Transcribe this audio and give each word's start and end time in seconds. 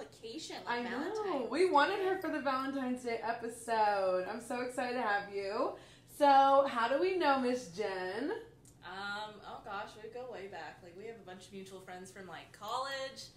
special 0.00 0.18
occasion 0.22 0.56
I 0.66 0.80
like 0.80 0.90
know. 0.90 0.98
Valentine's. 0.98 1.50
We 1.50 1.70
wanted 1.70 2.00
her 2.00 2.18
for 2.18 2.30
the 2.30 2.40
Valentine's 2.40 3.02
Day 3.04 3.20
episode. 3.22 4.26
I'm 4.30 4.40
so 4.40 4.60
excited 4.60 4.94
to 4.94 5.02
have 5.02 5.34
you. 5.34 5.72
So, 6.18 6.66
how 6.68 6.88
do 6.88 7.00
we 7.00 7.16
know 7.16 7.40
Miss 7.40 7.68
Jen? 7.68 8.32
Um, 8.84 9.34
oh 9.46 9.60
gosh, 9.64 9.90
we 10.02 10.08
go 10.10 10.30
way 10.32 10.48
back. 10.48 10.80
Like 10.82 10.94
we 10.96 11.06
have 11.06 11.16
a 11.16 11.26
bunch 11.26 11.46
of 11.46 11.52
mutual 11.52 11.80
friends 11.80 12.10
from 12.10 12.26
like 12.26 12.52
college, 12.52 13.28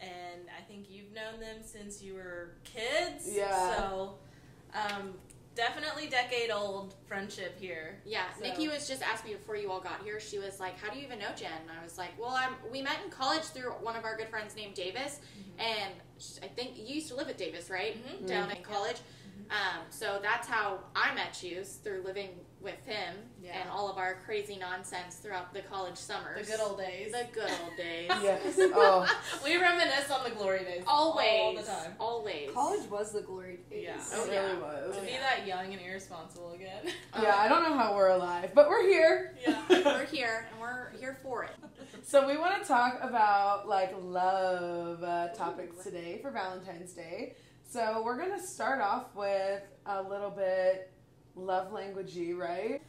and 0.00 0.48
I 0.56 0.62
think 0.68 0.86
you've 0.90 1.12
known 1.12 1.40
them 1.40 1.62
since 1.62 2.02
you 2.02 2.14
were 2.14 2.54
kids. 2.64 3.28
Yeah. 3.30 3.76
So, 3.76 4.14
um, 4.74 5.14
definitely 5.56 6.06
decade 6.06 6.50
old 6.50 6.94
friendship 7.08 7.58
here. 7.58 7.98
Yeah, 8.04 8.32
So- 8.34 8.42
Nikki 8.42 8.68
was 8.68 8.86
just 8.86 9.02
asking 9.02 9.32
me 9.32 9.36
before 9.38 9.56
you 9.56 9.72
all 9.72 9.80
got 9.80 10.02
here. 10.04 10.20
She 10.20 10.38
was 10.38 10.60
like, 10.60 10.78
"How 10.78 10.92
do 10.92 10.98
you 10.98 11.04
even 11.04 11.18
know 11.18 11.32
Jen?" 11.34 11.50
And 11.68 11.70
I 11.76 11.82
was 11.82 11.98
like, 11.98 12.16
"Well, 12.20 12.30
I'm. 12.30 12.54
We 12.70 12.82
met 12.82 12.98
in 13.04 13.10
college 13.10 13.42
through 13.42 13.70
one 13.72 13.96
of 13.96 14.04
our 14.04 14.16
good 14.16 14.28
friends 14.28 14.54
named 14.54 14.74
Davis, 14.74 15.18
and 15.58 15.92
sh- 16.20 16.38
I 16.42 16.46
think 16.48 16.76
you 16.76 16.84
used 16.84 17.08
to 17.08 17.16
live 17.16 17.28
at 17.28 17.38
Davis, 17.38 17.70
right? 17.70 17.96
Mhm. 18.06 18.26
Down 18.26 18.50
Mhm. 18.50 18.56
in 18.58 18.62
college. 18.62 18.98
Um, 19.50 19.82
so 19.90 20.18
that's 20.22 20.46
how 20.48 20.80
I 20.94 21.14
met 21.14 21.42
you 21.42 21.64
through 21.64 22.02
living 22.02 22.44
with 22.60 22.84
him 22.84 23.14
Yeah. 23.42 23.60
and 23.60 23.70
all 23.70 23.88
of 23.90 23.96
our 23.98 24.16
crazy 24.24 24.56
nonsense 24.56 25.16
throughout 25.16 25.52
the 25.54 25.60
college 25.60 25.96
summers. 25.96 26.46
The 26.46 26.52
good 26.56 26.60
old 26.60 26.78
days. 26.78 27.12
the 27.12 27.26
good 27.32 27.50
old 27.62 27.76
days. 27.76 28.10
Yes. 28.22 28.58
Oh, 28.74 29.06
we 29.44 29.56
reminisce 29.56 30.10
on 30.10 30.24
the 30.24 30.30
glory 30.30 30.60
days 30.64 30.82
Always, 30.86 31.26
all 31.40 31.54
the 31.54 31.62
time. 31.62 31.92
always. 32.00 32.50
College 32.52 32.88
was 32.90 33.12
the 33.12 33.20
glory 33.20 33.60
days. 33.70 33.84
Yeah. 33.84 33.94
it 33.96 34.02
Oh, 34.14 34.28
really 34.28 34.56
was. 34.60 34.96
To 34.96 35.02
be 35.02 35.12
that 35.12 35.46
young 35.46 35.72
and 35.72 35.80
irresponsible 35.80 36.52
again. 36.52 36.86
Yeah, 37.22 37.36
I 37.36 37.48
don't 37.48 37.62
know 37.62 37.76
how 37.78 37.94
we're 37.94 38.08
alive, 38.08 38.50
but 38.54 38.68
we're 38.68 38.82
here. 38.86 39.36
yeah. 39.46 39.62
We're 39.70 40.06
here 40.06 40.48
and 40.50 40.60
we're 40.60 40.90
here 40.98 41.18
for 41.22 41.44
it. 41.44 41.50
So 42.02 42.26
we 42.26 42.36
want 42.36 42.60
to 42.60 42.66
talk 42.68 42.98
about 43.02 43.68
like 43.68 43.94
love 43.98 45.02
uh, 45.02 45.28
topics 45.28 45.82
today 45.84 46.18
for 46.22 46.30
Valentine's 46.30 46.92
Day. 46.92 47.36
So 47.68 48.02
we're 48.04 48.18
gonna 48.18 48.40
start 48.44 48.80
off 48.80 49.14
with 49.14 49.62
a 49.86 50.02
little 50.02 50.30
bit 50.30 50.90
love 51.36 51.70
languagey, 51.72 52.36
right? 52.36 52.82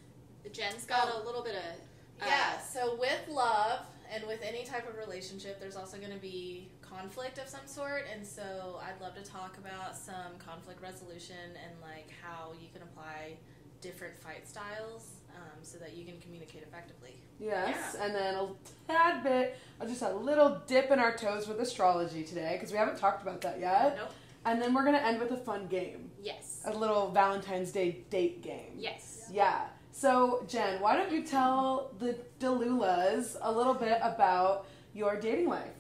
Jen's 0.52 0.86
got 0.86 1.14
a 1.14 1.26
little 1.26 1.44
bit 1.44 1.56
of 1.56 2.24
uh, 2.24 2.26
Yeah, 2.26 2.60
so 2.60 2.96
with 3.00 3.28
love 3.30 3.82
and 4.12 4.26
with 4.26 4.40
any 4.42 4.64
type 4.64 4.88
of 4.90 4.98
relationship, 4.98 5.60
there's 5.60 5.76
also 5.76 5.98
going 5.98 6.14
to 6.14 6.20
be 6.20 6.70
conflict 6.82 7.38
of 7.38 7.50
some 7.50 7.66
sort. 7.66 8.06
And 8.14 8.26
so 8.26 8.80
I'd 8.82 9.00
love 9.02 9.14
to 9.16 9.30
talk 9.30 9.58
about 9.58 9.96
some 9.96 10.38
conflict 10.40 10.82
resolution 10.82 11.36
and 11.46 11.82
like 11.82 12.10
how 12.24 12.54
you 12.62 12.70
can 12.74 12.82
apply 12.82 13.38
different 13.82 14.18
fight 14.20 14.48
styles 14.48 15.18
um, 15.36 15.60
so 15.62 15.78
that 15.78 15.96
you 15.96 16.06
can 16.06 16.20
communicate 16.20 16.64
effectively. 16.64 17.16
Yes, 17.40 17.96
and 18.00 18.16
then 18.16 18.36
a 18.36 18.48
tad 18.88 19.24
bit, 19.24 19.58
uh, 19.80 19.86
just 19.86 20.02
a 20.02 20.12
little 20.12 20.62
dip 20.66 20.90
in 20.90 20.98
our 20.98 21.16
toes 21.16 21.48
with 21.48 21.60
astrology 21.60 22.24
today 22.24 22.54
because 22.54 22.72
we 22.72 22.78
haven't 22.78 22.98
talked 22.98 23.22
about 23.22 23.42
that 23.42 23.60
yet. 23.60 23.98
Nope. 23.98 24.12
And 24.48 24.62
then 24.62 24.74
we're 24.74 24.86
gonna 24.86 24.98
end 25.00 25.20
with 25.20 25.32
a 25.32 25.38
fun 25.38 25.68
game, 25.68 26.10
Yes. 26.24 26.62
a 26.66 26.72
little 26.72 27.12
Valentine's 27.12 27.72
Day 27.74 28.06
date 28.10 28.42
game. 28.42 28.72
Yes. 28.78 29.30
Yeah. 29.32 29.66
So, 29.92 30.46
Jen, 30.48 30.80
why 30.80 30.96
don't 30.96 31.12
you 31.12 31.22
tell 31.24 31.92
the 32.00 32.18
Delulas 32.40 33.36
a 33.42 33.52
little 33.52 33.74
bit 33.74 34.00
about 34.02 34.66
your 34.94 35.18
dating 35.20 35.50
life? 35.50 35.74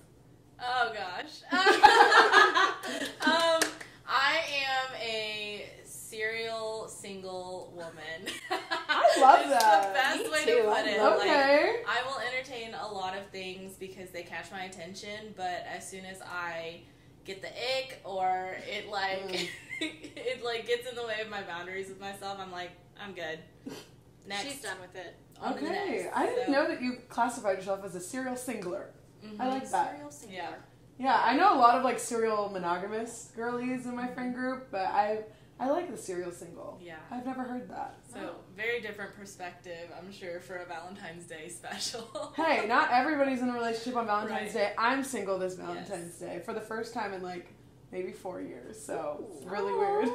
Oh 0.62 0.92
gosh. 0.94 1.44
um, 3.22 3.62
I 4.06 4.42
am 4.66 4.96
a 5.02 5.70
serial 5.86 6.90
single 6.90 7.72
woman. 7.74 8.34
I 8.50 9.22
love 9.22 9.40
it's 9.42 9.50
that. 9.64 9.88
the 9.88 9.94
best 9.94 10.24
Me 10.24 10.30
way 10.30 10.46
too, 10.46 10.64
to 10.64 10.74
put 10.76 10.86
it. 10.88 11.00
love 11.00 11.20
Like, 11.20 11.30
Okay. 11.30 11.84
I 11.88 12.04
will 12.04 12.20
entertain 12.20 12.74
a 12.74 12.92
lot 12.92 13.16
of 13.18 13.26
things 13.28 13.76
because 13.76 14.10
they 14.10 14.24
catch 14.24 14.52
my 14.52 14.64
attention, 14.64 15.34
but 15.38 15.64
as 15.74 15.88
soon 15.88 16.04
as 16.06 16.22
I 16.22 16.82
get 17.28 17.42
the 17.42 17.50
ick 17.50 18.00
or 18.04 18.56
it 18.68 18.90
like 18.90 19.22
Mm. 19.30 19.48
it 19.82 20.44
like 20.44 20.66
gets 20.66 20.90
in 20.90 20.96
the 20.96 21.04
way 21.06 21.22
of 21.22 21.30
my 21.30 21.44
boundaries 21.44 21.88
with 21.90 22.00
myself, 22.00 22.40
I'm 22.42 22.52
like, 22.52 22.72
I'm 23.00 23.14
good. 23.14 23.40
Next. 24.28 24.44
She's 24.44 24.62
done 24.62 24.78
with 24.82 24.96
it. 24.96 25.16
On 25.40 25.54
Okay. 25.54 25.66
next. 25.70 26.08
I 26.16 26.26
didn't 26.26 26.46
So, 26.48 26.52
know 26.52 26.68
that 26.68 26.82
you 26.82 26.98
classified 27.10 27.58
yourself 27.58 27.86
as 27.86 27.94
a 27.96 28.00
serial 28.02 28.34
singler. 28.36 28.86
mhm. 29.24 29.40
I 29.40 29.48
like 29.48 29.70
that. 29.70 29.92
Serial 29.92 30.12
singular. 30.12 30.44
Yeah. 30.44 30.56
Yeah, 31.00 31.22
I 31.24 31.36
know 31.38 31.54
a 31.54 31.60
lot 31.60 31.76
of 31.76 31.84
like 31.84 32.00
serial 32.00 32.50
monogamous 32.50 33.32
girlies 33.36 33.86
in 33.86 33.96
my 33.96 34.08
friend 34.08 34.34
group, 34.34 34.70
but 34.72 34.88
I 34.88 35.26
I 35.60 35.70
like 35.70 35.90
the 35.90 35.98
serial 35.98 36.32
single. 36.32 36.80
Yeah. 36.84 36.98
I've 37.10 37.26
never 37.26 37.42
heard 37.44 37.68
that. 37.70 37.96
So 38.14 38.36
very 38.56 38.80
different 38.80 39.16
perspective, 39.16 39.90
I'm 39.98 40.12
sure, 40.12 40.40
for 40.40 40.58
a 40.58 40.66
Valentine's 40.66 41.26
Day 41.26 41.50
special. 41.50 42.32
Hey, 42.36 42.68
not 42.68 42.92
everybody's 42.92 43.42
in 43.42 43.50
a 43.50 43.54
relationship 43.54 43.96
on 43.96 44.06
Valentine's 44.06 44.54
Right. 44.54 44.70
Day. 44.70 44.74
I'm 44.78 45.04
single 45.04 45.40
this 45.40 45.56
Valentine's 45.56 46.16
Day 46.16 46.42
for 46.46 46.54
the 46.54 46.62
first 46.62 46.94
time 46.94 47.14
in 47.14 47.24
like 47.24 47.54
maybe 47.92 48.12
four 48.12 48.42
years, 48.42 48.78
so 48.80 49.26
it's 49.34 49.46
really 49.46 49.74
weird. 49.74 50.10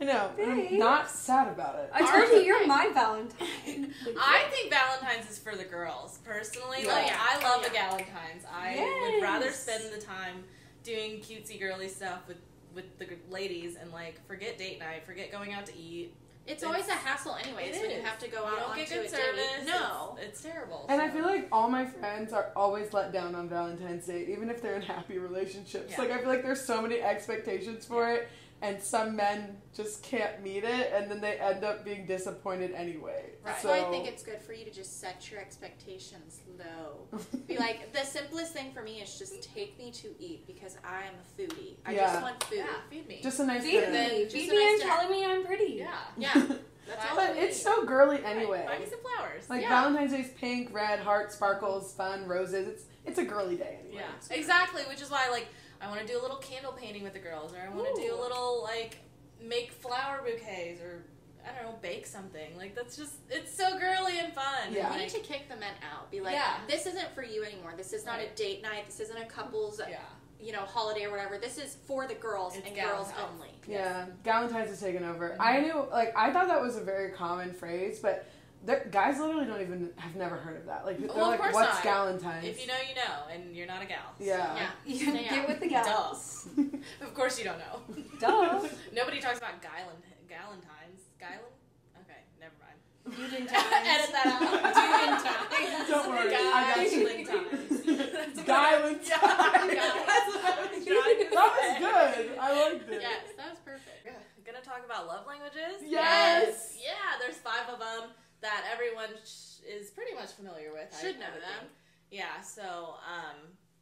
I 0.00 0.04
know. 0.04 0.30
I'm 0.42 0.78
not 0.78 1.08
sad 1.10 1.48
about 1.48 1.76
it. 1.78 1.90
I 1.92 2.00
told 2.00 2.30
you 2.32 2.38
you're 2.46 2.66
my 2.66 2.88
Valentine. 2.94 3.46
I 4.18 4.44
think 4.50 4.72
Valentine's 4.72 5.30
is 5.30 5.38
for 5.38 5.54
the 5.54 5.64
girls. 5.64 6.18
Personally, 6.24 6.78
Yeah. 6.84 6.92
like 6.94 7.12
I 7.12 7.40
love 7.48 7.62
Yeah. 7.72 7.94
the 7.94 8.02
Galentines. 8.02 8.44
I 8.50 9.12
would 9.12 9.22
rather 9.22 9.50
spend 9.52 9.84
the 9.92 10.00
time 10.00 10.42
doing 10.82 11.20
cutesy 11.20 11.60
girly 11.60 11.88
stuff 11.88 12.20
with 12.26 12.38
with 12.74 12.98
the 12.98 13.06
ladies 13.30 13.76
and 13.76 13.92
like 13.92 14.26
forget 14.26 14.58
date 14.58 14.78
night, 14.80 15.04
forget 15.06 15.30
going 15.32 15.52
out 15.52 15.66
to 15.66 15.76
eat. 15.76 16.14
It's 16.46 16.64
always 16.64 16.88
a 16.88 16.92
hassle, 16.92 17.36
anyways, 17.36 17.76
It 17.76 17.82
when 17.82 17.90
you 17.90 18.02
have 18.02 18.18
to 18.18 18.28
go 18.28 18.38
You 18.40 18.46
out 18.46 18.58
don't 18.58 18.76
get 18.76 18.88
good 18.88 19.04
a 19.04 19.08
service. 19.08 19.40
date. 19.58 19.66
No. 19.66 20.16
it's, 20.18 20.28
it's 20.30 20.42
terrible. 20.42 20.86
And 20.88 21.00
I 21.00 21.08
feel 21.08 21.24
like 21.24 21.46
all 21.52 21.68
my 21.68 21.84
friends 21.84 22.32
are 22.32 22.50
always 22.56 22.92
let 22.92 23.12
down 23.12 23.34
on 23.34 23.48
Valentine's 23.48 24.06
Day, 24.06 24.26
even 24.32 24.48
if 24.50 24.60
they're 24.60 24.74
in 24.74 24.82
happy 24.82 25.18
relationships. 25.18 25.92
Yeah. 25.92 25.98
Like 26.00 26.10
I 26.10 26.18
feel 26.18 26.28
like 26.28 26.42
there's 26.42 26.64
so 26.64 26.80
many 26.82 27.00
expectations 27.00 27.84
for 27.84 28.10
it, 28.10 28.28
and 28.62 28.82
some 28.82 29.16
men 29.16 29.56
just 29.74 30.02
can't 30.02 30.42
meet 30.42 30.64
it, 30.64 30.92
and 30.94 31.10
then 31.10 31.20
they 31.20 31.38
end 31.38 31.64
up 31.64 31.84
being 31.84 32.04
disappointed 32.06 32.72
anyway. 32.72 33.30
That's 33.44 33.62
So, 33.62 33.70
why 33.70 33.80
I 33.80 33.84
think 33.90 34.06
it's 34.06 34.22
good 34.22 34.40
for 34.42 34.52
you 34.52 34.64
to 34.64 34.70
just 34.70 35.00
set 35.00 35.30
your 35.30 35.40
expectations 35.40 36.40
low. 36.58 37.18
Be 37.48 37.56
like, 37.66 37.92
the 37.92 38.04
simplest 38.04 38.52
thing 38.52 38.72
for 38.72 38.82
me 38.82 39.00
is 39.00 39.18
just 39.18 39.42
take 39.54 39.78
me 39.78 39.90
to 39.92 40.08
eat 40.18 40.46
because 40.46 40.76
I 40.84 41.02
am 41.04 41.14
a 41.14 41.40
foodie. 41.42 41.76
I 41.86 41.92
Yeah. 41.92 42.12
just 42.12 42.22
want 42.22 42.44
food. 42.44 42.58
yeah, 42.58 42.66
feed 42.90 43.08
me. 43.08 43.20
just 43.22 43.40
a 43.40 43.46
nice 43.46 43.62
Feed 43.62 43.80
dinner. 43.80 43.92
me. 43.92 44.22
just 44.24 44.34
Feed 44.36 44.50
me 44.50 44.56
nice 44.56 44.70
and 44.72 44.80
dinner. 44.80 44.92
telling 44.92 45.10
me 45.10 45.24
I'm 45.24 45.44
pretty. 45.46 45.72
yeah, 45.74 45.94
Yeah. 46.18 46.34
That's 46.88 47.08
all. 47.10 47.16
But 47.16 47.36
it's 47.36 47.56
need. 47.56 47.62
so 47.72 47.84
girly 47.84 48.24
anyway. 48.24 48.64
Buy 48.66 48.78
me 48.78 48.86
some 48.90 48.98
flowers. 49.00 49.48
Like 49.48 49.62
Yeah. 49.62 49.68
Valentine's 49.68 50.12
Day's 50.12 50.30
pink, 50.32 50.72
red, 50.74 50.98
heart, 50.98 51.32
sparkles, 51.32 51.94
fun, 51.94 52.26
roses. 52.26 52.66
It's 52.66 52.82
it's 53.06 53.18
a 53.18 53.24
girly 53.24 53.56
day 53.56 53.78
anyway. 53.84 54.02
Yeah, 54.02 54.36
exactly. 54.36 54.82
Which 54.88 55.00
is 55.00 55.10
why, 55.10 55.28
like, 55.30 55.46
I 55.80 55.88
want 55.88 56.00
to 56.00 56.06
do 56.06 56.18
a 56.18 56.22
little 56.22 56.36
candle 56.38 56.72
painting 56.72 57.02
with 57.02 57.12
the 57.14 57.18
girls, 57.18 57.52
or 57.52 57.58
I 57.58 57.74
want 57.74 57.94
to 57.94 58.02
do 58.02 58.14
a 58.14 58.18
little 58.20 58.62
like 58.62 58.98
make 59.42 59.72
flower 59.72 60.20
bouquets, 60.24 60.80
or 60.80 61.04
I 61.46 61.54
don't 61.62 61.72
know, 61.72 61.78
bake 61.80 62.06
something. 62.06 62.56
Like 62.56 62.74
that's 62.74 62.96
just 62.96 63.14
it's 63.30 63.54
so 63.56 63.78
girly 63.78 64.18
and 64.18 64.32
fun. 64.34 64.72
Yeah. 64.72 64.92
We 64.92 64.98
need 65.00 65.08
to 65.10 65.20
kick 65.20 65.48
the 65.48 65.56
men 65.56 65.72
out. 65.94 66.10
Be 66.10 66.20
like, 66.20 66.34
Yeah. 66.34 66.56
this 66.68 66.86
isn't 66.86 67.14
for 67.14 67.24
you 67.24 67.44
anymore. 67.44 67.74
This 67.76 67.92
is 67.92 68.04
not 68.04 68.18
Right. 68.18 68.30
a 68.32 68.36
date 68.36 68.62
night. 68.62 68.84
This 68.86 69.00
isn't 69.00 69.16
a 69.16 69.24
couple's, 69.24 69.80
yeah. 69.88 70.00
you 70.38 70.52
know, 70.52 70.60
holiday 70.60 71.04
or 71.06 71.10
whatever. 71.10 71.38
This 71.38 71.56
is 71.56 71.76
for 71.86 72.06
the 72.06 72.14
girls 72.14 72.56
It's 72.56 72.66
and 72.66 72.76
girls 72.76 73.08
only. 73.32 73.48
Yeah, 73.66 74.06
Galentine's 74.24 74.70
is 74.70 74.80
taken 74.80 75.04
over. 75.04 75.30
Mhm. 75.30 75.36
I 75.40 75.60
knew, 75.60 75.86
like, 75.90 76.12
I 76.16 76.30
thought 76.32 76.48
that 76.48 76.60
was 76.60 76.76
a 76.76 76.80
very 76.82 77.10
common 77.12 77.52
phrase, 77.54 78.00
but 78.00 78.26
there- 78.64 78.88
guys 78.90 79.18
literally 79.18 79.46
don't 79.46 79.60
even 79.60 79.90
have 79.96 80.14
never 80.16 80.36
heard 80.36 80.56
of 80.58 80.66
that. 80.66 80.84
Like, 80.84 80.98
they're 80.98 81.08
Well, 81.08 81.32
of 81.32 81.40
like, 81.40 81.52
"What's 81.52 81.84
not. 81.84 81.94
Galentine's?" 82.22 82.44
If 82.44 82.60
you 82.60 82.66
know, 82.66 82.74
you 82.88 82.94
know, 82.94 83.26
and 83.32 83.54
you're 83.56 83.66
not 83.66 83.82
a 83.82 83.86
gal. 83.86 84.14
yeah. 84.18 84.54
Yeah. 84.56 84.70
You 84.86 85.10
Stay 85.10 85.24
Get 85.28 85.48
with 85.48 85.60
the 85.60 85.68
gals. 85.68 86.48
Of 87.00 87.14
course 87.14 87.38
you 87.38 87.44
don't 87.44 87.58
know. 87.58 87.82
Duh. 88.18 88.60
Nobody 88.92 89.20
talks 89.20 89.38
about 89.38 89.60
Galen 89.62 89.96
Galentine's. 90.28 91.02
Galen? 91.18 91.52
Okay, 92.00 92.20
never 92.40 92.54
mind. 92.60 92.78
Duden 93.08 93.48
Edit 93.50 94.12
that 94.12 94.26
out. 94.26 94.40
Duden 94.76 95.12
times. 95.24 95.88
Don't 95.88 96.08
worry, 96.08 96.34
I 96.34 96.74
got 96.74 96.92
you. 96.92 97.06
Galen 97.06 97.26
times. 97.26 97.80
Galen 97.80 99.00
Yeah, 99.02 99.16
times. 99.16 99.76
That's 100.06 100.28
what 100.28 100.44
I 100.44 100.68
was 100.70 100.84
trying 100.84 101.18
to 101.18 101.30
That 101.30 101.50
was 101.56 101.78
good. 101.78 102.38
I 102.38 102.62
liked 102.70 102.90
it. 102.90 103.00
Yes, 103.02 103.22
that 103.36 103.50
was 103.50 103.58
perfect. 103.64 104.06
Yeah, 104.06 104.12
Gonna 104.44 104.60
talk 104.64 104.84
about 104.84 105.06
love 105.06 105.26
languages? 105.26 105.82
Yes. 105.84 106.76
Yeah, 106.82 107.18
there's 107.20 107.36
five 107.36 107.68
of 107.72 107.78
them 107.78 108.10
that 108.42 108.64
everyone 108.72 109.10
sh- 109.24 109.60
is 109.66 109.90
pretty 109.90 110.14
much 110.14 110.32
familiar 110.32 110.72
with. 110.72 110.88
I- 110.96 111.00
Should 111.00 111.16
I 111.16 111.18
know 111.18 111.32
would 111.34 111.42
them. 111.42 111.60
think. 111.60 111.72
Yeah, 112.10 112.40
so 112.40 112.94
um, 113.06 113.36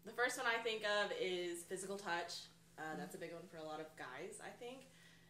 the 0.05 0.13
first 0.13 0.37
one 0.37 0.47
I 0.47 0.61
think 0.63 0.83
of 0.85 1.13
is 1.21 1.63
physical 1.65 1.97
touch. 1.97 2.47
Uh, 2.79 2.95
that's 2.99 3.15
a 3.15 3.19
big 3.19 3.33
one 3.33 3.43
for 3.51 3.57
a 3.59 3.65
lot 3.65 3.81
of 3.81 3.87
guys, 3.97 4.39
I 4.45 4.51
think. 4.51 4.87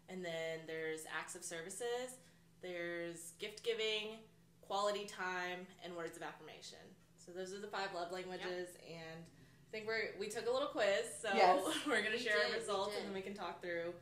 And 0.08 0.24
then 0.24 0.60
there's 0.66 1.00
acts 1.16 1.34
of 1.34 1.44
services, 1.44 2.16
there's 2.62 3.32
gift 3.38 3.62
giving, 3.62 4.18
quality 4.62 5.04
time, 5.06 5.66
and 5.84 5.94
words 5.94 6.16
of 6.16 6.22
affirmation. 6.22 6.78
So 7.16 7.30
those 7.32 7.52
are 7.52 7.60
the 7.60 7.68
five 7.68 7.88
love 7.94 8.10
languages, 8.10 8.68
and 8.88 9.20
I 9.20 9.68
think 9.70 9.86
we're 9.86 10.16
we 10.18 10.28
took 10.28 10.46
a 10.48 10.50
little 10.50 10.68
quiz, 10.68 11.04
so 11.20 11.28
Yes. 11.34 11.62
we're 11.86 11.98
gonna 12.02 12.16
We 12.16 12.18
share 12.18 12.36
did, 12.42 12.52
our 12.54 12.58
results, 12.58 12.94
and 12.96 13.06
then 13.06 13.14
we 13.14 13.20
can 13.20 13.34
talk 13.34 13.60
through 13.62 13.92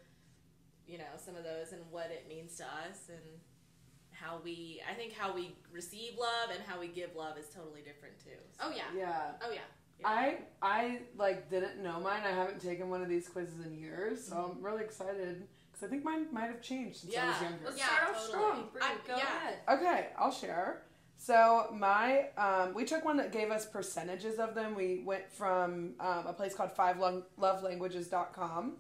you 0.87 0.99
know, 0.99 1.11
some 1.19 1.35
of 1.35 1.43
those 1.43 1.73
and 1.73 1.83
what 1.91 2.13
it 2.13 2.27
means 2.29 2.57
to 2.59 2.63
us 2.65 3.09
and 3.09 3.19
how 4.21 4.41
we, 4.45 4.81
I 4.91 4.95
think 4.95 5.13
how 5.13 5.35
we 5.35 5.55
receive 5.73 6.13
love 6.19 6.51
and 6.55 6.61
how 6.67 6.81
we 6.81 6.89
give 6.89 7.15
love 7.17 7.39
is 7.39 7.47
totally 7.55 7.81
different 7.83 8.19
too. 8.23 8.39
Oh 8.61 8.71
yeah. 8.75 8.83
Yeah. 8.97 9.33
Oh 9.43 9.51
yeah. 9.53 9.61
I 10.05 10.39
I 10.61 11.01
like 11.17 11.49
didn't 11.49 11.83
know 11.83 11.99
mine. 12.01 12.23
I 12.25 12.31
haven't 12.31 12.61
taken 12.63 12.91
one 12.91 13.03
of 13.03 13.09
these 13.09 13.29
quizzes 13.29 13.65
in 13.65 13.79
years, 13.79 14.23
so 14.27 14.53
I'm 14.57 14.63
really 14.63 14.85
excited 14.85 15.47
because 15.73 15.87
I 15.87 15.89
think 15.91 16.05
mine 16.05 16.27
might 16.33 16.47
have 16.49 16.61
changed 16.61 16.99
since 17.01 17.17
I 17.17 17.27
was 17.29 17.41
younger. 17.41 17.59
Let's 17.65 17.79
Yeah, 17.79 17.87
start 17.87 18.03
off 18.03 18.27
totally. 18.27 18.29
strong. 18.45 18.69
Bree, 18.73 18.83
I- 18.83 18.97
go 19.07 19.17
yeah. 19.17 19.23
ahead. 19.25 19.55
Okay, 19.81 20.07
I'll 20.19 20.33
share. 20.33 20.83
So 21.19 21.71
my 21.75 22.27
um, 22.37 22.75
we 22.75 22.85
took 22.85 23.05
one 23.07 23.17
that 23.17 23.33
gave 23.33 23.51
us 23.51 23.65
percentages 23.65 24.39
of 24.39 24.55
them. 24.55 24.75
We 24.75 25.03
went 25.05 25.31
from 25.33 25.95
um, 25.99 26.27
a 26.27 26.33
place 26.35 26.55
called 26.55 26.75
fivelovelanguages.com. 26.77 28.73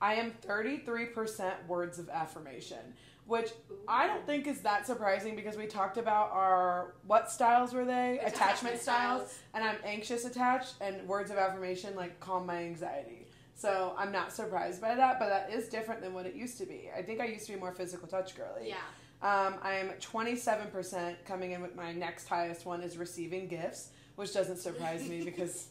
I 0.00 0.14
am 0.14 0.32
33% 0.46 1.66
words 1.68 1.98
of 1.98 2.08
affirmation, 2.08 2.94
which 3.26 3.50
I 3.88 4.06
don't 4.06 4.26
think 4.26 4.46
is 4.46 4.60
that 4.60 4.86
surprising 4.86 5.36
because 5.36 5.56
we 5.56 5.66
talked 5.66 5.96
about 5.96 6.30
our 6.32 6.94
what 7.06 7.30
styles 7.30 7.72
were 7.72 7.84
they? 7.84 8.18
Attachment, 8.18 8.34
Attachment 8.34 8.80
styles. 8.80 9.20
styles. 9.22 9.38
And 9.54 9.64
I'm 9.64 9.76
anxious 9.84 10.24
attached 10.24 10.74
and 10.80 11.06
words 11.06 11.30
of 11.30 11.38
affirmation 11.38 11.94
like 11.94 12.18
calm 12.20 12.46
my 12.46 12.56
anxiety. 12.62 13.26
So 13.54 13.94
I'm 13.96 14.10
not 14.10 14.32
surprised 14.32 14.80
by 14.80 14.94
that, 14.96 15.18
but 15.20 15.28
that 15.28 15.50
is 15.52 15.68
different 15.68 16.00
than 16.00 16.14
what 16.14 16.26
it 16.26 16.34
used 16.34 16.58
to 16.58 16.66
be. 16.66 16.90
I 16.96 17.02
think 17.02 17.20
I 17.20 17.26
used 17.26 17.46
to 17.46 17.52
be 17.52 17.60
more 17.60 17.72
physical 17.72 18.08
touch 18.08 18.34
girly. 18.34 18.68
Yeah. 18.68 18.76
Um, 19.22 19.54
I 19.62 19.74
am 19.74 19.90
27% 20.00 21.14
coming 21.24 21.52
in 21.52 21.62
with 21.62 21.76
my 21.76 21.92
next 21.92 22.26
highest 22.26 22.66
one 22.66 22.82
is 22.82 22.96
receiving 22.96 23.46
gifts, 23.46 23.90
which 24.16 24.34
doesn't 24.34 24.56
surprise 24.56 25.08
me 25.08 25.22
because 25.22 25.68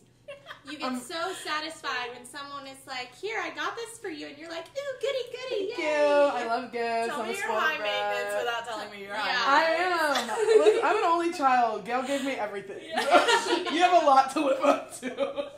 You 0.63 0.77
get 0.77 0.87
Um, 0.89 0.99
so 1.01 1.33
satisfied 1.43 2.11
when 2.15 2.23
someone 2.25 2.67
is 2.67 2.77
like, 2.87 3.13
"Here, 3.15 3.39
I 3.41 3.49
got 3.49 3.75
this 3.75 3.97
for 3.97 4.09
you," 4.09 4.27
and 4.27 4.37
you're 4.37 4.49
like, 4.49 4.65
"Ooh, 4.67 4.93
goody, 5.01 5.23
goody, 5.31 5.67
thank 5.71 5.79
yay!" 5.79 5.97
you. 5.97 6.05
I 6.05 6.45
love 6.45 6.71
gifts. 6.71 7.07
Tell 7.07 7.21
I'm 7.21 7.27
me 7.29 7.35
you're 7.37 7.51
high 7.51 7.77
brat. 7.77 7.89
maintenance 7.91 8.43
without 8.45 8.65
telling 8.67 8.91
me 8.91 8.99
you're 8.99 9.15
Yeah. 9.15 9.21
high 9.21 9.65
I 9.65 9.69
am. 9.73 10.27
Look, 10.59 10.83
I'm 10.83 10.97
an 10.97 11.03
only 11.03 11.33
child. 11.33 11.83
Gail 11.85 12.03
gave 12.03 12.23
me 12.23 12.33
everything. 12.33 12.79
you 13.73 13.79
have 13.81 14.03
a 14.03 14.05
lot 14.05 14.31
to 14.33 14.45
live 14.45 14.63
up 14.63 14.99
to. 14.99 15.49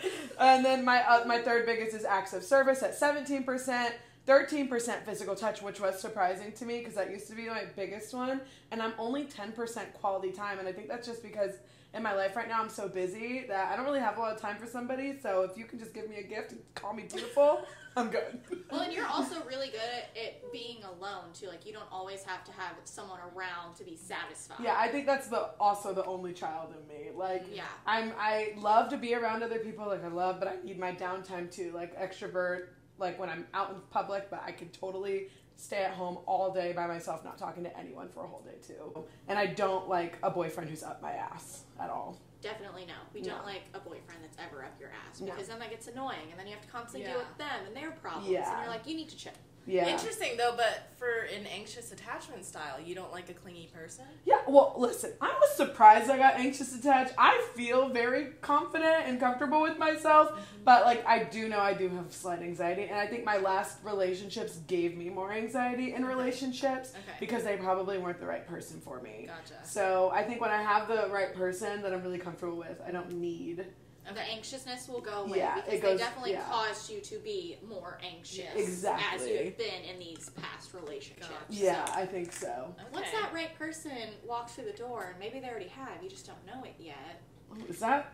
and 0.40 0.64
then 0.64 0.84
my 0.84 1.02
uh, 1.06 1.24
my 1.26 1.40
third 1.42 1.66
biggest 1.66 1.94
is 1.94 2.04
acts 2.04 2.32
of 2.32 2.42
service 2.42 2.82
at 2.82 2.98
17%. 2.98 3.92
13% 4.28 5.04
physical 5.04 5.34
touch, 5.34 5.60
which 5.62 5.80
was 5.80 5.98
surprising 6.00 6.52
to 6.52 6.64
me 6.64 6.78
because 6.78 6.94
that 6.94 7.10
used 7.10 7.26
to 7.28 7.34
be 7.34 7.48
my 7.48 7.64
biggest 7.74 8.14
one. 8.14 8.40
And 8.70 8.80
I'm 8.80 8.92
only 8.98 9.24
10% 9.24 9.92
quality 9.94 10.30
time. 10.30 10.58
And 10.60 10.68
I 10.68 10.72
think 10.72 10.88
that's 10.88 11.06
just 11.06 11.22
because 11.22 11.52
in 11.92 12.02
my 12.02 12.14
life 12.14 12.36
right 12.36 12.48
now 12.48 12.62
I'm 12.62 12.68
so 12.68 12.88
busy 12.88 13.44
that 13.48 13.72
I 13.72 13.76
don't 13.76 13.84
really 13.84 14.00
have 14.00 14.16
a 14.16 14.20
lot 14.20 14.34
of 14.34 14.40
time 14.40 14.56
for 14.56 14.66
somebody. 14.66 15.18
So 15.20 15.42
if 15.42 15.56
you 15.56 15.64
can 15.64 15.78
just 15.78 15.92
give 15.92 16.08
me 16.08 16.16
a 16.16 16.22
gift 16.22 16.52
and 16.52 16.60
call 16.74 16.92
me 16.94 17.04
beautiful, 17.10 17.62
I'm 17.96 18.10
good. 18.10 18.40
Well, 18.70 18.82
and 18.82 18.92
you're 18.92 19.06
also 19.06 19.42
really 19.44 19.68
good 19.68 19.80
at 20.24 20.52
being 20.52 20.84
alone 20.84 21.32
too. 21.34 21.48
Like 21.48 21.66
you 21.66 21.72
don't 21.72 21.90
always 21.90 22.22
have 22.22 22.44
to 22.44 22.52
have 22.52 22.76
someone 22.84 23.18
around 23.34 23.74
to 23.76 23.84
be 23.84 23.96
satisfied. 23.96 24.58
Yeah, 24.62 24.76
I 24.78 24.88
think 24.88 25.06
that's 25.06 25.26
the 25.26 25.50
also 25.58 25.92
the 25.92 26.04
only 26.04 26.32
child 26.32 26.72
in 26.80 26.86
me. 26.86 27.10
Like 27.14 27.46
Yeah. 27.52 27.64
I'm 27.86 28.12
I 28.18 28.54
love 28.56 28.88
to 28.90 28.96
be 28.96 29.14
around 29.14 29.42
other 29.42 29.58
people, 29.58 29.86
like 29.86 30.04
I 30.04 30.08
love, 30.08 30.38
but 30.38 30.48
I 30.48 30.56
need 30.64 30.78
my 30.78 30.92
downtime 30.92 31.50
too. 31.50 31.72
Like 31.74 31.98
extrovert, 31.98 32.68
like 32.98 33.18
when 33.18 33.28
I'm 33.28 33.46
out 33.52 33.70
in 33.70 33.76
public, 33.90 34.30
but 34.30 34.42
I 34.46 34.52
could 34.52 34.72
totally 34.72 35.28
stay 35.60 35.84
at 35.84 35.92
home 35.92 36.18
all 36.26 36.50
day 36.52 36.72
by 36.72 36.86
myself, 36.86 37.22
not 37.24 37.36
talking 37.36 37.62
to 37.64 37.78
anyone 37.78 38.08
for 38.08 38.24
a 38.24 38.26
whole 38.26 38.40
day 38.40 38.56
too. 38.66 39.04
And 39.28 39.38
I 39.38 39.46
don't 39.46 39.88
like 39.88 40.16
a 40.22 40.30
boyfriend 40.30 40.70
who's 40.70 40.82
up 40.82 41.02
my 41.02 41.12
ass 41.12 41.64
at 41.78 41.90
all. 41.90 42.18
Definitely 42.40 42.86
no. 42.86 42.94
We 43.12 43.20
No. 43.20 43.34
don't 43.34 43.44
like 43.44 43.64
a 43.74 43.80
boyfriend 43.80 44.24
that's 44.24 44.38
ever 44.38 44.64
up 44.64 44.72
your 44.80 44.88
ass 45.06 45.20
No. 45.20 45.26
because 45.32 45.48
then 45.48 45.58
that 45.58 45.68
gets 45.68 45.86
annoying, 45.88 46.30
and 46.30 46.40
then 46.40 46.46
you 46.46 46.54
have 46.54 46.62
to 46.64 46.68
constantly 46.70 47.02
Yeah. 47.06 47.16
deal 47.16 47.18
with 47.26 47.36
them 47.36 47.66
and 47.66 47.76
their 47.76 47.90
problems, 47.90 48.28
Yeah. 48.30 48.50
and 48.50 48.60
you're 48.62 48.70
like, 48.70 48.86
you 48.86 48.96
need 48.96 49.10
to 49.10 49.16
chill. 49.16 49.32
Yeah. 49.70 49.88
Interesting 49.88 50.36
though, 50.36 50.54
but 50.56 50.88
for 50.98 51.20
an 51.34 51.46
anxious 51.46 51.92
attachment 51.92 52.44
style, 52.44 52.80
you 52.84 52.94
don't 52.94 53.12
like 53.12 53.30
a 53.30 53.34
clingy 53.34 53.70
person? 53.72 54.04
Yeah, 54.24 54.40
well, 54.48 54.74
listen, 54.76 55.12
I 55.20 55.28
was 55.28 55.54
surprised 55.54 56.10
I 56.10 56.18
got 56.18 56.34
anxious 56.34 56.74
attached. 56.74 57.14
I 57.16 57.46
feel 57.54 57.88
very 57.88 58.32
confident 58.40 59.06
and 59.06 59.20
comfortable 59.20 59.62
with 59.62 59.78
myself, 59.78 60.30
mm-hmm. 60.30 60.64
but 60.64 60.84
like 60.84 61.06
I 61.06 61.24
do 61.24 61.48
know 61.48 61.60
I 61.60 61.74
do 61.74 61.88
have 61.88 62.12
slight 62.12 62.40
anxiety, 62.40 62.84
and 62.84 62.98
I 62.98 63.06
think 63.06 63.24
my 63.24 63.38
last 63.38 63.78
relationships 63.84 64.58
gave 64.66 64.96
me 64.96 65.08
more 65.08 65.32
anxiety 65.32 65.94
in 65.94 66.04
relationships 66.04 66.90
Okay. 66.90 67.16
because 67.20 67.44
they 67.44 67.56
probably 67.56 67.98
weren't 67.98 68.20
the 68.20 68.26
right 68.26 68.46
person 68.46 68.80
for 68.80 69.00
me. 69.00 69.26
Gotcha. 69.28 69.64
So 69.64 70.10
I 70.12 70.24
think 70.24 70.40
when 70.40 70.50
I 70.50 70.62
have 70.62 70.88
the 70.88 71.08
right 71.10 71.32
person 71.34 71.82
that 71.82 71.92
I'm 71.92 72.02
really 72.02 72.18
comfortable 72.18 72.56
with, 72.56 72.80
I 72.86 72.90
don't 72.90 73.12
need. 73.12 73.66
The 74.12 74.20
anxiousness 74.22 74.88
will 74.88 75.00
go 75.00 75.22
away 75.24 75.38
Yeah, 75.38 75.54
because 75.56 75.74
it 75.74 75.82
they 75.82 75.96
definitely 75.96 76.32
yeah. 76.32 76.42
caused 76.50 76.90
you 76.90 77.00
to 77.00 77.16
be 77.18 77.58
more 77.68 77.98
anxious 78.02 78.46
Exactly. 78.56 79.04
as 79.14 79.44
you've 79.46 79.56
been 79.58 79.82
in 79.88 79.98
these 80.00 80.30
past 80.30 80.74
relationships. 80.74 81.28
Gotcha. 81.28 81.44
Yeah, 81.50 81.84
So, 81.84 81.92
I 81.94 82.06
think 82.06 82.32
so. 82.32 82.74
once 82.92 83.06
that 83.12 83.30
right 83.32 83.56
person 83.56 83.92
walks 84.26 84.54
through 84.54 84.64
the 84.64 84.72
door, 84.76 85.10
and 85.10 85.18
maybe 85.20 85.38
they 85.38 85.48
already 85.48 85.68
have, 85.68 86.02
you 86.02 86.08
just 86.10 86.26
don't 86.26 86.44
know 86.44 86.64
it 86.64 86.74
yet. 86.78 87.20
Oh, 87.52 87.56
is 87.68 87.78
that? 87.80 88.12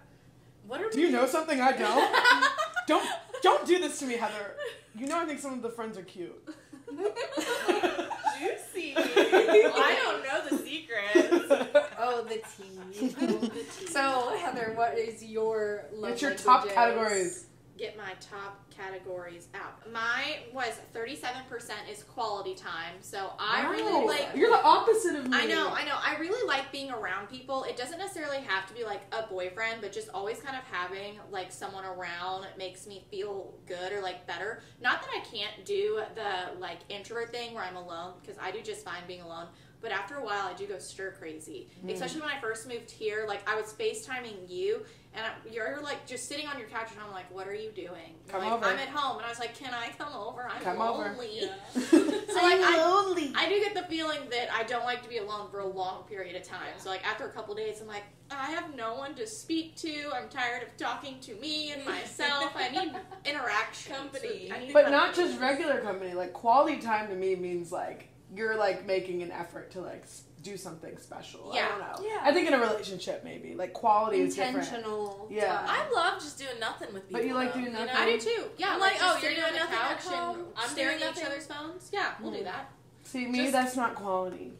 What 0.66 0.80
are 0.82 0.90
Do 0.90 1.00
you 1.00 1.10
know 1.10 1.26
something 1.26 1.60
I 1.60 1.72
don't? 1.72 2.14
don't 2.88 3.06
don't 3.42 3.66
do 3.66 3.78
this 3.78 3.98
to 4.00 4.06
me, 4.06 4.14
Heather. 4.16 4.56
You 4.96 5.06
know 5.06 5.18
I 5.18 5.24
think 5.24 5.38
some 5.40 5.52
of 5.54 5.62
the 5.62 5.70
friends 5.70 5.96
are 5.96 6.02
cute. 6.02 6.34
Juicy. 8.38 8.94
I 8.96 9.98
don't 10.02 10.24
know 10.24 10.48
the 10.50 10.58
secrets. 10.64 11.85
Oh, 12.06 12.24
oh, 12.24 12.28
the 12.28 12.40
tea. 13.76 13.86
so, 13.88 14.36
Heather, 14.38 14.72
what 14.76 14.96
is 14.98 15.24
your 15.24 15.86
love 15.92 16.10
What's 16.10 16.22
your 16.22 16.34
top 16.34 16.68
categories? 16.68 17.46
Get 17.76 17.98
my 17.98 18.14
top 18.20 18.70
categories 18.70 19.48
out. 19.54 19.92
My 19.92 20.38
was 20.54 20.80
37% 20.94 21.42
is 21.90 22.02
quality 22.04 22.54
time. 22.54 22.94
So 23.02 23.32
I 23.38 23.64
Wow. 23.64 23.70
really 23.70 24.06
like 24.06 24.28
You're 24.34 24.48
the 24.48 24.62
opposite 24.62 25.14
of 25.14 25.28
me. 25.28 25.36
I 25.36 25.44
know, 25.44 25.68
I 25.68 25.84
know. 25.84 25.96
I 26.02 26.16
really 26.18 26.46
like 26.48 26.72
being 26.72 26.90
around 26.90 27.28
people. 27.28 27.64
It 27.64 27.76
doesn't 27.76 27.98
necessarily 27.98 28.38
have 28.38 28.66
to 28.68 28.74
be 28.74 28.82
like 28.82 29.02
a 29.12 29.26
boyfriend, 29.26 29.82
but 29.82 29.92
just 29.92 30.08
always 30.14 30.40
kind 30.40 30.56
of 30.56 30.62
having 30.64 31.18
like 31.30 31.52
someone 31.52 31.84
around 31.84 32.46
makes 32.56 32.86
me 32.86 33.04
feel 33.10 33.52
good 33.66 33.92
or 33.92 34.00
like 34.00 34.26
better. 34.26 34.62
Not 34.80 35.02
that 35.02 35.10
I 35.14 35.20
can't 35.36 35.66
do 35.66 36.00
the 36.14 36.58
like 36.58 36.78
introvert 36.88 37.30
thing 37.30 37.52
where 37.52 37.64
I'm 37.64 37.76
alone 37.76 38.14
because 38.22 38.38
I 38.40 38.52
do 38.52 38.62
just 38.62 38.86
fine 38.86 39.02
being 39.06 39.20
alone. 39.20 39.48
But 39.80 39.92
after 39.92 40.16
a 40.16 40.24
while, 40.24 40.46
I 40.46 40.54
do 40.54 40.66
go 40.66 40.78
stir 40.78 41.12
crazy. 41.12 41.68
Mm. 41.84 41.92
Especially 41.92 42.20
when 42.20 42.30
I 42.30 42.40
first 42.40 42.66
moved 42.66 42.90
here, 42.90 43.24
like 43.28 43.48
I 43.48 43.54
was 43.60 43.72
FaceTiming 43.74 44.48
you, 44.48 44.84
and 45.14 45.24
I- 45.24 45.48
you're 45.50 45.80
like 45.82 46.06
just 46.06 46.28
sitting 46.28 46.46
on 46.46 46.58
your 46.58 46.68
couch, 46.68 46.88
and 46.92 47.00
I'm 47.00 47.12
like, 47.12 47.30
"What 47.34 47.46
are 47.46 47.54
you 47.54 47.70
doing?" 47.70 48.14
Come 48.28 48.42
like, 48.42 48.52
over. 48.52 48.64
I'm 48.64 48.78
at 48.78 48.88
home, 48.88 49.18
and 49.18 49.26
I 49.26 49.28
was 49.28 49.38
like, 49.38 49.54
"Can 49.56 49.72
I 49.74 49.90
come 49.98 50.12
over? 50.14 50.48
I'm 50.50 50.60
Come 50.62 50.80
over." 50.80 51.04
lonely." 51.10 51.40
Yeah. 51.42 51.54
So 52.36 52.42
like 52.42 52.60
I, 52.60 52.76
lonely. 52.84 53.32
I 53.34 53.48
do 53.48 53.58
get 53.60 53.74
the 53.74 53.84
feeling 53.84 54.28
that 54.30 54.52
I 54.52 54.62
don't 54.64 54.84
like 54.84 55.02
to 55.04 55.08
be 55.08 55.16
alone 55.18 55.48
for 55.50 55.60
a 55.60 55.66
long 55.66 56.02
period 56.04 56.36
of 56.36 56.42
time. 56.42 56.68
So 56.76 56.90
like 56.90 57.06
after 57.06 57.24
a 57.26 57.30
couple 57.30 57.54
days, 57.54 57.80
I'm 57.80 57.86
like, 57.86 58.02
I 58.30 58.50
have 58.50 58.74
no 58.74 58.94
one 58.94 59.14
to 59.14 59.26
speak 59.26 59.74
to. 59.76 60.10
I'm 60.14 60.28
tired 60.28 60.62
of 60.62 60.76
talking 60.76 61.18
to 61.20 61.34
me 61.36 61.72
and 61.72 61.82
myself. 61.84 62.52
I 62.54 62.68
need 62.68 62.92
interaction. 63.24 63.94
Company. 63.96 64.52
I 64.54 64.58
need 64.58 64.72
But 64.74 64.90
not 64.90 65.14
just 65.14 65.40
regular 65.40 65.80
company. 65.80 66.12
Like 66.12 66.34
quality 66.34 66.76
time 66.78 67.08
to 67.08 67.14
me 67.14 67.36
means 67.36 67.72
like 67.72 68.08
you're 68.34 68.56
like 68.56 68.86
making 68.86 69.22
an 69.22 69.30
effort 69.30 69.70
to 69.72 69.80
like 69.80 70.04
do 70.42 70.56
something 70.56 70.96
special. 70.98 71.52
I 71.52 71.56
Yeah. 71.56 71.68
don't 71.68 71.78
know. 71.80 72.08
Yeah. 72.08 72.20
I 72.22 72.32
think 72.32 72.46
in 72.48 72.54
a 72.54 72.58
relationship 72.58 73.24
maybe 73.24 73.54
like 73.54 73.72
quality 73.72 74.20
is 74.20 74.34
different. 74.36 74.58
Intentional. 74.58 75.26
Yeah. 75.30 75.56
time. 75.58 75.66
I 75.68 75.90
love 75.94 76.20
just 76.20 76.38
doing 76.38 76.58
nothing 76.60 76.92
with 76.92 77.06
people. 77.08 77.20
But 77.20 77.26
you 77.28 77.34
like 77.34 77.52
though, 77.54 77.60
doing 77.60 77.72
know? 77.72 77.84
nothing? 77.84 77.96
I 77.96 78.10
do 78.12 78.20
too. 78.20 78.44
Yeah, 78.56 78.74
I'm 78.74 78.80
like, 78.80 79.00
like, 79.00 79.02
oh, 79.02 79.18
you're 79.22 79.32
doing 79.32 79.44
on 79.44 79.52
the 79.52 79.58
nothing 79.58 79.78
at 79.78 79.98
couch 80.00 80.04
home? 80.12 80.36
and 80.38 80.46
I'm 80.56 80.68
staring 80.68 80.96
at 80.96 81.00
each 81.00 81.06
nothing. 81.16 81.26
other's 81.26 81.46
phones. 81.46 81.90
Yeah, 81.92 82.12
we'll 82.20 82.32
do 82.32 82.38
Mm. 82.38 82.44
that. 82.44 82.70
See 83.04 83.26
me, 83.26 83.38
Just- 83.40 83.52
that's 83.52 83.76
not 83.76 83.94
quality. 83.94 84.52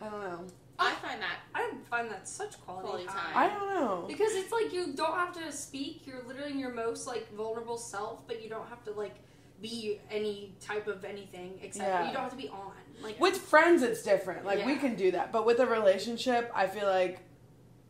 I 0.00 0.08
don't 0.08 0.20
know. 0.20 0.44
I 0.78 0.92
find 0.96 1.22
that 1.22 1.36
I 1.54 1.70
find 1.88 2.10
that 2.10 2.28
such 2.28 2.60
quality, 2.60 2.86
Quality 2.86 3.06
time. 3.06 3.16
time. 3.16 3.32
I 3.34 3.48
don't 3.48 3.74
know. 3.74 4.04
Because 4.06 4.34
it's 4.34 4.52
like 4.52 4.74
you 4.74 4.92
don't 4.92 5.14
have 5.14 5.32
to 5.42 5.50
speak. 5.50 6.06
You're 6.06 6.22
literally 6.24 6.50
in 6.52 6.58
your 6.58 6.72
most 6.74 7.06
like 7.06 7.32
vulnerable 7.34 7.78
self, 7.78 8.26
but 8.26 8.42
you 8.42 8.50
don't 8.50 8.68
have 8.68 8.84
to 8.84 8.90
like 8.92 9.14
be 9.62 9.98
any 10.10 10.54
type 10.60 10.86
of 10.86 11.02
anything 11.06 11.58
except 11.62 11.88
Yeah. 11.88 12.06
you 12.08 12.12
don't 12.12 12.22
have 12.24 12.30
to 12.32 12.36
be 12.36 12.50
on. 12.50 12.72
Like 13.02 13.20
With 13.20 13.36
friends, 13.36 13.82
it's 13.82 14.02
different. 14.02 14.44
Like 14.44 14.64
we 14.66 14.76
can 14.76 14.94
do 14.96 15.10
that, 15.12 15.32
but 15.32 15.44
with 15.46 15.60
a 15.60 15.66
relationship, 15.66 16.50
I 16.54 16.66
feel 16.66 16.86
like 16.86 17.20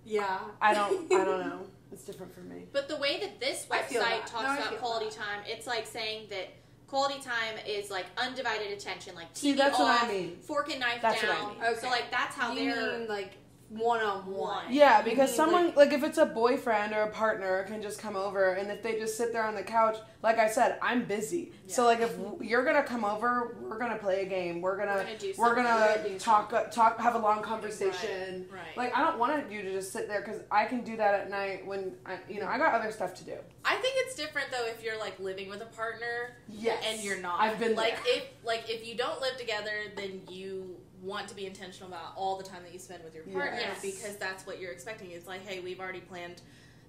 yeah, 0.04 0.38
I 0.60 0.72
don't. 0.74 1.12
I 1.12 1.24
don't 1.24 1.40
know. 1.40 1.66
It's 1.92 2.04
different 2.04 2.34
for 2.34 2.40
me. 2.40 2.64
But 2.72 2.88
the 2.88 2.96
way 2.96 3.18
that 3.20 3.40
this 3.40 3.66
website 3.70 3.92
that. 4.00 4.26
talks 4.26 4.42
No, 4.44 4.66
about 4.66 4.78
quality 4.78 5.06
that. 5.06 5.14
time, 5.16 5.40
it's 5.46 5.66
like 5.66 5.86
saying 5.86 6.26
that 6.30 6.48
quality 6.86 7.20
time 7.20 7.56
is 7.66 7.90
like 7.90 8.06
undivided 8.16 8.70
attention, 8.72 9.14
like 9.14 9.32
TV 9.32 9.36
See, 9.38 9.52
that's 9.54 9.78
what 9.78 10.04
I 10.04 10.08
mean. 10.08 10.36
fork 10.42 10.70
and 10.70 10.80
knife 10.80 11.00
That's 11.02 11.22
what 11.22 11.32
I 11.32 11.40
down. 11.40 11.60
mean. 11.60 11.76
So 11.80 11.88
like 11.88 12.10
that's 12.10 12.34
how 12.34 12.52
you 12.52 12.72
they're 12.74 12.98
mean 13.00 13.08
like 13.08 13.32
one 13.68 14.00
on 14.00 14.26
one. 14.26 14.64
Yeah, 14.70 15.02
because 15.02 15.30
mean, 15.30 15.36
someone 15.36 15.66
like- 15.68 15.76
like, 15.76 15.92
if 15.92 16.04
it's 16.04 16.18
a 16.18 16.26
boyfriend 16.26 16.94
or 16.94 17.02
a 17.02 17.10
partner 17.10 17.64
can 17.64 17.82
just 17.82 17.98
come 17.98 18.14
over, 18.16 18.52
and 18.52 18.70
if 18.70 18.82
they 18.82 18.98
just 18.98 19.16
sit 19.16 19.32
there 19.32 19.44
on 19.44 19.54
the 19.54 19.62
couch, 19.62 19.96
like 20.22 20.38
I 20.38 20.48
said, 20.48 20.78
I'm 20.80 21.04
busy. 21.04 21.52
So 21.66 21.84
like 21.84 22.00
if 22.00 22.16
you're 22.40 22.64
gonna 22.64 22.82
come 22.82 23.04
over, 23.04 23.56
we're 23.60 23.78
gonna 23.78 23.98
play 23.98 24.22
a 24.22 24.24
game. 24.26 24.60
We're 24.60 24.76
gonna 24.76 25.04
We're 25.36 25.54
gonna 25.54 25.68
we're 25.68 25.94
gonna 25.94 26.08
We're 26.10 26.18
talk 26.18 26.70
talk 26.70 26.98
have 27.00 27.14
a 27.14 27.18
long 27.18 27.42
conversation. 27.42 28.46
Right, 28.50 28.58
right. 28.58 28.76
Like 28.76 28.96
I 28.96 29.02
don't 29.04 29.18
want 29.18 29.50
you 29.50 29.62
to 29.62 29.72
just 29.72 29.92
sit 29.92 30.08
there 30.08 30.20
because 30.22 30.42
I 30.50 30.64
can 30.64 30.82
do 30.82 30.96
that 30.96 31.14
at 31.14 31.30
night 31.30 31.66
when 31.66 31.92
I 32.04 32.18
you 32.28 32.40
know 32.40 32.46
I 32.46 32.58
got 32.58 32.74
other 32.74 32.90
stuff 32.92 33.14
to 33.16 33.24
do. 33.24 33.36
I 33.64 33.74
think 33.76 33.94
it's 33.98 34.14
different 34.14 34.50
though 34.50 34.66
if 34.66 34.82
you're 34.82 34.98
like 34.98 35.18
living 35.18 35.48
with 35.48 35.60
a 35.60 35.66
partner 35.66 36.36
Yes, 36.48 36.82
and 36.86 37.00
you're 37.02 37.18
not. 37.20 37.40
I've 37.40 37.58
been 37.58 37.74
like 37.74 38.02
there. 38.04 38.16
if 38.18 38.24
like 38.44 38.70
if 38.70 38.86
you 38.86 38.96
don't 38.96 39.20
live 39.20 39.36
together, 39.36 39.72
then 39.96 40.22
you 40.28 40.76
want 41.06 41.28
to 41.28 41.34
be 41.36 41.46
intentional 41.46 41.88
about 41.88 42.12
all 42.16 42.36
the 42.36 42.44
time 42.44 42.62
that 42.64 42.72
you 42.72 42.78
spend 42.78 43.02
with 43.04 43.14
your 43.14 43.24
partner 43.24 43.60
Yes. 43.60 43.80
because 43.80 44.16
that's 44.16 44.46
what 44.46 44.60
you're 44.60 44.72
expecting. 44.72 45.10
It's 45.12 45.26
like, 45.26 45.46
hey, 45.46 45.60
we've 45.60 45.80
already 45.80 46.00
planned 46.00 46.42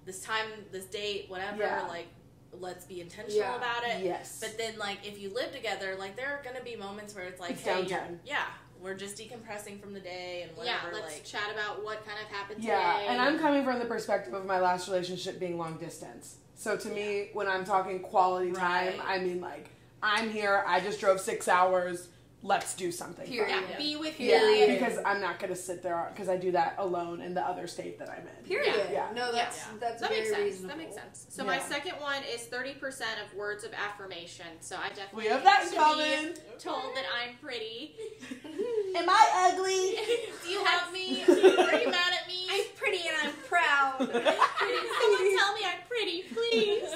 this 0.04 0.20
time, 0.22 0.46
this 0.72 0.86
date, 0.86 1.26
whatever. 1.28 1.58
Yeah. 1.58 1.86
Like, 1.88 2.06
let's 2.52 2.84
be 2.84 3.00
intentional 3.00 3.38
Yeah. 3.38 3.56
about 3.56 3.84
it. 3.84 4.04
Yes, 4.04 4.38
But 4.40 4.58
then, 4.58 4.76
like, 4.78 5.06
if 5.06 5.18
you 5.20 5.32
live 5.32 5.52
together, 5.52 5.94
like, 5.96 6.16
there 6.16 6.28
are 6.28 6.42
gonna 6.42 6.64
be 6.64 6.74
moments 6.76 7.14
where 7.14 7.24
it's 7.26 7.40
like, 7.40 7.52
It's 7.52 7.62
hey, 7.62 7.82
you're- 7.82 8.18
yeah, 8.24 8.46
we're 8.80 8.94
just 8.94 9.16
decompressing 9.16 9.80
from 9.80 9.92
the 9.92 10.00
day 10.00 10.42
and 10.42 10.66
Yeah, 10.66 10.78
let's 10.92 11.14
like, 11.14 11.24
chat 11.24 11.50
about 11.52 11.84
what 11.84 12.04
kind 12.06 12.18
of 12.20 12.26
happened 12.28 12.64
Yeah, 12.64 12.94
today. 12.94 13.06
and 13.08 13.20
I'm 13.20 13.38
coming 13.38 13.64
from 13.64 13.78
the 13.78 13.84
perspective 13.84 14.32
of 14.34 14.46
my 14.46 14.58
last 14.60 14.88
relationship 14.88 15.38
being 15.38 15.58
long 15.58 15.76
distance. 15.78 16.36
So 16.56 16.76
to 16.76 16.88
me, 16.88 17.30
when 17.34 17.46
I'm 17.48 17.64
talking 17.64 18.00
quality 18.00 18.50
time, 18.52 18.94
I 19.04 19.18
mean 19.18 19.40
like 19.40 19.68
I'm 20.02 20.30
here. 20.30 20.64
I 20.66 20.80
just 20.80 20.98
drove 21.00 21.20
six 21.20 21.48
hours. 21.48 22.08
Let's 22.40 22.74
do 22.76 22.92
something. 22.92 23.26
fun. 23.26 23.34
Period. 23.34 23.50
yeah, 23.50 23.70
Yeah. 23.70 23.78
be 23.78 23.96
with 23.96 24.20
you. 24.20 24.30
Yeah, 24.30 24.72
because 24.78 24.98
I'm 25.04 25.20
not 25.20 25.40
gonna 25.40 25.56
sit 25.56 25.82
there 25.82 26.08
because 26.14 26.28
I 26.28 26.36
do 26.36 26.52
that 26.52 26.76
alone 26.78 27.20
in 27.20 27.34
the 27.34 27.42
other 27.42 27.66
state 27.66 27.98
that 27.98 28.08
I'm 28.08 28.28
in. 28.28 28.44
Period. 28.48 28.90
Yeah. 28.92 29.08
No, 29.12 29.32
that's 29.32 29.56
Yeah. 29.58 29.64
that's 29.80 30.00
That 30.00 30.08
very 30.10 30.20
makes 30.22 30.30
sense. 30.32 30.44
reasonable. 30.44 30.68
That 30.68 30.78
makes 30.84 30.94
sense. 30.94 31.26
So 31.30 31.44
my 31.44 31.58
second 31.58 31.94
one 32.00 32.22
is 32.32 32.42
thirty 32.42 32.74
percent 32.74 33.18
of 33.26 33.34
words 33.36 33.64
of 33.64 33.72
affirmation. 33.74 34.46
So 34.60 34.76
I 34.76 34.88
definitely 34.90 35.24
We 35.24 35.30
have 35.30 35.42
that 35.42 35.64
in 35.64 35.70
need 35.70 35.74
to 35.76 35.82
common. 35.82 36.32
be 36.34 36.58
told 36.60 36.94
that 36.94 37.04
I'm 37.20 37.34
pretty. 37.42 37.96
Am 38.96 39.08
I 39.08 39.52
ugly? 39.52 39.98
Do 40.44 40.48
you 40.48 40.64
help 40.64 40.92
me? 40.92 41.22
Are 41.28 41.78
you 41.80 41.90
mad 41.90 42.12
at 42.22 42.28
me? 42.28 42.46
I'm 42.50 42.64
pretty 42.76 43.00
and 43.08 43.16
I'm 43.28 43.34
proud. 43.48 43.96
Someone 43.98 45.36
tell 45.36 45.54
me 45.54 45.60
I'm 45.64 45.86
pretty, 45.88 46.22
please. 46.32 46.88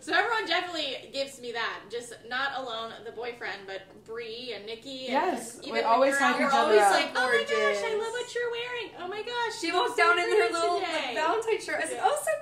So 0.00 0.12
everyone 0.14 0.46
definitely 0.46 1.10
gives 1.12 1.40
me 1.40 1.52
that. 1.52 1.80
Just 1.90 2.12
not 2.28 2.52
alone 2.56 2.92
the 3.04 3.12
boyfriend, 3.12 3.62
but 3.66 3.82
Bree 4.04 4.49
and 4.52 4.66
Nikki. 4.66 5.06
And 5.06 5.12
Yes, 5.12 5.58
even 5.62 5.72
we 5.72 5.80
always 5.82 6.12
we're 6.14 6.18
hype 6.18 6.34
out, 6.34 6.40
each 6.40 6.40
we're 6.40 6.58
other 6.58 6.80
always 6.80 6.80
like, 6.80 7.10
oh 7.16 7.26
my 7.26 7.44
gosh, 7.44 7.82
I 7.84 7.94
love 7.96 8.12
what 8.12 8.34
you're 8.34 8.50
wearing. 8.50 8.90
Oh 9.00 9.08
my 9.08 9.22
gosh, 9.22 9.60
She 9.60 9.66
you 9.68 9.74
walked 9.74 9.96
so 9.96 10.02
down 10.02 10.18
in 10.18 10.24
her 10.24 10.52
little 10.52 10.80
today. 10.80 11.12
Valentine 11.14 11.60
shirt. 11.60 11.76
I 11.82 11.86
said, 11.86 11.92
Yeah. 11.96 12.04
"Oh, 12.04 12.22
so 12.24 12.32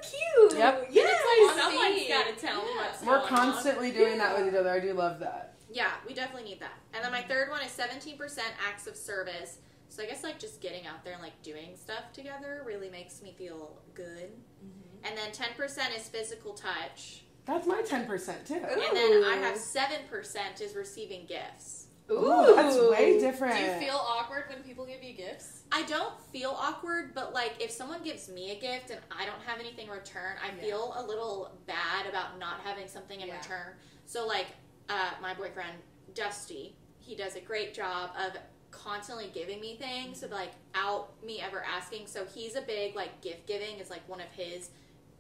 cute." 0.48 0.58
Yep. 0.58 0.88
Yes. 0.90 1.56
Someone's 1.56 2.08
got 2.08 2.26
to 2.26 2.46
tell 2.46 2.68
Yeah. 2.68 2.76
what's 2.76 3.02
We're 3.02 3.18
going 3.18 3.22
on. 3.22 3.28
constantly 3.28 3.90
doing 3.92 4.18
that 4.18 4.36
with 4.38 4.48
each 4.48 4.58
other. 4.58 4.70
I 4.70 4.80
do 4.80 4.92
love 4.94 5.18
that. 5.20 5.54
Yeah, 5.70 5.92
we 6.06 6.14
definitely 6.14 6.48
need 6.48 6.60
that. 6.60 6.78
And 6.94 7.04
then 7.04 7.12
my 7.12 7.22
third 7.22 7.50
one 7.50 7.60
is 7.62 7.70
17% 7.70 8.18
acts 8.66 8.86
of 8.86 8.96
service. 8.96 9.58
So 9.90 10.02
I 10.02 10.06
guess 10.06 10.22
like 10.22 10.38
just 10.38 10.60
getting 10.60 10.86
out 10.86 11.04
there 11.04 11.14
and 11.14 11.22
like 11.22 11.40
doing 11.42 11.76
stuff 11.76 12.12
together 12.12 12.62
really 12.66 12.88
makes 12.90 13.20
me 13.22 13.34
feel 13.36 13.80
good. 13.94 14.30
Mm-hmm. 14.64 15.04
And 15.06 15.16
then 15.16 15.30
10% 15.30 15.96
is 15.96 16.08
physical 16.08 16.52
touch. 16.54 17.24
That's 17.44 17.66
my 17.66 17.80
ten 17.82 18.04
percent 18.06 18.46
too. 18.46 18.56
Ooh. 18.56 18.58
And 18.60 18.96
then 18.96 19.24
I 19.24 19.36
have 19.42 19.56
7% 19.56 20.60
is 20.60 20.74
receiving 20.74 21.24
gifts. 21.26 21.86
Ooh, 22.10 22.54
that's 22.56 22.78
way 22.78 23.18
different. 23.18 23.54
Do 23.56 23.60
you 23.62 23.70
feel 23.90 23.96
awkward 23.96 24.44
when 24.48 24.62
people 24.62 24.86
give 24.86 25.02
you 25.02 25.14
gifts? 25.14 25.62
I 25.70 25.82
don't 25.82 26.18
feel 26.32 26.50
awkward, 26.58 27.14
but 27.14 27.34
like 27.34 27.52
if 27.60 27.70
someone 27.70 28.02
gives 28.02 28.28
me 28.28 28.52
a 28.52 28.60
gift 28.60 28.90
and 28.90 29.00
I 29.10 29.26
don't 29.26 29.40
have 29.46 29.60
anything 29.60 29.86
in 29.86 29.92
return, 29.92 30.36
I 30.42 30.48
Yeah. 30.56 30.62
feel 30.62 30.94
a 30.96 31.02
little 31.06 31.52
bad 31.66 32.06
about 32.08 32.38
not 32.38 32.60
having 32.64 32.88
something 32.88 33.20
in 33.20 33.28
Yeah. 33.28 33.36
return. 33.38 33.74
So 34.06 34.26
like 34.26 34.46
uh, 34.88 35.10
my 35.20 35.34
boyfriend 35.34 35.72
Dusty, 36.14 36.74
he 36.98 37.14
does 37.14 37.36
a 37.36 37.40
great 37.40 37.74
job 37.74 38.10
of 38.16 38.32
constantly 38.70 39.30
giving 39.34 39.60
me 39.60 39.76
things, 39.76 40.20
so 40.20 40.28
like 40.28 40.52
out 40.74 41.22
me 41.22 41.40
ever 41.40 41.62
asking. 41.62 42.06
So 42.06 42.24
he's 42.24 42.54
a 42.56 42.62
big 42.62 42.94
like 42.96 43.20
gift 43.20 43.46
giving 43.46 43.78
is 43.78 43.90
like 43.90 44.08
one 44.08 44.20
of 44.20 44.28
his 44.30 44.70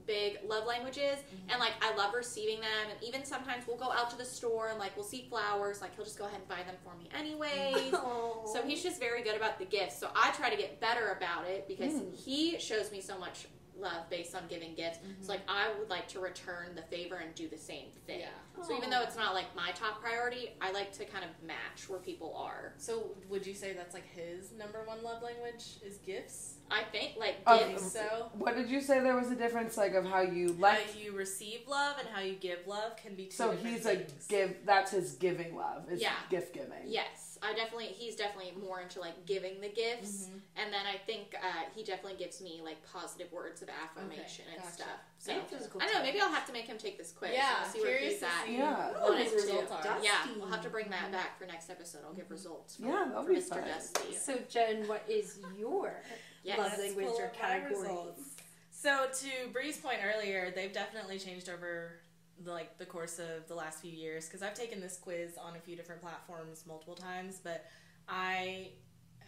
big 0.08 0.38
love 0.48 0.66
languages 0.66 1.18
and 1.50 1.60
like 1.60 1.72
I 1.80 1.94
love 1.94 2.12
receiving 2.14 2.58
them 2.60 2.86
and 2.90 3.00
even 3.06 3.24
sometimes 3.24 3.64
we'll 3.68 3.76
go 3.76 3.92
out 3.92 4.10
to 4.10 4.16
the 4.18 4.24
store 4.24 4.70
and 4.70 4.78
like 4.80 4.96
we'll 4.96 5.04
see 5.04 5.26
flowers 5.30 5.80
like 5.80 5.94
he'll 5.94 6.04
just 6.04 6.18
go 6.18 6.24
ahead 6.24 6.40
and 6.40 6.48
buy 6.48 6.62
them 6.66 6.74
for 6.82 6.96
me 6.96 7.08
anyways 7.16 7.90
so 8.52 8.62
he's 8.66 8.82
just 8.82 8.98
very 8.98 9.22
good 9.22 9.36
about 9.36 9.58
the 9.58 9.64
gifts. 9.66 9.98
So 10.00 10.08
I 10.16 10.32
try 10.32 10.50
to 10.50 10.56
get 10.56 10.80
better 10.80 11.14
about 11.16 11.46
it 11.46 11.68
because 11.68 11.92
Mm. 11.92 12.16
he 12.24 12.58
shows 12.58 12.90
me 12.90 13.00
so 13.00 13.18
much 13.18 13.46
love 13.80 14.08
based 14.10 14.34
on 14.34 14.42
giving 14.48 14.74
gifts. 14.74 14.98
So 14.98 15.08
mm-hmm. 15.08 15.28
like 15.28 15.40
I 15.48 15.68
would 15.78 15.88
like 15.88 16.08
to 16.08 16.20
return 16.20 16.74
the 16.74 16.82
favor 16.82 17.16
and 17.16 17.34
do 17.34 17.48
the 17.48 17.58
same 17.58 17.86
thing. 18.06 18.20
Yeah. 18.20 18.64
So 18.64 18.76
even 18.76 18.90
though 18.90 19.02
it's 19.02 19.16
not 19.16 19.34
like 19.34 19.54
my 19.54 19.70
top 19.72 20.00
priority, 20.00 20.50
I 20.60 20.72
like 20.72 20.92
to 20.94 21.04
kind 21.04 21.24
of 21.24 21.30
match 21.46 21.88
where 21.88 22.00
people 22.00 22.34
are. 22.36 22.74
So 22.76 23.12
would 23.28 23.46
you 23.46 23.54
say 23.54 23.72
that's 23.72 23.94
like 23.94 24.06
his 24.06 24.52
number 24.52 24.82
one 24.84 25.02
love 25.02 25.22
language 25.22 25.76
is 25.84 25.98
gifts? 25.98 26.54
I 26.70 26.82
think 26.92 27.12
like 27.18 27.36
Of- 27.46 27.60
Think 27.60 27.72
gifts. 27.72 27.92
so. 27.92 28.30
What 28.34 28.56
did 28.56 28.68
you 28.68 28.80
say? 28.80 29.00
There 29.00 29.16
was 29.16 29.30
a 29.30 29.36
difference, 29.36 29.76
like 29.76 29.94
of 29.94 30.04
how 30.04 30.20
you 30.20 30.48
How 30.54 30.60
like. 30.60 31.02
you 31.02 31.12
receive 31.12 31.60
love 31.66 31.96
and 31.98 32.08
how 32.08 32.20
you 32.20 32.34
give 32.34 32.66
love 32.66 32.96
can 32.96 33.14
be 33.14 33.26
two 33.26 33.30
So 33.32 33.52
different 33.52 33.76
he's 33.76 33.86
a 33.86 34.06
give. 34.28 34.56
That's 34.64 34.90
his 34.90 35.12
giving 35.12 35.56
love. 35.56 35.90
Is 35.90 36.00
Yeah. 36.00 36.12
gift 36.30 36.52
giving. 36.54 36.84
Yes, 36.86 37.27
I 37.42 37.54
definitely. 37.54 37.86
He's 37.86 38.16
definitely 38.16 38.52
more 38.60 38.80
into 38.80 39.00
like 39.00 39.24
giving 39.26 39.60
the 39.60 39.68
gifts, 39.68 40.26
Mhm. 40.28 40.40
and 40.56 40.72
then 40.72 40.86
I 40.86 40.96
think 40.98 41.34
uh, 41.40 41.64
he 41.74 41.82
definitely 41.84 42.18
gives 42.18 42.40
me 42.40 42.60
like 42.62 42.76
positive 42.92 43.30
words 43.32 43.62
of 43.62 43.68
affirmation 43.68 44.44
and 44.52 44.62
gotcha. 44.62 44.72
stuff. 44.74 44.88
So 45.18 45.32
And 45.32 45.46
physical 45.48 45.82
I 45.82 45.86
don't 45.86 45.94
know. 45.96 46.02
Maybe. 46.02 46.20
I'll 46.20 46.30
have 46.32 46.46
to 46.46 46.52
make 46.52 46.66
him 46.66 46.78
take 46.78 46.96
this 46.98 47.12
quiz. 47.12 47.32
Yeah, 47.34 47.62
and 47.64 47.72
see 47.72 47.80
where 47.80 47.98
he's 47.98 48.22
at. 48.22 48.48
Yeah. 48.48 48.90
what 49.02 49.18
his 49.18 49.32
results 49.32 49.72
are. 49.72 49.82
Dusty. 49.82 50.06
Yeah, 50.06 50.26
we'll 50.36 50.48
have 50.48 50.62
to 50.62 50.70
bring 50.70 50.90
that 50.90 51.10
back 51.12 51.38
for 51.38 51.46
next 51.46 51.70
episode. 51.70 52.00
I'll 52.04 52.14
give 52.14 52.30
results. 52.30 52.76
From, 52.76 52.86
Yeah, 52.88 53.04
that'll 53.08 53.24
from 53.24 53.34
be 53.34 53.40
Mr. 53.40 53.48
fun. 53.48 53.64
Dusty. 53.68 54.14
So 54.14 54.36
Jen, 54.48 54.86
what 54.88 55.04
is 55.08 55.38
your 55.58 56.02
Yes. 56.44 56.58
love 56.58 56.78
language 56.78 57.06
pull 57.06 57.20
or 57.20 57.28
category? 57.28 57.80
results. 57.80 58.22
So 58.70 59.08
to 59.12 59.48
Bree's 59.52 59.78
point 59.78 59.98
earlier, 60.04 60.52
they've 60.54 60.72
definitely 60.72 61.18
changed 61.18 61.48
over 61.48 62.00
the, 62.07 62.07
like 62.44 62.78
the 62.78 62.86
course 62.86 63.18
of 63.18 63.46
the 63.48 63.54
last 63.54 63.80
few 63.80 63.92
years 63.92 64.26
because 64.26 64.42
I've 64.42 64.54
taken 64.54 64.80
this 64.80 64.96
quiz 64.96 65.36
on 65.40 65.56
a 65.56 65.60
few 65.60 65.76
different 65.76 66.00
platforms 66.00 66.64
multiple 66.66 66.94
times, 66.94 67.40
but 67.42 67.66
I 68.08 68.70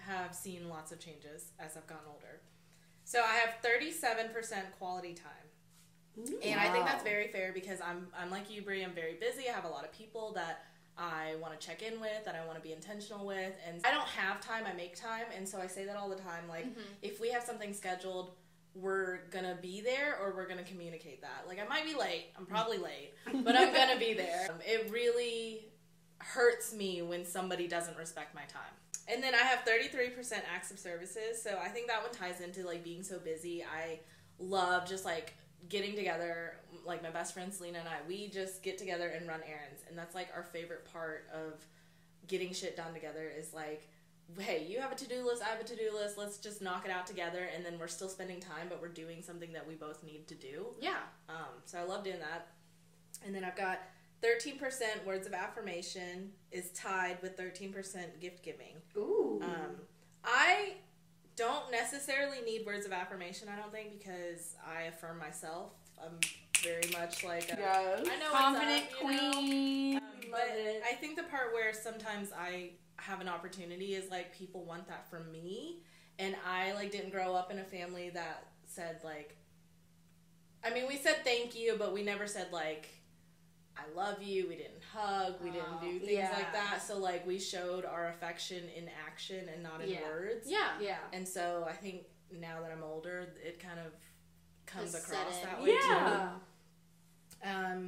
have 0.06 0.34
seen 0.34 0.68
lots 0.68 0.92
of 0.92 1.00
changes 1.00 1.52
as 1.58 1.76
I've 1.76 1.86
gotten 1.86 2.06
older. 2.08 2.40
So 3.04 3.20
I 3.20 3.34
have 3.34 3.54
37% 3.62 4.32
quality 4.78 5.14
time. 5.14 5.32
Mm. 6.18 6.34
And 6.44 6.60
I 6.60 6.70
think 6.72 6.84
that's 6.84 7.02
very 7.02 7.28
fair 7.28 7.52
because 7.52 7.80
I'm 7.80 8.08
I'm 8.18 8.30
like 8.30 8.50
you, 8.50 8.62
Bree. 8.62 8.82
I'm 8.82 8.92
very 8.92 9.14
busy. 9.14 9.48
I 9.48 9.52
have 9.52 9.64
a 9.64 9.68
lot 9.68 9.84
of 9.84 9.92
people 9.92 10.32
that 10.34 10.64
I 10.98 11.34
want 11.40 11.58
to 11.58 11.66
check 11.66 11.82
in 11.82 12.00
with, 12.00 12.24
that 12.24 12.34
I 12.34 12.44
want 12.46 12.58
to 12.58 12.62
be 12.62 12.72
intentional 12.72 13.26
with, 13.26 13.54
and 13.66 13.80
I 13.84 13.90
don't 13.90 14.08
have 14.08 14.40
time. 14.40 14.64
I 14.66 14.74
make 14.74 14.96
time, 14.96 15.24
and 15.36 15.48
so 15.48 15.58
I 15.58 15.66
say 15.66 15.86
that 15.86 15.96
all 15.96 16.08
the 16.08 16.16
time. 16.16 16.48
Like, 16.48 16.66
mm-hmm. 16.66 16.80
if 17.00 17.20
we 17.20 17.30
have 17.30 17.42
something 17.42 17.72
scheduled, 17.72 18.32
we're 18.74 19.20
gonna 19.30 19.56
be 19.60 19.80
there, 19.80 20.18
or 20.22 20.32
we're 20.34 20.46
gonna 20.48 20.62
communicate 20.62 21.22
that. 21.22 21.44
Like, 21.46 21.58
I 21.60 21.66
might 21.66 21.84
be 21.84 21.94
late. 21.94 22.26
I'm 22.38 22.46
probably 22.46 22.78
late, 22.78 23.12
but 23.44 23.56
I'm 23.56 23.72
gonna 23.72 23.98
be 23.98 24.14
there. 24.14 24.48
It 24.66 24.90
really 24.90 25.64
hurts 26.18 26.72
me 26.72 27.02
when 27.02 27.24
somebody 27.24 27.66
doesn't 27.66 27.96
respect 27.96 28.34
my 28.34 28.42
time. 28.42 28.72
And 29.08 29.22
then 29.22 29.34
I 29.34 29.38
have 29.38 29.60
33% 29.60 30.32
acts 30.54 30.70
of 30.70 30.78
services, 30.78 31.42
so 31.42 31.58
I 31.62 31.68
think 31.68 31.88
that 31.88 32.02
one 32.02 32.12
ties 32.12 32.40
into 32.40 32.64
like 32.64 32.84
being 32.84 33.02
so 33.02 33.18
busy. 33.18 33.64
I 33.64 34.00
love 34.38 34.88
just 34.88 35.04
like 35.04 35.34
getting 35.68 35.96
together, 35.96 36.56
like 36.84 37.02
my 37.02 37.10
best 37.10 37.34
friend 37.34 37.52
Selena 37.52 37.80
and 37.80 37.88
I, 37.88 37.96
we 38.06 38.28
just 38.28 38.62
get 38.62 38.78
together 38.78 39.08
and 39.08 39.26
run 39.26 39.40
errands, 39.48 39.82
and 39.88 39.98
that's 39.98 40.14
like 40.14 40.28
our 40.34 40.44
favorite 40.44 40.90
part 40.92 41.26
of 41.34 41.64
getting 42.28 42.52
shit 42.52 42.76
done 42.76 42.94
together 42.94 43.30
is 43.36 43.52
like, 43.52 43.88
hey, 44.38 44.66
you 44.68 44.80
have 44.80 44.92
a 44.92 44.94
to 44.94 45.06
do 45.06 45.26
list, 45.26 45.42
I 45.42 45.46
have 45.50 45.60
a 45.60 45.64
to 45.64 45.76
do 45.76 45.90
list, 45.94 46.18
let's 46.18 46.38
just 46.38 46.62
knock 46.62 46.84
it 46.84 46.90
out 46.90 47.06
together, 47.06 47.48
and 47.54 47.64
then 47.64 47.78
we're 47.78 47.88
still 47.88 48.08
spending 48.08 48.40
time, 48.40 48.66
but 48.68 48.80
we're 48.80 48.88
doing 48.88 49.22
something 49.22 49.52
that 49.52 49.66
we 49.66 49.74
both 49.74 50.02
need 50.02 50.28
to 50.28 50.34
do. 50.34 50.66
Yeah. 50.80 50.98
Um, 51.28 51.62
so 51.64 51.78
I 51.78 51.82
love 51.82 52.04
doing 52.04 52.20
that. 52.20 52.48
And 53.24 53.34
then 53.34 53.44
I've 53.44 53.56
got 53.56 53.80
13% 54.22 54.58
words 55.06 55.26
of 55.26 55.32
affirmation 55.32 56.30
is 56.52 56.70
tied 56.70 57.18
with 57.22 57.36
13% 57.36 58.20
gift 58.20 58.42
giving. 58.42 58.76
Ooh. 58.96 59.40
Um, 59.42 59.76
I 60.24 60.74
don't 61.36 61.70
necessarily 61.70 62.40
need 62.42 62.66
words 62.66 62.84
of 62.86 62.92
affirmation, 62.92 63.48
I 63.48 63.56
don't 63.56 63.72
think, 63.72 63.98
because 63.98 64.56
I 64.66 64.82
affirm 64.82 65.18
myself. 65.18 65.72
I'm 66.02 66.18
very 66.62 66.90
much 66.92 67.24
like 67.24 67.44
a, 67.44 67.56
Yes. 67.58 68.06
I 68.10 68.18
know 68.18 68.30
Confident 68.30 68.84
up, 68.84 69.00
queen. 69.00 69.96
Um, 69.96 70.02
but. 70.30 70.40
I 70.88 70.94
think 71.00 71.16
the 71.16 71.24
part 71.24 71.52
where 71.54 71.72
sometimes 71.72 72.30
I 72.38 72.70
have 73.00 73.20
an 73.20 73.28
opportunity 73.28 73.94
is 73.94 74.10
like 74.10 74.34
people 74.36 74.64
want 74.64 74.86
that 74.88 75.08
from 75.10 75.30
me, 75.32 75.82
and 76.18 76.34
I 76.46 76.72
like 76.72 76.90
didn't 76.90 77.10
grow 77.10 77.34
up 77.34 77.50
in 77.50 77.58
a 77.58 77.64
family 77.64 78.10
that 78.10 78.46
said 78.66 79.00
like. 79.04 79.36
I 80.62 80.74
mean, 80.74 80.86
we 80.86 80.98
said 80.98 81.24
thank 81.24 81.58
you, 81.58 81.76
but 81.78 81.94
we 81.94 82.02
never 82.02 82.26
said 82.26 82.48
like, 82.52 82.88
I 83.76 83.94
love 83.96 84.22
you. 84.22 84.46
We 84.48 84.56
didn't 84.56 84.82
hug. 84.92 85.36
We 85.42 85.50
didn't 85.50 85.80
do 85.80 85.98
things 86.00 86.12
yeah. 86.12 86.32
like 86.34 86.52
that. 86.52 86.82
So 86.86 86.98
like 86.98 87.26
we 87.26 87.38
showed 87.38 87.84
our 87.84 88.08
affection 88.08 88.64
in 88.76 88.90
action 89.06 89.48
and 89.52 89.62
not 89.62 89.80
in 89.80 89.90
Yeah. 89.90 90.02
words. 90.02 90.46
Yeah. 90.46 90.68
Yeah. 90.80 90.98
And 91.12 91.26
so 91.26 91.66
I 91.68 91.72
think 91.72 92.02
now 92.30 92.60
that 92.60 92.70
I'm 92.70 92.82
older, 92.82 93.28
it 93.42 93.58
kind 93.58 93.78
of 93.78 93.92
comes 94.66 94.92
Has 94.92 95.02
across 95.02 95.38
that 95.40 95.62
way 95.62 95.70
Yeah. 95.82 96.32
too. 97.42 97.48
Um, 97.48 97.50
and 97.52 97.79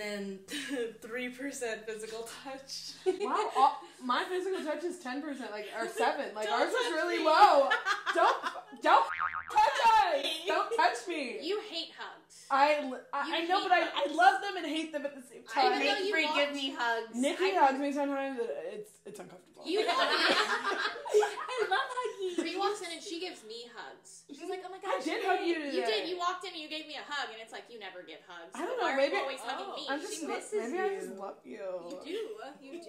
then 0.00 0.38
three 1.02 1.28
percent 1.28 1.86
physical 1.86 2.28
touch. 2.44 2.92
Wow, 3.20 3.50
all, 3.56 3.80
my 4.02 4.24
physical 4.24 4.64
touch 4.64 4.84
is 4.84 4.98
ten 4.98 5.20
percent, 5.22 5.50
like 5.50 5.68
or 5.78 5.88
seven. 5.96 6.34
Like 6.34 6.46
Don't 6.48 6.62
ours 6.62 6.72
is 6.72 6.92
really 6.92 7.18
me. 7.18 7.24
low. 7.24 7.68
Don't 8.14 8.36
don't 8.82 9.06
touch 9.52 9.78
us. 10.14 10.26
Don't 10.46 10.76
touch 10.76 11.08
me. 11.08 11.38
You 11.42 11.60
hate 11.68 11.90
hugs. 11.98 12.29
I, 12.52 12.90
I, 13.12 13.36
I 13.42 13.46
know, 13.46 13.62
but 13.62 13.70
I, 13.72 13.82
I 13.94 14.12
love 14.12 14.42
them 14.42 14.56
and 14.56 14.66
hate 14.66 14.92
them 14.92 15.06
at 15.06 15.14
the 15.14 15.22
same 15.22 15.42
I 15.54 15.70
time. 15.70 15.80
Even 15.82 15.86
though 15.86 16.02
you 16.02 16.10
Free, 16.12 16.28
give 16.34 16.52
me 16.52 16.74
hugs. 16.76 17.14
Nikki 17.14 17.44
I, 17.56 17.64
hugs 17.64 17.78
me 17.78 17.92
sometimes. 17.92 18.40
and 18.40 18.48
It's 18.74 18.90
it's 19.06 19.20
uncomfortable. 19.20 19.62
You 19.64 19.80
I 19.88 21.66
love 21.70 21.78
hugging. 21.94 22.36
Bree 22.42 22.56
walks 22.58 22.80
in 22.80 22.90
and 22.92 23.02
she 23.02 23.20
gives 23.20 23.44
me 23.44 23.70
hugs. 23.76 24.22
She's 24.28 24.48
like, 24.48 24.62
"Oh 24.66 24.70
my 24.70 24.78
gosh, 24.78 25.02
I 25.02 25.04
did 25.04 25.22
you 25.22 25.28
hug 25.28 25.40
you 25.46 25.54
today. 25.54 25.76
You 25.76 25.84
did. 25.86 26.08
You 26.08 26.18
walked 26.18 26.44
in 26.44 26.52
and 26.52 26.60
you 26.62 26.68
gave 26.68 26.86
me 26.88 26.94
a 26.96 27.04
hug, 27.06 27.28
and 27.32 27.38
it's 27.42 27.52
like 27.52 27.64
you 27.70 27.78
never 27.78 28.02
give 28.02 28.18
hugs. 28.26 28.50
I 28.54 28.64
don't 28.66 28.80
know, 28.80 28.88
are 28.88 28.96
maybe- 28.96 29.14
you 29.16 29.20
always 29.22 29.40
hugging 29.40 29.66
Oh. 29.70 29.76
me? 29.76 29.86
I'm 29.88 30.00
just 30.00 30.20
She 30.20 30.26
misses 30.26 30.72
maybe 30.72 30.78
I 30.80 30.94
just 30.98 31.14
love 31.18 31.36
you. 31.44 31.58
You 32.04 32.18
do. 32.18 32.66
You 32.66 32.80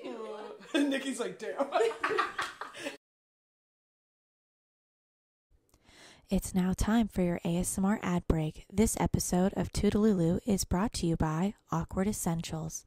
do. 0.73 0.87
Nikki's 0.89 1.19
like, 1.19 1.37
damn. 1.37 1.53
It's 6.31 6.55
now 6.55 6.71
time 6.71 7.09
for 7.09 7.21
your 7.23 7.41
ASMR 7.43 7.99
ad 8.01 8.25
break. 8.25 8.63
This 8.71 8.95
episode 9.01 9.51
of 9.57 9.69
Too 9.73 9.89
Delulu 9.89 10.39
is 10.45 10.63
brought 10.63 10.93
to 10.93 11.05
you 11.05 11.17
by 11.17 11.55
Awkward 11.73 12.07
Essentials. 12.07 12.85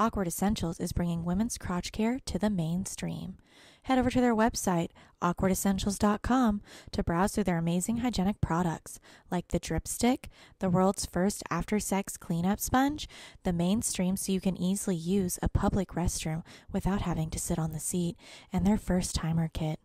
Awkward 0.00 0.26
Essentials 0.26 0.80
is 0.80 0.90
bringing 0.90 1.24
women's 1.24 1.56
crotch 1.56 1.92
care 1.92 2.18
to 2.26 2.36
the 2.36 2.50
mainstream. 2.50 3.36
Head 3.82 4.00
over 4.00 4.10
to 4.10 4.20
their 4.20 4.34
website, 4.34 4.88
awkwardessentials.com, 5.22 6.62
to 6.90 7.02
browse 7.04 7.32
through 7.32 7.44
their 7.44 7.58
amazing 7.58 7.98
hygienic 7.98 8.40
products 8.40 8.98
like 9.30 9.46
the 9.46 9.60
Drip 9.60 9.86
Stick, 9.86 10.28
the 10.58 10.68
world's 10.68 11.06
first 11.06 11.44
after 11.48 11.78
sex 11.78 12.16
cleanup 12.16 12.58
sponge, 12.58 13.08
the 13.44 13.52
mainstream 13.52 14.16
so 14.16 14.32
you 14.32 14.40
can 14.40 14.60
easily 14.60 14.96
use 14.96 15.38
a 15.44 15.48
public 15.48 15.90
restroom 15.90 16.42
without 16.72 17.02
having 17.02 17.30
to 17.30 17.38
sit 17.38 17.56
on 17.56 17.70
the 17.70 17.78
seat, 17.78 18.16
and 18.52 18.66
their 18.66 18.78
first 18.78 19.14
timer 19.14 19.48
kit. 19.54 19.78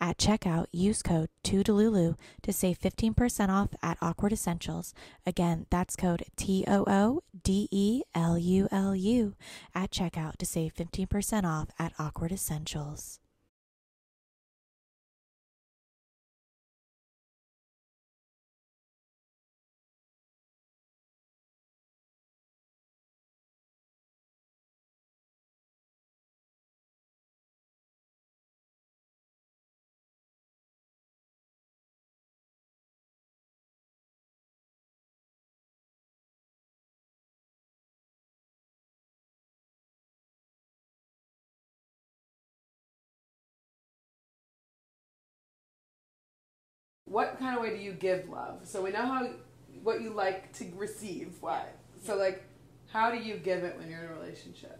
At 0.00 0.18
checkout, 0.18 0.66
use 0.72 1.02
code 1.02 1.30
TOODELULU 1.42 2.16
to 2.42 2.52
save 2.52 2.78
15% 2.78 3.48
off 3.48 3.70
at 3.82 3.96
Awkward 4.02 4.32
Essentials. 4.32 4.92
Again, 5.24 5.66
that's 5.70 5.96
code 5.96 6.24
T 6.36 6.64
O 6.68 6.84
O 6.86 7.22
D 7.42 7.66
E 7.70 8.02
L 8.14 8.36
U 8.36 8.68
L 8.70 8.94
U 8.94 9.34
at 9.74 9.90
checkout 9.90 10.36
to 10.36 10.46
save 10.46 10.74
15% 10.74 11.44
off 11.44 11.68
at 11.78 11.92
Awkward 11.98 12.32
Essentials. 12.32 13.20
What 47.16 47.38
kind 47.38 47.56
of 47.56 47.62
way 47.62 47.70
do 47.70 47.82
you 47.82 47.92
give 47.92 48.28
love? 48.28 48.58
So 48.64 48.82
we 48.82 48.90
know 48.90 49.06
how 49.06 49.26
what 49.82 50.02
you 50.02 50.10
like 50.10 50.52
to 50.58 50.66
receive. 50.76 51.32
Why? 51.40 51.64
So 52.04 52.14
like, 52.14 52.44
how 52.88 53.10
do 53.10 53.16
you 53.16 53.38
give 53.38 53.64
it 53.64 53.78
when 53.78 53.88
you're 53.88 54.00
in 54.00 54.10
a 54.10 54.12
relationship, 54.12 54.78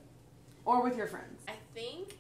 or 0.67 0.83
with 0.83 0.99
your 0.99 1.07
friends? 1.07 1.41
I 1.49 1.55
think 1.73 2.19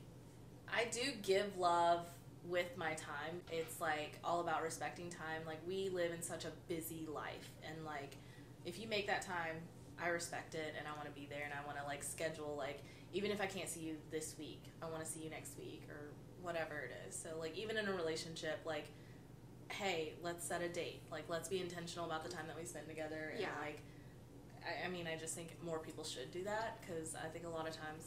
I 0.74 0.86
do 0.90 1.02
give 1.20 1.58
love 1.58 2.06
with 2.48 2.78
my 2.78 2.94
time. 2.94 3.42
It's 3.52 3.78
like 3.78 4.18
all 4.24 4.40
about 4.40 4.62
respecting 4.62 5.10
time. 5.10 5.42
Like 5.46 5.58
we 5.68 5.90
live 5.90 6.12
in 6.12 6.22
such 6.22 6.46
a 6.46 6.52
busy 6.66 7.06
life 7.14 7.50
and 7.68 7.84
like 7.84 8.16
if 8.64 8.80
you 8.80 8.88
make 8.88 9.06
that 9.08 9.20
time, 9.20 9.56
I 10.02 10.08
respect 10.08 10.54
it 10.54 10.74
and 10.78 10.88
I 10.88 10.96
want 10.96 11.14
to 11.14 11.20
be 11.20 11.26
there 11.28 11.44
and 11.44 11.52
I 11.52 11.66
want 11.66 11.78
to 11.78 11.84
like 11.84 12.02
schedule 12.02 12.54
like 12.56 12.82
even 13.12 13.30
if 13.30 13.42
I 13.42 13.46
can't 13.46 13.68
see 13.68 13.80
you 13.80 13.96
this 14.10 14.34
week, 14.38 14.62
I 14.80 14.86
want 14.86 15.04
to 15.04 15.10
see 15.10 15.20
you 15.20 15.28
next 15.28 15.58
week 15.58 15.82
or 15.90 16.08
whatever 16.40 16.78
it 16.78 16.92
is. 17.06 17.14
So 17.14 17.38
like 17.38 17.54
even 17.58 17.76
in 17.76 17.86
a 17.86 17.92
relationship 17.92 18.60
like 18.64 18.86
hey, 19.68 20.14
let's 20.22 20.46
set 20.46 20.62
a 20.62 20.68
date. 20.68 21.02
Like 21.10 21.24
let's 21.28 21.48
be 21.48 21.60
intentional 21.60 22.06
about 22.06 22.24
the 22.24 22.30
time 22.30 22.46
that 22.46 22.56
we 22.58 22.64
spend 22.64 22.88
together 22.88 23.30
and 23.32 23.40
Yeah. 23.40 23.48
like 23.60 23.80
I, 24.64 24.86
I 24.86 24.88
mean, 24.88 25.06
I 25.06 25.16
just 25.16 25.34
think 25.34 25.56
more 25.62 25.78
people 25.78 26.04
should 26.04 26.30
do 26.32 26.42
that 26.44 26.80
because 26.80 27.14
I 27.14 27.28
think 27.28 27.46
a 27.46 27.48
lot 27.48 27.68
of 27.68 27.74
times 27.76 28.04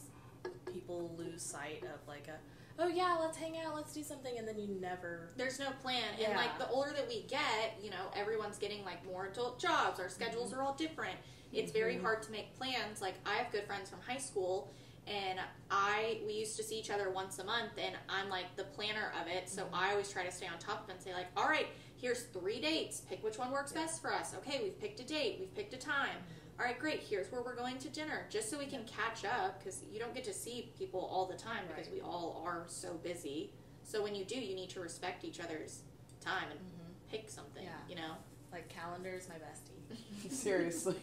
people 0.71 1.11
lose 1.17 1.41
sight 1.41 1.83
of 1.83 2.07
like 2.07 2.27
a 2.27 2.37
oh 2.81 2.87
yeah 2.87 3.17
let's 3.19 3.37
hang 3.37 3.57
out 3.57 3.75
let's 3.75 3.93
do 3.93 4.01
something 4.01 4.37
and 4.37 4.47
then 4.47 4.57
you 4.57 4.67
never 4.79 5.31
There's 5.35 5.59
no 5.59 5.69
plan, 5.81 6.03
and 6.23 6.35
like 6.35 6.57
the 6.57 6.69
older 6.69 6.91
that 6.91 7.07
we 7.07 7.23
get, 7.23 7.77
you 7.81 7.89
know, 7.89 8.07
everyone's 8.15 8.57
getting 8.57 8.83
like 8.85 9.05
more 9.05 9.25
adult 9.25 9.59
jobs. 9.59 9.99
Our 9.99 10.09
schedules 10.09 10.51
mm-hmm. 10.51 10.59
are 10.59 10.63
all 10.63 10.73
different. 10.75 11.15
It's 11.51 11.71
very 11.71 11.95
mm-hmm. 11.95 12.03
hard 12.03 12.23
to 12.23 12.31
make 12.31 12.55
plans. 12.57 13.01
Like 13.01 13.15
I 13.25 13.35
have 13.35 13.51
good 13.51 13.65
friends 13.65 13.89
from 13.89 13.99
high 14.07 14.17
school, 14.17 14.71
and 15.07 15.39
I 15.71 16.19
we 16.25 16.33
used 16.33 16.57
to 16.57 16.63
see 16.63 16.79
each 16.79 16.89
other 16.89 17.09
once 17.09 17.39
a 17.39 17.43
month, 17.43 17.71
and 17.77 17.95
I'm 18.07 18.29
like 18.29 18.55
the 18.55 18.63
planner 18.65 19.11
of 19.21 19.27
it. 19.27 19.49
So 19.49 19.63
mm-hmm. 19.63 19.75
I 19.75 19.91
always 19.91 20.09
try 20.11 20.25
to 20.25 20.31
stay 20.31 20.47
on 20.47 20.57
top 20.59 20.83
of 20.83 20.89
it 20.89 20.93
and 20.93 21.01
say 21.01 21.13
like, 21.13 21.27
all 21.35 21.47
right, 21.47 21.67
here's 21.97 22.23
three 22.23 22.59
dates. 22.61 23.01
Pick 23.01 23.23
which 23.23 23.37
one 23.37 23.51
works 23.51 23.71
best 23.71 24.01
for 24.01 24.13
us. 24.13 24.33
Okay, 24.37 24.59
we've 24.63 24.79
picked 24.79 24.99
a 24.99 25.03
date. 25.05 25.37
We've 25.39 25.53
picked 25.55 25.73
a 25.73 25.77
time. 25.77 26.09
Mm-hmm. 26.09 26.59
All 26.59 26.65
right, 26.65 26.77
great. 26.77 26.99
Here's 26.99 27.31
where 27.31 27.41
we're 27.41 27.55
going 27.55 27.77
to 27.77 27.89
dinner, 27.89 28.25
just 28.29 28.49
so 28.49 28.57
we 28.59 28.65
can 28.65 28.83
catch 28.83 29.23
up 29.23 29.59
because 29.59 29.81
you 29.91 29.97
don't 29.97 30.13
get 30.13 30.25
to 30.25 30.33
see 30.33 30.73
people 30.77 30.99
all 31.11 31.25
the 31.25 31.37
time 31.37 31.63
because 31.69 31.87
Right. 31.87 31.95
we 31.95 32.01
all 32.01 32.43
are 32.45 32.63
so 32.67 32.95
busy. 32.95 33.53
So 33.83 34.03
when 34.03 34.13
you 34.13 34.25
do, 34.25 34.37
you 34.37 34.55
need 34.55 34.69
to 34.71 34.81
respect 34.81 35.23
each 35.23 35.39
other's 35.39 35.83
time 36.19 36.51
and 36.51 36.59
mm-hmm. 36.59 36.91
pick 37.09 37.29
something. 37.29 37.63
Yeah. 37.63 37.69
You 37.87 37.95
know. 37.95 38.11
like 38.51 38.67
calendar 38.67 39.11
is 39.11 39.29
my 39.29 39.35
bestie 39.35 40.31
Seriously. 40.31 40.95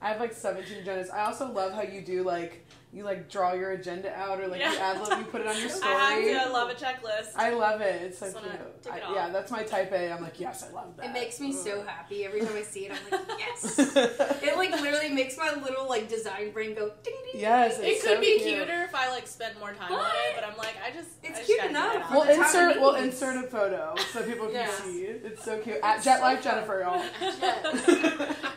I 0.00 0.08
have 0.08 0.20
like 0.20 0.32
17 0.34 0.84
agendas. 0.84 1.12
I 1.12 1.24
also 1.24 1.50
love 1.52 1.72
how 1.72 1.82
you 1.82 2.00
do 2.00 2.22
like 2.22 2.66
you 2.96 3.04
like 3.04 3.28
draw 3.28 3.52
your 3.52 3.72
agenda 3.72 4.10
out 4.18 4.40
or 4.40 4.48
like 4.48 4.60
you 4.60 4.66
Yeah. 4.72 4.94
ad 4.96 5.06
lib, 5.06 5.18
you 5.18 5.24
put 5.26 5.42
it 5.42 5.46
on 5.46 5.58
your 5.60 5.68
story. 5.68 5.94
I 5.96 6.12
have 6.14 6.44
to 6.44 6.48
I 6.48 6.52
love 6.52 6.70
a 6.70 6.74
checklist 6.74 7.32
I 7.36 7.50
love 7.50 7.80
it. 7.82 8.00
It's 8.02 8.18
so 8.18 8.26
Just 8.26 8.38
cute. 8.38 8.50
wanna 8.50 8.96
I- 8.96 9.00
off. 9.06 9.12
yeah, 9.14 9.28
that's 9.28 9.50
my 9.50 9.62
type 9.64 9.92
A. 9.92 10.10
I'm 10.10 10.22
like, 10.22 10.40
yes, 10.40 10.64
I 10.68 10.72
love 10.74 10.96
that. 10.96 11.06
It 11.06 11.12
makes 11.12 11.38
me 11.38 11.52
so 11.52 11.82
happy 11.82 12.24
every 12.24 12.40
time 12.40 12.54
I 12.56 12.62
see 12.62 12.86
it. 12.86 12.92
I'm 12.92 13.18
like, 13.18 13.28
yes. 13.38 13.74
yes. 13.76 13.96
It 14.42 14.56
like 14.56 14.70
literally 14.70 15.10
makes 15.10 15.36
my 15.36 15.52
little 15.62 15.86
like 15.88 16.08
design 16.08 16.52
brain 16.52 16.74
go 16.74 16.90
ding 17.02 17.14
ding. 17.32 17.40
Yes, 17.40 17.78
it 17.80 18.00
could 18.00 18.10
so 18.14 18.20
be 18.20 18.38
cute. 18.40 18.54
cuter 18.66 18.82
if 18.84 18.94
I 18.94 19.10
like 19.10 19.26
spent 19.26 19.58
more 19.58 19.72
time 19.74 19.92
on 19.92 20.06
it 20.06 20.34
but 20.34 20.44
I'm 20.48 20.56
like 20.56 20.76
I 20.84 20.90
just 20.90 21.10
It's 21.22 21.34
I 21.34 21.42
just 21.42 21.46
cute 21.46 21.64
enough. 21.64 21.96
it. 21.96 22.02
We'll 22.10 22.22
insert 22.22 22.80
we'll 22.80 22.94
insert 22.94 23.44
a 23.44 23.48
photo 23.48 23.94
so 24.12 24.22
people 24.22 24.46
can 24.46 24.54
Yeah. 24.54 24.70
see. 24.70 25.02
It's 25.02 25.44
so 25.44 25.58
cute. 25.58 25.78
At 25.82 26.02
Jet 26.02 26.20
Life 26.22 26.42
Jennifer, 26.42 26.80
y'all. 26.80 27.02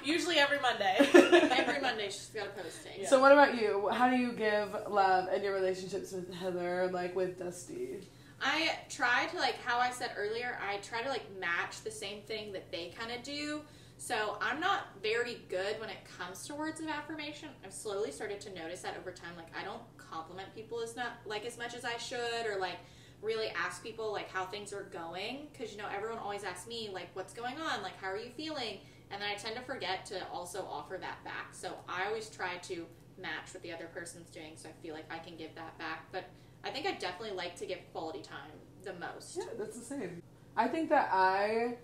usually 0.03 0.37
every 0.37 0.59
Monday 0.59 0.95
Every 0.99 1.81
Monday 1.81 2.05
she's 2.05 2.27
got 2.33 2.55
to 2.55 2.61
post 2.63 2.77
it. 2.85 3.07
So 3.07 3.19
what 3.19 3.31
about 3.31 3.59
you? 3.59 3.89
How 3.91 4.09
do 4.09 4.15
you 4.15 4.28
give 4.33 4.75
love 4.89 5.31
in 5.33 5.43
your 5.43 5.53
relationships 5.53 6.11
with 6.11 6.33
Heather, 6.33 6.89
like 6.91 7.15
with 7.15 7.39
Dusty? 7.39 8.01
I 8.41 8.71
try 8.89 9.25
to 9.27 9.37
like 9.37 9.61
how 9.63 9.79
I 9.79 9.91
said 9.91 10.11
earlier. 10.17 10.57
I 10.65 10.77
try 10.77 11.01
to 11.01 11.09
like 11.09 11.25
match 11.39 11.81
the 11.83 11.91
same 11.91 12.21
thing 12.21 12.53
that 12.53 12.71
they 12.71 12.93
kind 12.97 13.11
of 13.11 13.23
do. 13.23 13.61
So 13.97 14.37
I'm 14.41 14.61
not 14.61 14.87
very 15.03 15.41
good 15.49 15.77
when 15.79 15.89
it 15.89 15.97
comes 16.17 16.47
to 16.47 16.55
words 16.55 16.79
of 16.79 16.87
affirmation. 16.87 17.49
I've 17.65 17.73
slowly 17.73 18.11
started 18.11 18.39
to 18.41 18.53
notice 18.53 18.81
that 18.81 18.95
over 18.97 19.11
time. 19.11 19.31
Like 19.35 19.51
I 19.59 19.65
don't 19.65 19.81
compliment 19.97 20.55
people 20.55 20.81
as 20.81 20.95
not 20.95 21.17
like 21.25 21.45
as 21.45 21.57
much 21.57 21.75
as 21.75 21.83
I 21.83 21.97
should, 21.97 22.45
or 22.49 22.57
like 22.57 22.77
really 23.21 23.47
ask 23.49 23.83
people 23.83 24.13
like 24.13 24.31
how 24.31 24.45
things 24.45 24.71
are 24.71 24.83
going 24.83 25.47
because 25.51 25.73
you 25.73 25.77
know 25.77 25.87
everyone 25.93 26.19
always 26.19 26.45
asks 26.45 26.67
me 26.67 26.89
like 26.93 27.09
what's 27.13 27.33
going 27.33 27.57
on, 27.57 27.83
like 27.83 27.97
how 28.01 28.07
are 28.07 28.17
you 28.17 28.31
feeling, 28.37 28.77
and 29.11 29.21
then 29.21 29.29
I 29.29 29.35
tend 29.35 29.57
to 29.57 29.61
forget 29.61 30.05
to 30.07 30.25
also 30.31 30.65
offer 30.69 30.97
that 31.01 31.21
back. 31.25 31.53
So 31.53 31.73
I 31.89 32.05
always 32.07 32.29
try 32.29 32.55
to 32.63 32.85
match 33.21 33.53
what 33.53 33.63
the 33.63 33.71
other 33.71 33.87
person's 33.87 34.29
doing, 34.29 34.53
so 34.55 34.69
I 34.69 34.71
feel 34.81 34.93
like 34.93 35.11
I 35.11 35.19
can 35.19 35.35
give 35.35 35.55
that 35.55 35.77
back. 35.77 36.05
But 36.11 36.25
I 36.63 36.69
think 36.69 36.85
I 36.85 36.93
definitely 36.93 37.35
like 37.35 37.55
to 37.57 37.65
give 37.65 37.79
quality 37.91 38.21
time 38.21 38.51
the 38.83 38.93
most. 38.93 39.37
Yeah, 39.37 39.45
that's 39.57 39.77
the 39.77 39.85
same. 39.85 40.21
I 40.55 40.67
think 40.67 40.89
that 40.89 41.09
I 41.11 41.77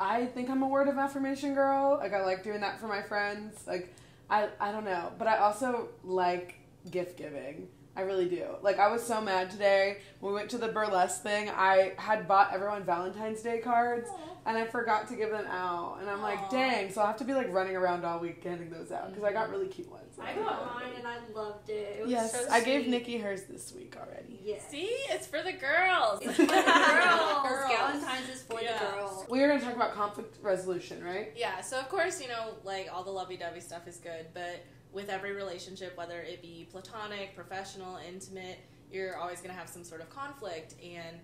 I 0.00 0.26
think 0.26 0.50
I'm 0.50 0.62
a 0.62 0.68
word 0.68 0.88
of 0.88 0.98
affirmation 0.98 1.54
girl. 1.54 1.98
Like 1.98 2.12
I 2.12 2.22
like 2.24 2.42
doing 2.42 2.60
that 2.60 2.80
for 2.80 2.88
my 2.88 3.02
friends. 3.02 3.64
Like 3.66 3.94
I 4.28 4.48
I 4.60 4.72
don't 4.72 4.84
know, 4.84 5.12
but 5.18 5.28
I 5.28 5.38
also 5.38 5.88
like 6.04 6.56
gift 6.90 7.16
giving. 7.16 7.68
I 7.94 8.02
really 8.02 8.28
do. 8.28 8.46
Like 8.62 8.78
I 8.78 8.88
was 8.88 9.02
so 9.02 9.20
mad 9.20 9.50
today. 9.50 9.98
When 10.20 10.32
we 10.32 10.38
went 10.38 10.50
to 10.50 10.58
the 10.58 10.68
burlesque 10.68 11.22
thing. 11.22 11.50
I 11.50 11.92
had 11.98 12.26
bought 12.26 12.52
everyone 12.52 12.84
Valentine's 12.84 13.42
Day 13.42 13.58
cards, 13.58 14.08
and 14.44 14.56
I 14.56 14.64
forgot 14.66 15.08
to 15.08 15.14
give 15.14 15.30
them 15.30 15.46
out. 15.46 15.98
And 16.00 16.10
I'm 16.10 16.20
like, 16.20 16.38
Aw. 16.38 16.48
dang. 16.48 16.92
So 16.92 17.00
I'll 17.00 17.06
have 17.06 17.16
to 17.18 17.24
be 17.24 17.34
like 17.34 17.52
running 17.52 17.76
around 17.76 18.04
all 18.04 18.18
week 18.18 18.42
handing 18.42 18.70
those 18.70 18.90
out 18.90 19.10
because 19.10 19.24
I 19.24 19.32
got 19.32 19.44
mm-hmm. 19.44 19.52
really 19.52 19.68
cute 19.68 19.90
ones. 19.90 20.18
I 20.20 20.34
got 20.34 20.74
mine 20.74 20.92
and 20.96 21.06
I 21.06 21.16
loved 21.34 21.68
it. 21.70 21.96
It 21.98 22.02
was 22.02 22.10
Yes, 22.10 22.32
so 22.32 22.50
I 22.50 22.60
gave. 22.60 22.88
Nikki 22.88 23.18
hers 23.18 23.44
this 23.44 23.72
week 23.72 23.96
already. 23.96 24.40
Yeah. 24.44 24.56
See, 24.68 24.90
it's 25.10 25.26
for 25.26 25.42
the 25.42 25.52
girls. 25.52 26.20
It's 26.22 26.36
for 26.36 26.42
the 26.42 26.52
girls. 26.52 27.48
Girls. 27.48 27.72
Valentine's 27.72 28.28
is 28.28 28.42
for 28.42 28.60
Yeah. 28.60 28.78
the 28.78 28.84
girls. 28.84 29.24
We 29.30 29.42
are 29.42 29.48
going 29.48 29.60
to 29.60 29.64
talk 29.64 29.76
about 29.76 29.94
conflict 29.94 30.36
resolution, 30.42 31.02
right? 31.04 31.32
Yeah, 31.36 31.60
so 31.60 31.78
of 31.78 31.88
course, 31.88 32.20
you 32.20 32.28
know, 32.28 32.54
like 32.64 32.88
all 32.92 33.04
the 33.04 33.10
lovey 33.10 33.36
dovey 33.36 33.60
stuff 33.60 33.86
is 33.86 33.98
good, 33.98 34.26
but 34.34 34.64
with 34.92 35.08
every 35.08 35.32
relationship, 35.32 35.96
whether 35.96 36.20
it 36.20 36.42
be 36.42 36.68
platonic, 36.70 37.34
professional, 37.34 37.98
intimate, 38.06 38.58
you're 38.90 39.16
always 39.16 39.38
going 39.38 39.50
to 39.50 39.58
have 39.58 39.68
some 39.68 39.84
sort 39.84 40.00
of 40.00 40.10
conflict. 40.10 40.74
And 40.82 41.16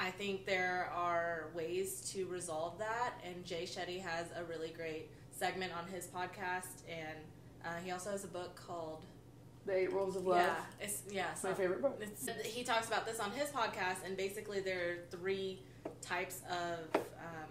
I 0.00 0.10
think 0.10 0.46
there 0.46 0.90
are 0.94 1.50
ways 1.54 2.10
to 2.14 2.26
resolve 2.26 2.78
that. 2.78 3.12
And 3.24 3.44
Jay 3.44 3.64
Shetty 3.64 4.00
has 4.00 4.26
a 4.34 4.42
really 4.44 4.70
great 4.70 5.10
segment 5.30 5.72
on 5.76 5.86
his 5.92 6.06
podcast. 6.06 6.82
And 6.88 7.18
uh, 7.64 7.76
he 7.84 7.90
also 7.90 8.10
has 8.10 8.24
a 8.24 8.28
book 8.28 8.56
called 8.56 9.04
The 9.66 9.76
Eight 9.76 9.92
Rules 9.92 10.16
of 10.16 10.26
Love. 10.26 10.38
Yeah, 10.38 10.56
it's, 10.80 11.02
yeah, 11.10 11.26
It's 11.32 11.44
my 11.44 11.52
favorite 11.52 11.82
book. 11.82 12.00
it's, 12.00 12.26
he 12.44 12.64
talks 12.64 12.88
about 12.88 13.04
this 13.04 13.20
on 13.20 13.30
his 13.32 13.50
podcast, 13.50 14.06
and 14.06 14.16
basically 14.16 14.60
there 14.60 14.90
are 14.90 14.96
three 15.10 15.60
types 16.00 16.40
of 16.50 16.78
um, 16.96 17.50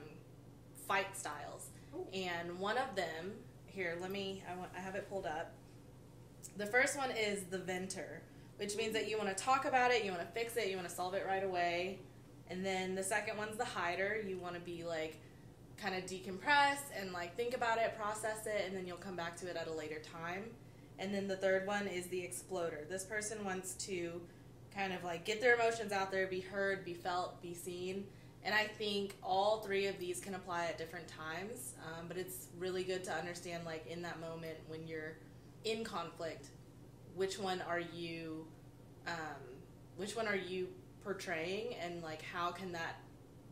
fight 0.87 1.15
styles, 1.15 1.67
and 2.11 2.59
one 2.59 2.77
of 2.79 2.95
them 2.95 3.33
here. 3.67 3.95
Let 4.01 4.09
me. 4.09 4.43
I, 4.51 4.57
want, 4.57 4.71
I 4.75 4.79
have 4.79 4.95
it 4.95 5.07
pulled 5.07 5.27
up. 5.27 5.51
The 6.57 6.65
first 6.65 6.97
one 6.97 7.11
is 7.11 7.43
the 7.43 7.59
venter, 7.59 8.23
which 8.57 8.75
means 8.75 8.93
that 8.93 9.07
you 9.07 9.17
want 9.17 9.29
to 9.29 9.43
talk 9.43 9.65
about 9.65 9.91
it, 9.91 10.03
you 10.03 10.11
want 10.11 10.23
to 10.23 10.39
fix 10.39 10.57
it, 10.57 10.67
you 10.69 10.75
want 10.75 10.89
to 10.89 10.93
solve 10.93 11.13
it 11.13 11.25
right 11.27 11.43
away, 11.43 11.99
and 12.49 12.65
then 12.65 12.95
the 12.95 13.03
second 13.03 13.37
one's 13.37 13.57
the 13.57 13.65
hider. 13.65 14.21
You 14.25 14.37
want 14.37 14.55
to 14.55 14.61
be 14.61 14.83
like 14.83 15.17
kind 15.77 15.95
of 15.95 16.05
decompress 16.05 16.79
and 16.99 17.13
like 17.13 17.35
think 17.35 17.55
about 17.55 17.77
it, 17.77 17.97
process 17.97 18.45
it, 18.45 18.63
and 18.65 18.75
then 18.75 18.85
you'll 18.85 18.97
come 18.97 19.15
back 19.15 19.37
to 19.37 19.49
it 19.49 19.55
at 19.55 19.67
a 19.67 19.73
later 19.73 20.01
time. 20.21 20.43
And 20.97 21.13
then 21.13 21.27
the 21.27 21.37
third 21.37 21.65
one 21.65 21.87
is 21.87 22.07
the 22.07 22.21
exploder. 22.21 22.85
This 22.89 23.05
person 23.05 23.45
wants 23.45 23.73
to 23.85 24.21
kind 24.75 24.93
of 24.93 25.03
like 25.03 25.25
get 25.25 25.39
their 25.41 25.55
emotions 25.55 25.91
out 25.91 26.11
there, 26.11 26.27
be 26.27 26.41
heard, 26.41 26.83
be 26.83 26.93
felt, 26.93 27.41
be 27.41 27.53
seen. 27.53 28.05
And 28.43 28.55
I 28.55 28.65
think 28.65 29.15
all 29.21 29.59
three 29.59 29.87
of 29.87 29.99
these 29.99 30.21
can 30.21 30.35
apply 30.35 30.65
at 30.65 30.77
different 30.77 31.07
times, 31.07 31.73
um, 31.85 32.05
but 32.07 32.17
it's 32.17 32.47
really 32.57 32.83
good 32.83 33.03
to 33.03 33.11
understand, 33.11 33.65
like, 33.65 33.85
in 33.85 34.01
that 34.03 34.21
moment 34.21 34.57
when 34.69 34.87
you're 34.87 35.17
in 35.65 35.83
conflict, 35.83 36.47
which 37.15 37.37
one 37.37 37.61
are 37.67 37.81
you, 37.81 38.47
um, 39.07 39.13
which 39.97 40.15
one 40.15 40.25
are 40.25 40.37
you 40.37 40.69
portraying, 41.13 41.73
and 41.83 42.03
like, 42.03 42.21
how 42.21 42.51
can 42.51 42.71
that 42.71 43.01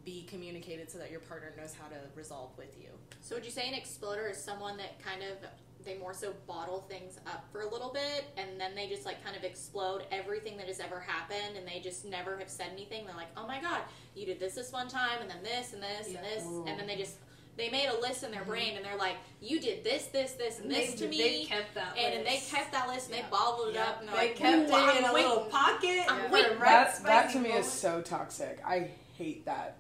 be 0.06 0.24
communicated 0.30 0.92
so 0.92 1.00
that 1.00 1.10
your 1.10 1.20
partner 1.22 1.52
knows 1.58 1.74
how 1.74 1.88
to 1.88 1.96
resolve 2.16 2.52
with 2.56 2.76
you? 2.80 2.90
So 3.22 3.34
would 3.36 3.44
you 3.44 3.50
say 3.52 3.68
an 3.68 3.74
exploder 3.74 4.28
is 4.28 4.38
someone 4.38 4.78
that 4.78 5.04
kind 5.04 5.24
of 5.24 5.38
they 5.84 5.98
more 5.98 6.14
so 6.14 6.34
bottle 6.48 6.82
things 6.90 7.18
up 7.26 7.46
for 7.52 7.62
a 7.62 7.70
little 7.70 7.92
bit 7.94 8.26
and 8.36 8.60
then 8.60 8.76
they 8.76 8.88
just 8.90 9.06
like 9.06 9.24
kind 9.24 9.38
of 9.38 9.44
explode 9.46 10.04
everything 10.12 10.58
that 10.58 10.68
has 10.68 10.82
ever 10.82 11.00
happened 11.00 11.56
and 11.56 11.66
they 11.66 11.80
just 11.80 12.04
never 12.04 12.38
have 12.38 12.50
said 12.50 12.68
anything. 12.74 13.06
They're 13.06 13.16
like, 13.16 13.32
Oh 13.38 13.48
my 13.48 13.62
god, 13.62 13.82
you 14.14 14.26
did 14.26 14.38
this 14.38 14.56
this 14.56 14.72
one 14.74 14.90
time 14.90 15.22
and 15.22 15.30
then 15.30 15.38
this 15.44 15.72
and 15.74 15.82
this 15.82 16.10
Yeah. 16.10 16.18
and 16.18 16.26
this 16.26 16.44
Ooh. 16.46 16.66
and 16.68 16.78
then 16.78 16.88
they 16.88 16.98
just 16.98 17.16
they 17.58 17.70
made 17.70 17.88
a 17.88 18.00
list 18.00 18.24
in 18.24 18.32
their 18.32 18.44
brain 18.46 18.76
and 18.78 18.86
they're 18.86 18.98
like, 18.98 19.16
You 19.42 19.60
did 19.60 19.84
this, 19.84 20.06
this, 20.06 20.34
this, 20.34 20.60
and 20.60 20.70
this 20.70 20.92
they, 20.92 20.98
to 21.06 21.08
me 21.10 21.18
They 21.18 21.44
kept 21.46 21.74
that 21.76 21.98
and, 21.98 22.14
and 22.16 22.26
they 22.26 22.38
kept 22.38 22.72
that 22.72 22.88
list 22.88 23.08
and 23.08 23.16
Yeah. 23.18 23.24
they 23.24 23.30
bottled 23.32 23.70
it 23.70 23.76
Yeah. 23.76 23.84
up 23.86 24.00
and 24.00 24.10
they're 24.10 24.16
They 24.16 24.28
like, 24.30 24.36
kept 24.36 24.70
"Ooh, 24.72 24.74
I'm 24.76 24.90
it 24.96 25.00
in 25.00 25.06
a 25.10 25.14
waiting." 25.14 25.30
little 25.30 25.46
pocket. 25.46 26.06
I'm 26.08 26.32
waiting. 26.32 26.52
right 26.60 26.60
That, 26.60 27.04
that 27.04 27.24
to 27.24 27.30
spicy 27.32 27.40
me 27.40 27.50
is 27.52 27.70
so 27.72 28.02
toxic. 28.02 28.60
I 28.66 28.92
hate 29.18 29.46
that 29.46 29.78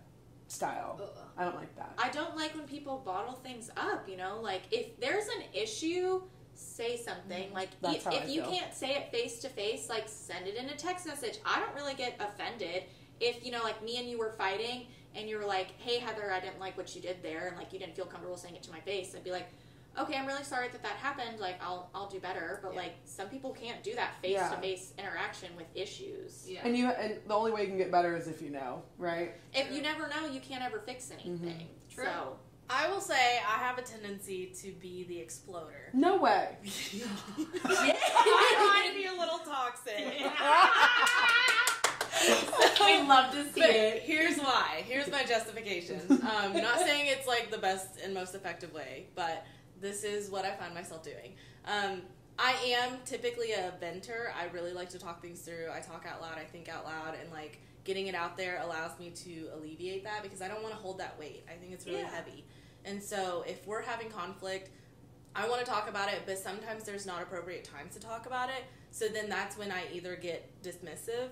style. 0.47 0.99
Ugh. 1.01 1.09
I 1.37 1.43
don't 1.43 1.55
like 1.55 1.75
that. 1.75 1.93
I 1.99 2.09
don't 2.09 2.35
like 2.35 2.55
when 2.55 2.65
people 2.65 2.97
bottle 3.05 3.33
things 3.35 3.69
up, 3.77 4.09
you 4.09 4.17
know? 4.17 4.39
Like, 4.41 4.63
if 4.71 4.99
there's 4.99 5.27
an 5.27 5.43
issue, 5.53 6.21
say 6.55 6.97
something. 6.97 7.53
Like, 7.53 7.69
Mm-hmm. 7.69 7.85
That's 7.93 7.95
if, 7.97 8.03
how 8.05 8.11
I 8.11 8.15
if 8.23 8.29
you 8.29 8.41
feel. 8.41 8.51
can't 8.51 8.73
say 8.73 8.95
it 8.95 9.11
face 9.11 9.37
to 9.41 9.49
face, 9.49 9.87
like, 9.87 10.05
send 10.07 10.47
it 10.47 10.55
in 10.55 10.65
a 10.69 10.75
text 10.75 11.05
message. 11.05 11.37
I 11.45 11.59
don't 11.59 11.75
really 11.75 11.93
get 11.93 12.19
offended 12.19 12.85
if, 13.19 13.45
you 13.45 13.51
know, 13.51 13.61
like, 13.61 13.83
me 13.83 13.97
and 13.99 14.09
you 14.09 14.17
were 14.17 14.33
fighting 14.37 14.87
and 15.17 15.27
you 15.27 15.37
were 15.37 15.45
like, 15.45 15.69
hey, 15.79 15.99
Heather, 15.99 16.31
I 16.31 16.39
didn't 16.39 16.59
like 16.59 16.77
what 16.77 16.95
you 16.95 17.01
did 17.01 17.23
there, 17.23 17.47
and, 17.47 17.57
like, 17.57 17.73
you 17.73 17.79
didn't 17.79 17.95
feel 17.95 18.05
comfortable 18.05 18.37
saying 18.37 18.55
it 18.55 18.63
to 18.63 18.71
my 18.71 18.79
face. 18.79 19.13
I'd 19.15 19.23
be 19.23 19.31
like, 19.31 19.47
okay, 19.99 20.15
I'm 20.15 20.27
really 20.27 20.43
sorry 20.43 20.67
that 20.69 20.83
that 20.83 20.93
happened. 20.97 21.39
Like, 21.39 21.55
I'll, 21.61 21.89
I'll 21.95 22.07
do 22.07 22.19
better. 22.19 22.59
But, 22.61 22.73
Yeah. 22.73 22.81
like, 22.81 22.93
some 23.05 23.27
people 23.29 23.51
can't 23.51 23.81
do 23.83 23.95
that 23.95 24.11
face 24.21 24.37
to 24.37 24.57
face 24.57 24.93
interaction 24.97 25.49
with 25.57 25.65
issues. 25.73 26.45
Yeah. 26.47 26.61
And 26.63 26.77
you 26.77 26.87
and 26.89 27.17
the 27.27 27.33
only 27.33 27.51
way 27.51 27.61
you 27.61 27.67
can 27.67 27.77
get 27.77 27.91
better 27.91 28.15
is 28.15 28.27
if 28.27 28.41
you 28.41 28.51
know, 28.51 28.83
right? 28.97 29.33
If 29.53 29.67
True. 29.67 29.75
you 29.77 29.81
never 29.81 30.07
know, 30.07 30.27
you 30.31 30.39
can't 30.39 30.63
ever 30.63 30.79
fix 30.79 31.11
anything. 31.11 31.39
Mm-hmm. 31.39 31.95
True. 31.95 32.05
So, 32.05 32.37
I 32.69 32.89
will 32.89 33.01
say 33.01 33.39
I 33.39 33.57
have 33.59 33.77
a 33.77 33.81
tendency 33.81 34.53
to 34.61 34.71
be 34.73 35.05
the 35.05 35.19
exploder. 35.19 35.89
No 35.93 36.17
way. 36.17 36.57
I 37.63 38.83
might 38.83 38.93
be 38.95 39.05
a 39.05 39.13
little 39.13 39.39
toxic. 39.39 40.21
we 42.85 43.01
love 43.07 43.31
to 43.31 43.43
see 43.53 43.61
But 43.61 43.69
it. 43.69 44.03
here's 44.03 44.37
why. 44.37 44.83
Here's 44.87 45.09
my 45.09 45.23
justification. 45.23 46.01
Um, 46.27 46.53
not 46.61 46.79
saying 46.79 47.05
it's 47.07 47.25
like 47.27 47.51
the 47.51 47.57
best 47.57 47.99
and 48.03 48.13
most 48.13 48.35
effective 48.35 48.73
way, 48.73 49.07
but 49.15 49.45
this 49.79 50.03
is 50.03 50.29
what 50.29 50.43
I 50.45 50.51
find 50.51 50.73
myself 50.73 51.01
doing. 51.03 51.35
Um, 51.65 52.01
I 52.37 52.51
am 52.79 52.97
typically 53.05 53.53
a 53.53 53.73
venter. 53.79 54.31
I 54.39 54.45
really 54.53 54.73
like 54.73 54.89
to 54.89 54.99
talk 54.99 55.21
things 55.21 55.39
through. 55.41 55.67
I 55.73 55.79
talk 55.79 56.05
out 56.07 56.21
loud. 56.21 56.37
I 56.37 56.43
think 56.43 56.67
out 56.69 56.83
loud, 56.85 57.15
and 57.21 57.31
like 57.31 57.59
getting 57.85 58.07
it 58.07 58.15
out 58.15 58.35
there 58.37 58.59
allows 58.61 58.99
me 58.99 59.09
to 59.11 59.47
alleviate 59.55 60.03
that 60.03 60.21
because 60.21 60.41
I 60.41 60.47
don't 60.49 60.61
want 60.61 60.75
to 60.75 60.79
hold 60.81 60.99
that 60.99 61.17
weight. 61.17 61.45
I 61.49 61.53
think 61.53 61.71
it's 61.71 61.85
really 61.85 61.99
Yeah. 62.01 62.09
heavy. 62.11 62.43
And 62.83 63.01
so 63.01 63.43
if 63.47 63.65
we're 63.65 63.81
having 63.81 64.09
conflict, 64.09 64.69
I 65.35 65.47
want 65.47 65.59
to 65.63 65.65
talk 65.65 65.89
about 65.89 66.11
it, 66.11 66.23
but 66.25 66.37
sometimes 66.37 66.83
there's 66.83 67.05
not 67.05 67.21
appropriate 67.21 67.63
times 67.63 67.93
to 67.93 67.99
talk 68.01 68.25
about 68.25 68.49
it. 68.49 68.63
So 68.91 69.07
then 69.07 69.29
that's 69.29 69.57
when 69.57 69.71
I 69.71 69.83
either 69.93 70.15
get 70.17 70.61
dismissive 70.61 71.29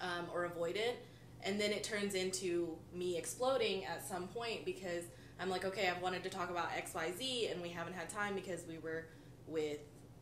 um, 0.00 0.26
or 0.32 0.44
avoid 0.44 0.76
it. 0.76 1.04
And 1.44 1.60
then 1.60 1.70
it 1.70 1.84
turns 1.84 2.14
into 2.14 2.76
me 2.92 3.16
exploding 3.16 3.84
at 3.84 4.06
some 4.06 4.28
point 4.28 4.64
because 4.64 5.04
I'm 5.40 5.48
like, 5.48 5.64
okay, 5.64 5.88
I've 5.88 6.02
wanted 6.02 6.22
to 6.24 6.30
talk 6.30 6.50
about 6.50 6.70
XYZ 6.70 7.52
and 7.52 7.62
we 7.62 7.68
haven't 7.68 7.94
had 7.94 8.08
time 8.08 8.34
because 8.34 8.64
we 8.66 8.78
were 8.78 9.06
with 9.46 9.78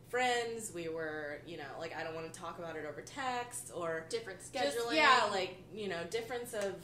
friends. 0.09 0.71
We 0.73 0.89
were, 0.89 1.41
you 1.45 1.57
know, 1.57 1.63
like, 1.79 1.95
I 1.95 2.03
don't 2.03 2.15
want 2.15 2.31
to 2.31 2.39
talk 2.39 2.59
about 2.59 2.75
it 2.75 2.85
over 2.87 3.01
text 3.01 3.71
or 3.73 4.05
different 4.09 4.39
just, 4.39 4.53
scheduling. 4.53 4.95
yeah, 4.95 5.27
like, 5.31 5.57
you 5.73 5.89
know, 5.89 5.97
difference 6.09 6.53
of 6.53 6.75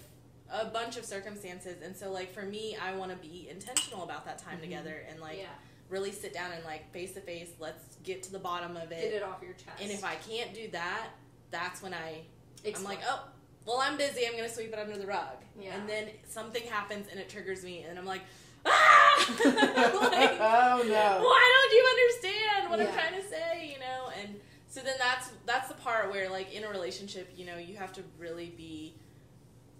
a 0.52 0.66
bunch 0.66 0.98
of 0.98 1.06
circumstances. 1.06 1.82
And 1.84 1.96
so, 1.96 2.12
like, 2.12 2.34
for 2.34 2.44
me, 2.44 2.76
I 2.82 2.96
want 2.96 3.12
to 3.12 3.18
be 3.18 3.48
intentional 3.50 4.04
about 4.04 4.26
that 4.26 4.40
time 4.40 4.60
together 4.60 5.06
and, 5.10 5.20
like, 5.20 5.38
yeah. 5.38 5.46
really 5.90 6.12
sit 6.12 6.34
down 6.34 6.52
and, 6.52 6.64
like, 6.66 6.92
face 6.92 7.14
to 7.14 7.22
face, 7.22 7.50
let's 7.60 7.98
get 8.04 8.24
to 8.24 8.32
the 8.32 8.40
bottom 8.40 8.76
of 8.76 8.92
it. 8.92 9.02
Get 9.02 9.14
it 9.14 9.24
off 9.24 9.42
your 9.42 9.54
chest. 9.54 9.82
and 9.82 9.92
if 9.92 10.04
I 10.04 10.16
can't 10.16 10.54
do 10.54 10.70
that, 10.72 11.10
that's 11.52 11.82
when 11.82 11.94
I 11.94 12.22
I'm 12.66 12.84
like, 12.84 13.00
oh, 13.08 13.28
well, 13.66 13.80
I'm 13.82 13.98
busy. 13.98 14.26
I'm 14.28 14.36
gonna 14.36 14.50
sweep 14.50 14.74
it 14.74 14.80
under 14.80 14.98
the 14.98 15.08
rug. 15.08 15.38
Yeah. 15.60 15.76
And 15.76 15.88
then 15.88 16.08
something 16.28 16.64
happens 16.64 17.08
and 17.10 17.20
it 17.20 17.30
triggers 17.30 17.64
me, 17.64 17.86
and 17.88 17.98
I'm 17.98 18.06
like, 18.06 18.22
ah! 18.66 19.26
like, 19.28 20.38
oh 20.40 20.84
no. 20.86 21.24
why 21.24 21.52
don't 21.54 21.74
you 21.74 21.86
understand 21.90 22.70
what 22.70 22.80
I'm 22.80 22.94
trying 22.94 23.22
to 23.22 23.28
say? 23.28 23.72
You 23.74 23.80
know, 23.80 24.12
and 24.22 24.40
so 24.68 24.82
then 24.82 24.96
that's 24.98 25.32
that's 25.46 25.68
the 25.68 25.76
part 25.76 26.12
where, 26.12 26.30
like, 26.30 26.54
in 26.54 26.64
a 26.64 26.70
relationship, 26.70 27.32
you 27.36 27.46
know, 27.46 27.58
you 27.58 27.76
have 27.78 27.94
to 27.94 28.04
really 28.18 28.54
be 28.58 28.96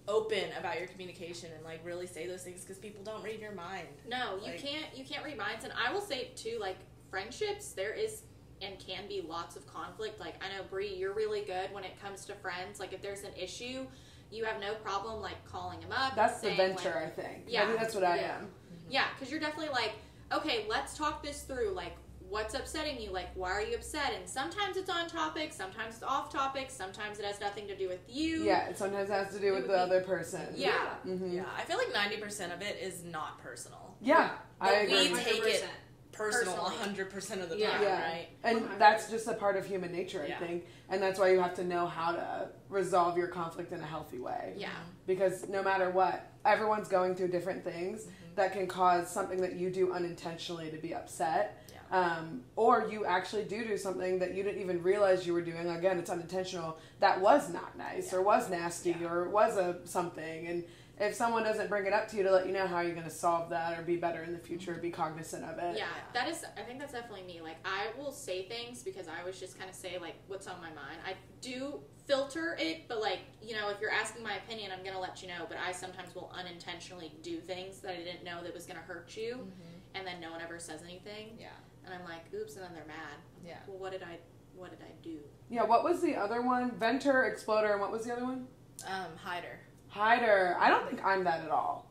open 0.08 0.44
about 0.60 0.78
your 0.78 0.88
communication 0.88 1.50
and 1.56 1.64
like 1.64 1.80
really 1.86 2.06
say 2.06 2.28
those 2.28 2.44
things 2.44 2.62
because 2.62 2.78
people 2.78 3.02
don't 3.04 3.24
read 3.24 3.40
your 3.40 3.54
mind. 3.54 3.88
No, 4.10 4.38
you 4.44 4.54
can't. 4.58 4.86
You 4.96 5.06
can't 5.06 5.24
read 5.24 5.38
minds. 5.38 5.64
And 5.64 5.74
I 5.74 5.92
will 5.94 6.02
say 6.02 6.32
too, 6.36 6.58
like 6.60 6.78
friendships, 7.10 7.70
there 7.70 7.94
is 7.94 8.24
and 8.64 8.80
can 8.80 9.08
be 9.08 9.22
lots 9.28 9.56
of 9.56 9.66
conflict. 9.72 10.20
Like 10.20 10.36
I 10.44 10.56
know 10.56 10.64
Bree, 10.70 10.94
you're 10.96 11.14
really 11.14 11.42
good 11.42 11.72
when 11.72 11.84
it 11.84 12.00
comes 12.02 12.26
to 12.26 12.34
friends. 12.36 12.80
Like 12.80 12.94
if 12.94 13.02
there's 13.02 13.24
an 13.24 13.34
issue, 13.40 13.86
you 14.32 14.46
have 14.46 14.60
no 14.60 14.74
problem 14.76 15.22
like 15.22 15.44
calling 15.46 15.80
them 15.80 15.92
up. 15.92 16.16
That's 16.16 16.42
the 16.42 16.52
venter, 16.52 16.90
like- 16.96 16.96
I 17.06 17.10
think. 17.10 17.44
Yeah. 17.48 17.64
I 17.64 17.68
think 17.68 17.80
that's 17.80 17.96
what 17.96 18.04
I 18.04 18.16
Yeah. 18.18 18.38
am. 18.38 18.52
yeah, 18.90 19.06
because 19.16 19.32
you're 19.32 19.40
definitely 19.40 19.70
like, 19.74 19.94
okay, 20.32 20.66
let's 20.70 20.98
talk 20.98 21.24
this 21.24 21.44
through. 21.44 21.72
Like, 21.72 21.94
what's 22.30 22.54
upsetting 22.56 23.00
you? 23.00 23.12
Like, 23.12 23.28
why 23.36 23.52
are 23.52 23.62
you 23.62 23.76
upset? 23.76 24.14
And 24.18 24.28
sometimes 24.28 24.76
it's 24.78 24.90
on 24.90 25.08
topic, 25.08 25.54
sometimes 25.54 25.96
it's 25.96 26.04
off 26.04 26.32
topic, 26.32 26.72
sometimes 26.72 27.20
it 27.20 27.26
has 27.26 27.40
nothing 27.40 27.68
to 27.68 27.76
do 27.78 27.88
with 27.88 28.00
you. 28.08 28.44
Yeah, 28.44 28.68
it 28.70 28.78
sometimes 28.78 29.10
has 29.10 29.32
to 29.34 29.40
do 29.40 29.54
with 29.54 29.68
the 29.68 29.78
other 29.78 30.02
person. 30.02 30.42
Yeah. 30.56 30.96
hmm 31.04 31.32
Yeah, 31.32 31.44
I 31.56 31.64
feel 31.64 31.78
like 31.78 31.94
90% 31.94 32.54
of 32.54 32.62
it 32.62 32.78
is 32.82 33.04
not 33.04 33.40
personal. 33.44 33.96
Yeah, 34.02 34.32
I 34.60 34.70
But 34.70 34.82
agree. 34.84 35.12
we 35.14 35.20
take 35.24 35.28
it 35.46 35.64
100%. 35.64 35.68
Personal 36.14 36.56
Personally. 36.56 37.06
100% 37.06 37.42
of 37.44 37.50
the 37.50 37.56
time, 37.58 37.82
Yeah. 37.82 38.02
right? 38.02 38.28
And 38.44 38.62
100. 38.62 38.80
that's 38.80 39.10
just 39.10 39.28
a 39.28 39.34
part 39.34 39.58
of 39.58 39.66
human 39.66 39.92
nature, 39.92 40.22
I 40.24 40.28
Yeah. 40.28 40.40
think. 40.40 40.66
And 40.90 41.02
that's 41.02 41.20
why 41.20 41.32
you 41.32 41.40
have 41.40 41.56
to 41.56 41.64
know 41.64 41.88
how 41.88 42.12
to 42.14 42.50
resolve 42.70 43.18
your 43.18 43.28
conflict 43.28 43.72
in 43.74 43.82
a 43.82 43.86
healthy 43.86 44.20
way. 44.20 44.54
Yeah. 44.56 44.70
Because 45.08 45.50
no 45.50 45.62
matter 45.64 45.90
what, 45.90 46.26
everyone's 46.46 46.88
going 46.88 47.16
through 47.16 47.30
different 47.30 47.64
things 47.64 48.04
Mm-hmm. 48.04 48.36
that 48.36 48.54
can 48.54 48.68
cause 48.68 49.10
something 49.10 49.42
that 49.42 49.56
you 49.56 49.70
do 49.72 49.92
unintentionally 49.92 50.70
to 50.70 50.78
be 50.78 50.94
upset. 50.94 51.60
Yeah. 51.72 52.00
Um, 52.00 52.44
or 52.56 52.88
you 52.92 53.06
actually 53.06 53.44
do 53.44 53.64
do 53.66 53.78
something 53.78 54.20
that 54.20 54.34
you 54.34 54.44
didn't 54.44 54.62
even 54.62 54.82
realize 54.82 55.28
you 55.28 55.34
were 55.34 55.42
doing. 55.42 55.68
Again, 55.70 55.98
it's 56.00 56.10
unintentional. 56.10 56.78
That 57.00 57.20
was 57.22 57.50
not 57.50 57.78
nice, 57.78 58.14
or 58.14 58.22
was 58.22 58.50
nasty, 58.50 58.96
Yeah. 59.00 59.10
or 59.12 59.30
was 59.30 59.58
a 59.58 59.80
something. 59.86 60.48
And 60.48 60.64
if 61.00 61.16
someone 61.16 61.44
doesn't 61.44 61.70
bring 61.70 61.86
it 61.88 61.94
up 61.94 62.08
to 62.10 62.18
you 62.18 62.24
to 62.24 62.32
let 62.32 62.46
you 62.46 62.54
know 62.54 62.68
how 62.68 62.80
you're 62.82 62.94
going 62.94 63.04
to 63.04 63.10
solve 63.10 63.50
that 63.50 63.78
or 63.78 63.82
be 63.82 63.96
better 63.98 64.24
in 64.24 64.32
the 64.32 64.38
future, 64.40 64.76
be 64.76 64.92
cognizant 64.92 65.44
of 65.44 65.58
it. 65.58 65.76
Yeah, 65.78 65.86
that 66.14 66.30
is. 66.30 66.46
I 66.58 66.62
think 66.62 66.80
that's 66.80 66.94
definitely 66.94 67.24
me. 67.24 67.42
Like, 67.42 67.58
I 67.66 67.88
will 67.98 68.12
say 68.12 68.44
things 68.48 68.84
because 68.84 69.08
I 69.08 69.20
always 69.20 69.40
just 69.40 69.58
kind 69.58 69.70
of 69.70 69.76
say 69.76 69.98
like 70.00 70.16
what's 70.28 70.48
on 70.48 70.58
my 70.62 70.70
mind. 70.70 71.00
I 71.06 71.14
do 71.42 71.80
filter 72.06 72.56
it, 72.60 72.88
but 72.88 73.02
like 73.02 73.20
you 73.42 73.56
know, 73.56 73.70
if 73.70 73.80
you're 73.82 73.92
asking 73.92 74.24
my 74.24 74.36
opinion, 74.36 74.72
I'm 74.78 74.84
gonna 74.86 75.00
let 75.00 75.22
you 75.22 75.28
know. 75.30 75.46
But 75.50 75.58
I 75.66 75.72
sometimes 75.72 76.14
will 76.14 76.32
unintentionally 76.38 77.12
do 77.24 77.38
things 77.40 77.80
that 77.80 77.92
I 77.94 77.96
didn't 77.98 78.24
know 78.24 78.44
that 78.44 78.54
was 78.54 78.66
gonna 78.66 78.80
hurt 78.82 79.16
you, 79.18 79.48
and 79.96 80.06
then 80.06 80.20
no 80.22 80.32
one 80.32 80.42
ever 80.42 80.60
says 80.60 80.82
anything, 80.84 81.38
Yeah. 81.40 81.48
and 81.86 81.94
I'm 81.94 82.04
like, 82.04 82.22
oops, 82.36 82.56
and 82.56 82.64
then 82.64 82.72
they're 82.74 82.86
mad. 82.86 83.18
Yeah. 83.46 83.58
Well, 83.68 83.78
what 83.80 83.92
did 83.94 84.04
I? 84.04 84.20
What 84.56 84.70
did 84.70 84.80
I 84.82 84.92
do? 85.02 85.18
Yeah, 85.50 85.64
what 85.64 85.84
was 85.84 86.02
the 86.02 86.16
other 86.16 86.42
one? 86.44 86.72
Venter, 86.78 87.24
Exploder, 87.24 87.72
and 87.72 87.82
what 87.82 87.92
was 87.92 88.06
the 88.06 88.14
other 88.14 88.24
one? 88.24 88.48
Um, 88.88 89.16
hider. 89.18 89.60
Hider. 89.94 90.58
I 90.60 90.70
don't 90.70 90.88
think 90.88 91.04
I'm 91.06 91.24
that 91.24 91.42
at 91.44 91.52
all. 91.52 91.86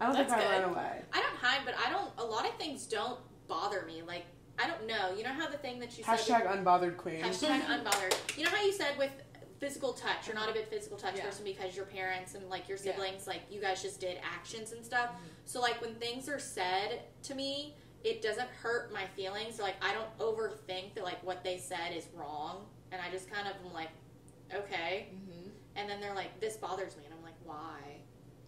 I 0.00 0.06
don't 0.06 0.16
think 0.16 0.30
I 0.30 0.40
good. 0.40 0.62
run 0.62 0.70
away. 0.70 1.02
I 1.12 1.20
don't 1.20 1.36
hide, 1.36 1.60
but 1.64 1.74
I 1.84 1.90
don't. 1.90 2.10
A 2.18 2.24
lot 2.24 2.46
of 2.48 2.54
things 2.56 2.86
don't 2.86 3.18
bother 3.48 3.84
me. 3.86 4.02
Like 4.06 4.24
I 4.62 4.66
don't 4.68 4.86
know. 4.86 5.14
You 5.16 5.24
know 5.24 5.32
how 5.32 5.48
the 5.48 5.58
thing 5.58 5.78
that 5.80 5.96
you 5.98 6.04
said. 6.04 6.18
Hashtag 6.18 6.46
unbothered 6.46 6.96
queen. 6.96 7.20
Hashtag 7.22 7.60
unbothered. 7.66 8.14
You 8.38 8.44
know 8.44 8.50
how 8.50 8.62
you 8.64 8.72
said 8.72 8.96
with 8.98 9.10
physical 9.58 9.92
touch, 9.92 10.26
you're 10.26 10.34
not 10.34 10.48
a 10.48 10.52
big 10.52 10.66
physical 10.66 10.96
touch 10.96 11.14
Yeah. 11.16 11.24
person 11.26 11.44
because 11.44 11.76
your 11.76 11.84
parents 11.84 12.34
and 12.34 12.48
like 12.48 12.68
your 12.68 12.78
Yeah. 12.78 12.92
siblings, 12.92 13.26
like 13.28 13.42
you 13.48 13.60
guys 13.60 13.80
just 13.80 14.00
did 14.00 14.18
actions 14.22 14.72
and 14.72 14.84
stuff. 14.84 15.10
Mm-hmm. 15.10 15.26
So 15.46 15.60
like 15.60 15.80
when 15.80 15.94
things 15.96 16.28
are 16.28 16.40
said 16.40 17.02
to 17.24 17.34
me, 17.36 17.76
it 18.02 18.22
doesn't 18.22 18.48
hurt 18.60 18.92
my 18.92 19.06
feelings. 19.16 19.56
So 19.56 19.62
like 19.62 19.76
I 19.80 19.92
don't 19.94 20.18
overthink 20.18 20.94
that 20.94 21.04
like 21.04 21.22
what 21.24 21.44
they 21.44 21.58
said 21.58 21.92
is 21.94 22.08
wrong, 22.14 22.66
and 22.90 23.00
I 23.00 23.10
just 23.10 23.30
kind 23.30 23.46
of 23.48 23.54
am 23.64 23.72
like, 23.72 23.90
okay. 24.52 25.06
Mm-hmm. 25.14 25.48
And 25.76 25.88
then 25.88 26.00
they're 26.00 26.14
like, 26.14 26.38
this 26.40 26.56
bothers 26.56 26.96
me, 26.96 27.04
and 27.06 27.11
why? 27.52 27.96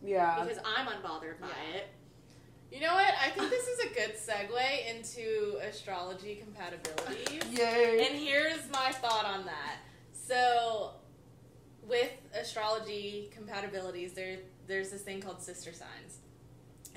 Yeah. 0.02 0.42
Because 0.42 0.58
I'm 0.64 0.86
unbothered 0.86 1.40
by 1.40 1.48
Yeah. 1.48 1.76
it. 1.78 1.88
You 2.70 2.80
know 2.80 2.94
what? 2.94 3.14
I 3.22 3.30
think 3.30 3.50
this 3.50 3.68
is 3.68 3.78
a 3.80 3.94
good 3.94 4.16
segue 4.16 4.90
into 4.90 5.58
astrology 5.62 6.36
compatibility. 6.36 7.40
Yay. 7.50 8.06
And 8.08 8.18
here's 8.18 8.68
my 8.70 8.90
thought 8.92 9.24
on 9.24 9.44
that. 9.46 9.76
So, 10.12 10.92
with 11.86 12.10
astrology 12.34 13.30
compatibilities, 13.38 14.14
there 14.14 14.38
there's 14.66 14.90
this 14.90 15.02
thing 15.02 15.20
called 15.20 15.40
sister 15.42 15.72
signs, 15.72 16.18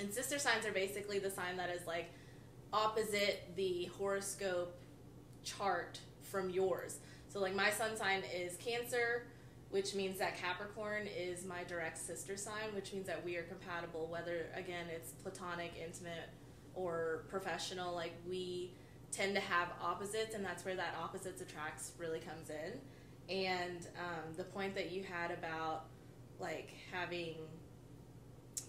and 0.00 0.12
sister 0.12 0.38
signs 0.38 0.64
are 0.66 0.72
basically 0.72 1.18
the 1.18 1.30
sign 1.30 1.56
that 1.58 1.68
is 1.70 1.86
like 1.86 2.06
opposite 2.72 3.44
the 3.54 3.84
horoscope 3.98 4.74
chart 5.44 6.00
from 6.22 6.50
yours. 6.50 6.96
So, 7.28 7.38
like 7.40 7.54
my 7.54 7.70
sun 7.70 7.96
sign 7.96 8.22
is 8.34 8.56
Cancer, 8.56 9.26
which 9.70 9.94
means 9.94 10.18
that 10.18 10.36
Capricorn 10.38 11.06
is 11.06 11.44
my 11.44 11.62
direct 11.64 11.98
sister 11.98 12.36
sign, 12.36 12.74
which 12.74 12.92
means 12.92 13.06
that 13.06 13.22
we 13.24 13.36
are 13.36 13.42
compatible. 13.42 14.08
Whether 14.10 14.46
again 14.54 14.86
it's 14.94 15.12
platonic, 15.12 15.72
intimate, 15.82 16.30
or 16.74 17.24
professional, 17.28 17.94
like 17.94 18.14
we 18.28 18.72
tend 19.10 19.34
to 19.34 19.40
have 19.40 19.68
opposites, 19.82 20.34
and 20.34 20.44
that's 20.44 20.64
where 20.64 20.76
that 20.76 20.94
opposites 21.00 21.40
attracts 21.42 21.92
really 21.98 22.20
comes 22.20 22.50
in. 22.50 23.34
And 23.34 23.86
um, 23.98 24.34
the 24.36 24.44
point 24.44 24.74
that 24.74 24.90
you 24.90 25.02
had 25.02 25.30
about 25.30 25.84
like 26.40 26.72
having 26.92 27.34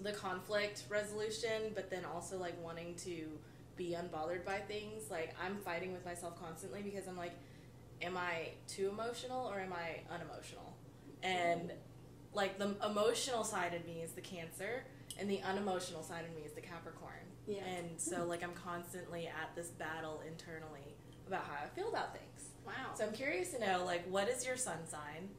the 0.02 0.12
conflict 0.12 0.84
resolution, 0.90 1.72
but 1.76 1.90
then 1.90 2.04
also 2.06 2.38
like 2.38 2.62
wanting 2.64 2.96
to 2.96 3.28
be 3.76 3.96
unbothered 3.98 4.46
by 4.46 4.58
things, 4.60 5.10
like 5.10 5.34
I'm 5.44 5.58
fighting 5.58 5.94
with 5.94 6.06
myself 6.06 6.40
constantly 6.40 6.82
because 6.82 7.08
I'm 7.08 7.18
like, 7.18 7.34
am 8.02 8.18
I 8.18 8.50
too 8.68 8.90
emotional 8.90 9.48
or 9.48 9.60
am 9.60 9.74
I 9.74 10.02
unemotional? 10.14 10.69
And 11.24 11.72
like 12.34 12.60
the 12.60 12.76
emotional 12.86 13.44
side 13.44 13.74
of 13.74 13.86
me 13.86 14.02
is 14.02 14.12
the 14.12 14.22
Cancer, 14.22 14.86
and 15.20 15.30
the 15.30 15.42
unemotional 15.42 16.04
side 16.04 16.26
of 16.26 16.36
me 16.36 16.44
is 16.44 16.54
the 16.54 16.62
Capricorn. 16.62 17.14
Yeah. 17.48 17.64
And 17.66 17.90
so 18.00 18.26
like 18.28 18.44
I'm 18.44 18.54
constantly 18.54 19.28
at 19.28 19.56
this 19.56 19.68
battle 19.68 20.22
internally 20.28 20.96
about 21.28 21.44
how 21.44 21.64
I 21.64 21.68
feel 21.76 21.90
about 21.90 22.14
things. 22.14 22.50
Wow. 22.66 22.94
So 22.96 23.06
I'm 23.06 23.14
curious 23.14 23.52
to 23.52 23.60
know 23.60 23.84
like 23.86 24.08
what 24.10 24.28
is 24.30 24.46
your 24.46 24.58
sun 24.58 24.88
sign, 24.88 25.30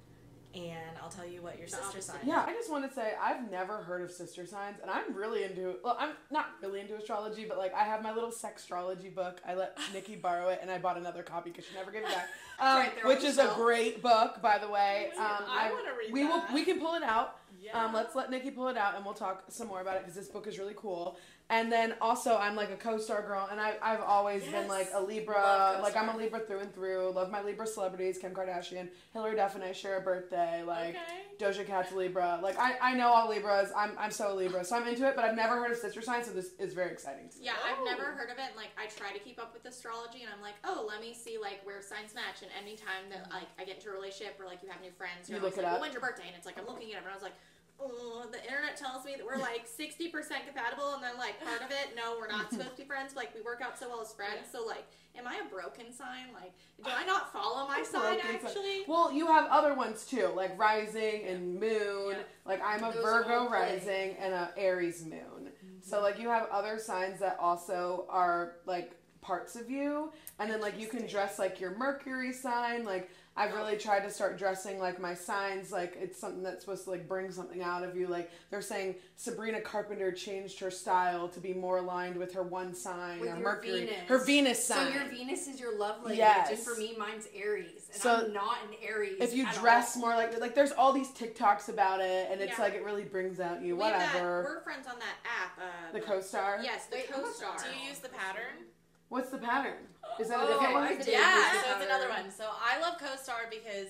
and 0.55 0.97
I'll 1.03 1.09
tell 1.11 1.27
you 1.27 1.43
what 1.43 1.57
your 1.59 1.67
The 1.67 1.73
sister 1.73 1.87
opposite. 1.89 2.03
sign. 2.05 2.21
Yeah, 2.25 2.45
I 2.47 2.53
just 2.53 2.71
want 2.71 2.89
to 2.89 2.95
say 2.95 3.13
I've 3.21 3.51
never 3.51 3.79
heard 3.79 4.03
of 4.03 4.11
sister 4.11 4.47
signs, 4.47 4.79
and 4.83 4.91
I'm 4.91 5.15
really 5.15 5.45
into. 5.45 5.77
Well, 5.85 5.97
I'm 5.99 6.11
not 6.31 6.47
really 6.63 6.81
into 6.81 6.97
astrology, 6.97 7.45
but 7.49 7.59
like 7.59 7.75
I 7.75 7.85
have 7.85 8.03
my 8.03 8.13
little 8.13 8.31
sextrology 8.31 9.15
book. 9.15 9.41
I 9.47 9.55
let 9.55 9.79
Nikki 9.95 10.17
borrow 10.17 10.49
it, 10.49 10.59
and 10.63 10.71
I 10.71 10.79
bought 10.79 10.97
another 10.97 11.23
copy 11.23 11.51
because 11.51 11.65
she 11.67 11.75
never 11.75 11.91
gave 11.91 12.03
it 12.03 12.09
back. 12.09 12.29
Um, 12.61 12.77
Right 12.81 12.95
there 12.95 13.07
which 13.07 13.21
the 13.23 13.29
is 13.29 13.39
a 13.39 13.51
great 13.57 14.03
book, 14.03 14.43
by 14.43 14.59
the 14.59 14.69
way. 14.69 15.13
Um, 15.17 15.23
I 15.49 15.71
wanna 15.73 15.97
read 15.99 16.13
We 16.13 16.27
will. 16.27 16.43
We 16.53 16.63
can 16.63 16.79
pull 16.79 16.95
it 16.95 17.03
out. 17.03 17.39
Yeah. 17.59 17.83
Um, 17.87 17.95
let's 17.95 18.15
let 18.15 18.31
Nikki 18.31 18.51
pull 18.51 18.69
it 18.69 18.77
out, 18.77 18.97
and 18.97 19.03
we'll 19.05 19.15
talk 19.15 19.45
some 19.49 19.67
more 19.69 19.81
about 19.81 19.97
it 19.97 20.01
because 20.03 20.15
this 20.15 20.29
book 20.29 20.47
is 20.47 20.59
really 20.59 20.75
cool. 20.77 21.17
And 21.51 21.71
then 21.71 21.95
also, 22.01 22.37
I'm 22.37 22.55
like 22.55 22.71
a 22.71 22.77
co-star 22.77 23.23
girl, 23.27 23.49
and 23.51 23.61
I, 23.61 23.75
I've 23.83 24.01
always 24.01 24.45
been 24.45 24.69
like 24.69 24.89
a 24.95 25.03
Libra. 25.03 25.81
Like 25.83 25.97
I'm 25.97 26.09
a. 26.09 26.17
Libra 26.17 26.39
through 26.41 26.61
and 26.61 26.73
through. 26.73 27.11
Love 27.11 27.31
my 27.31 27.43
Libra 27.43 27.67
celebrities: 27.67 28.19
Kim 28.19 28.33
Kardashian, 28.33 28.89
Hilary 29.13 29.35
Duff, 29.35 29.57
and 29.57 29.65
I 29.65 29.73
share 29.73 29.99
a 29.99 30.01
birthday. 30.01 30.63
Like. 30.63 30.91
okay. 30.91 31.27
Doja 31.41 31.67
Cat's 31.67 31.91
Libra. 31.93 32.39
Like 32.43 32.59
I, 32.59 32.77
I 32.81 32.95
know 32.95 33.09
all 33.09 33.29
Libras. 33.29 33.71
I'm 33.77 33.93
I'm 33.99 34.11
so 34.13 34.33
a 34.33 34.35
Libra, 34.35 34.63
so 34.63 34.77
I'm 34.77 34.87
into 34.87 35.09
it. 35.09 35.17
But 35.17 35.25
I've 35.25 35.35
never 35.35 35.57
heard 35.57 35.73
of 35.73 35.79
sister 35.79 36.03
signs, 36.03 36.27
so 36.27 36.33
this 36.33 36.51
is 36.59 36.73
very 36.75 36.93
exciting 36.93 37.29
to 37.31 37.39
me. 37.39 37.47
Yeah, 37.47 37.53
I've 37.67 37.79
Oh. 37.81 37.85
never 37.85 38.05
heard 38.13 38.29
of 38.31 38.37
it. 38.39 38.45
And, 38.53 38.57
like, 38.57 38.71
I 38.79 38.87
try 38.87 39.11
to 39.13 39.19
keep 39.19 39.41
up 39.41 39.53
with 39.55 39.65
astrology, 39.65 40.21
and 40.23 40.31
I'm 40.33 40.43
like, 40.43 40.55
oh, 40.65 40.85
let 40.87 41.01
me 41.01 41.15
see 41.15 41.39
like 41.41 41.65
where 41.65 41.81
signs 41.83 42.15
match. 42.15 42.43
And 42.43 42.51
anytime 42.61 43.09
that 43.11 43.27
like 43.33 43.49
I 43.59 43.65
get 43.65 43.77
into 43.83 43.89
a 43.91 43.93
relationship 43.93 44.39
or 44.39 44.45
like 44.47 44.63
you 44.63 44.69
have 44.71 44.81
new 44.83 44.93
friends, 44.93 45.27
You 45.29 45.35
you're 45.35 45.41
always 45.43 45.57
look 45.57 45.65
it 45.65 45.67
like, 45.67 45.73
up? 45.73 45.81
well, 45.81 45.89
when's 45.89 45.95
your 45.97 46.05
birthday? 46.05 46.29
And 46.29 46.37
it's 46.37 46.47
like 46.47 46.61
I'm 46.61 46.67
looking 46.69 46.91
it 46.93 47.01
up, 47.01 47.03
and 47.03 47.11
I 47.11 47.15
was 47.17 47.25
like, 47.25 47.35
oh, 47.83 48.27
the 48.31 48.43
internet 48.43 48.77
tells 48.77 49.05
me 49.05 49.15
that 49.17 49.25
we're 49.25 49.41
like 49.41 49.67
60% 49.67 50.13
compatible, 50.47 50.95
and 50.95 51.03
then 51.03 51.17
like 51.19 51.43
part 51.45 51.63
of 51.63 51.71
it, 51.71 51.97
no, 51.97 52.17
we're 52.19 52.29
not 52.29 52.51
supposed 52.51 52.77
to 52.77 52.83
be 52.83 52.85
friends. 52.85 53.13
But, 53.15 53.25
like 53.25 53.35
we 53.35 53.43
work 53.43 53.61
out 53.63 53.79
so 53.79 53.89
well 53.89 54.01
as 54.01 54.13
friends. 54.13 54.49
So 54.51 54.65
like, 54.67 54.85
am 55.17 55.27
I 55.27 55.41
a 55.45 55.49
broken 55.51 55.93
sign? 55.93 56.33
Like, 56.35 56.53
do 56.85 56.91
I 56.95 57.05
not 57.05 57.33
follow 57.33 57.67
my 57.67 57.83
sign 57.83 58.19
actually? 58.21 58.85
Well, 58.87 59.13
you 59.13 59.27
have 59.27 59.47
other 59.51 59.75
ones 59.75 60.05
too, 60.05 60.31
like 60.35 60.59
rising 60.59 61.25
and 61.27 61.59
moon. 61.59 62.11
Yeah. 62.11 62.23
Like 62.47 62.61
I'm 62.65 62.85
a 62.85 62.93
Those 62.93 63.03
Virgo 63.03 63.49
rising 63.49 64.17
and 64.21 64.33
a 64.33 64.51
Aries 64.57 65.05
moon. 65.05 65.51
So 65.83 65.97
mm-hmm. 65.97 66.05
like 66.05 66.19
you 66.19 66.29
have 66.29 66.49
other 66.51 66.79
signs 66.79 67.21
that 67.21 67.37
also 67.41 68.07
are 68.09 68.57
like 68.67 68.93
parts 69.21 69.57
of 69.57 69.71
you, 69.71 70.13
and 70.39 70.51
then 70.51 70.61
like 70.61 70.79
you 70.79 70.87
can 70.87 71.07
dress 71.07 71.39
like 71.39 71.61
your 71.61 71.77
Mercury 71.77 72.33
sign. 72.33 72.85
Like 72.85 73.11
I've 73.41 73.55
really 73.55 73.77
tried 73.79 74.01
to 74.01 74.11
start 74.11 74.37
dressing 74.37 74.79
like 74.79 75.01
my 75.01 75.15
signs. 75.15 75.73
Like 75.73 75.97
it's 75.99 76.21
something 76.21 76.43
that's 76.43 76.61
supposed 76.65 76.85
to 76.85 76.91
like 76.91 77.09
bring 77.09 77.33
something 77.33 77.63
out 77.63 77.83
of 77.83 77.97
you. 77.97 78.07
Like 78.07 78.31
they're 78.51 78.61
saying 78.61 78.97
Sabrina 79.17 79.63
Carpenter 79.63 80.13
changed 80.13 80.61
her 80.61 80.71
style 80.71 81.27
to 81.29 81.41
be 81.41 81.55
more 81.55 81.79
aligned 81.79 82.17
with 82.17 82.35
her 82.35 82.43
one 82.43 82.75
sign, 82.75 83.19
With 83.21 83.31
or 83.31 83.37
Mercury, 83.37 83.87
Venus. 83.87 84.09
her 84.09 84.19
Venus 84.19 84.63
sign. 84.63 84.77
So 84.79 84.85
sign. 84.85 84.93
your 85.01 85.09
Venus 85.09 85.49
is 85.49 85.59
your 85.59 85.79
love 85.79 85.97
language, 85.97 86.19
Yes. 86.19 86.51
and 86.51 86.59
for 86.59 86.77
me, 86.77 86.95
mine's 86.99 87.29
Aries, 87.35 87.89
and 87.93 88.03
So 88.03 88.27
I'm 88.27 88.33
not 88.35 88.59
an 88.69 88.75
Aries. 88.87 89.17
if 89.21 89.33
you 89.35 89.47
at 89.47 89.55
dress 89.55 89.97
all. 89.97 90.03
more 90.03 90.15
like 90.17 90.39
like 90.39 90.55
there's 90.55 90.73
all 90.73 90.93
these 90.93 91.09
TikToks 91.13 91.71
about 91.71 92.01
it, 92.03 92.29
and 92.31 92.43
it's 92.43 92.59
Yeah. 92.59 92.65
like 92.65 92.75
it 92.75 92.85
really 92.85 93.05
brings 93.05 93.41
out 93.41 93.63
you. 93.63 93.75
We 93.77 93.85
have 93.85 93.93
that- 93.95 94.15
Whatever. 94.17 94.43
we're 94.45 94.61
friends 94.65 94.87
on 94.87 94.99
that 94.99 95.17
app. 95.25 95.59
Uh, 95.59 95.93
the 95.95 96.01
co-star. 96.01 96.61
Yes, 96.63 96.87
the 96.87 96.97
Wait, 96.97 97.11
how 97.11 97.17
much- 97.23 97.27
co-star. 97.41 97.57
Do 97.59 97.79
you 97.81 97.89
use 97.89 98.01
the 98.01 98.11
pattern? 98.11 98.67
What's 99.11 99.31
the 99.31 99.39
pattern? 99.39 99.91
Is 100.19 100.29
that 100.29 100.39
a 100.39 100.43
Oh, 100.43 100.47
different 100.47 100.71
I 100.71 100.73
one? 100.73 100.85
Yeah, 101.07 101.37
use 101.37 101.53
the 101.53 101.69
so 101.69 101.77
it's 101.77 101.85
another 101.85 102.09
one. 102.09 102.31
So 102.31 102.45
I 102.49 102.81
love 102.81 102.95
CoStar 102.99 103.51
because 103.51 103.89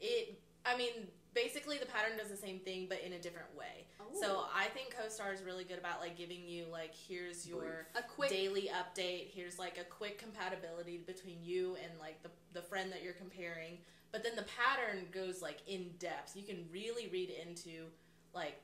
it, 0.00 0.40
I 0.66 0.76
mean, 0.76 1.06
basically 1.34 1.78
the 1.78 1.86
pattern 1.86 2.18
does 2.18 2.28
the 2.28 2.36
same 2.36 2.58
thing 2.58 2.86
but 2.88 3.00
in 3.00 3.12
a 3.12 3.18
different 3.18 3.54
way. 3.56 3.86
Oh. 4.00 4.04
So 4.20 4.44
I 4.52 4.66
think 4.66 4.94
CoStar 4.94 5.32
is 5.32 5.42
really 5.42 5.62
good 5.64 5.78
about 5.78 6.00
like 6.00 6.16
giving 6.18 6.48
you 6.48 6.66
like 6.70 6.92
here's 6.94 7.46
your 7.46 7.86
a 7.94 8.02
quick 8.02 8.30
daily 8.30 8.68
update. 8.74 9.30
Here's 9.32 9.56
like 9.58 9.78
a 9.78 9.84
quick 9.84 10.18
compatibility 10.18 10.98
between 10.98 11.38
you 11.42 11.76
and 11.82 11.92
like 12.00 12.22
the 12.24 12.30
the 12.52 12.62
friend 12.62 12.90
that 12.90 13.04
you're 13.04 13.12
comparing. 13.12 13.78
But 14.10 14.24
then 14.24 14.34
the 14.34 14.46
pattern 14.58 15.06
goes 15.12 15.42
like 15.42 15.58
in 15.68 15.90
depth. 16.00 16.34
You 16.34 16.42
can 16.42 16.64
really 16.72 17.06
read 17.08 17.30
into 17.30 17.86
like 18.34 18.60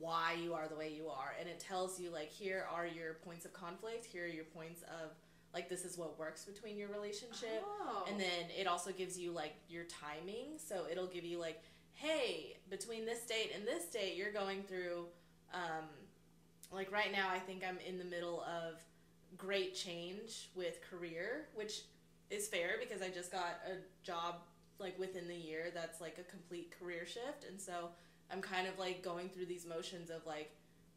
why 0.00 0.34
you 0.42 0.54
are 0.54 0.66
the 0.66 0.74
way 0.74 0.90
you 0.92 1.08
are 1.08 1.34
and 1.38 1.48
it 1.48 1.60
tells 1.60 2.00
you 2.00 2.10
like 2.10 2.30
here 2.30 2.66
are 2.74 2.86
your 2.86 3.14
points 3.24 3.44
of 3.44 3.52
conflict, 3.52 4.04
here 4.04 4.24
are 4.24 4.28
your 4.28 4.44
points 4.44 4.82
of 4.82 5.10
like 5.52 5.68
this 5.68 5.84
is 5.84 5.98
what 5.98 6.18
works 6.18 6.44
between 6.44 6.76
your 6.76 6.88
relationship. 6.88 7.64
Oh. 7.64 8.04
And 8.08 8.20
then 8.20 8.46
it 8.56 8.66
also 8.66 8.92
gives 8.92 9.18
you 9.18 9.32
like 9.32 9.54
your 9.68 9.84
timing. 9.84 10.58
So 10.58 10.84
it'll 10.90 11.06
give 11.06 11.24
you 11.24 11.38
like, 11.38 11.60
hey, 11.92 12.56
between 12.68 13.04
this 13.04 13.22
date 13.26 13.52
and 13.54 13.66
this 13.66 13.86
date, 13.86 14.16
you're 14.16 14.32
going 14.32 14.62
through, 14.62 15.06
um, 15.52 15.86
like 16.72 16.92
right 16.92 17.10
now, 17.10 17.28
I 17.30 17.38
think 17.38 17.64
I'm 17.68 17.78
in 17.86 17.98
the 17.98 18.04
middle 18.04 18.42
of 18.42 18.80
great 19.36 19.74
change 19.74 20.50
with 20.54 20.78
career, 20.88 21.48
which 21.54 21.82
is 22.30 22.46
fair 22.46 22.74
because 22.80 23.02
I 23.02 23.08
just 23.08 23.32
got 23.32 23.60
a 23.66 24.06
job 24.06 24.36
like 24.78 24.98
within 24.98 25.26
the 25.28 25.34
year 25.34 25.66
that's 25.74 26.00
like 26.00 26.18
a 26.18 26.30
complete 26.30 26.72
career 26.78 27.04
shift. 27.04 27.44
And 27.48 27.60
so 27.60 27.90
I'm 28.32 28.40
kind 28.40 28.66
of 28.66 28.78
like 28.78 29.02
going 29.02 29.28
through 29.28 29.46
these 29.46 29.66
motions 29.66 30.10
of 30.10 30.24
like 30.26 30.50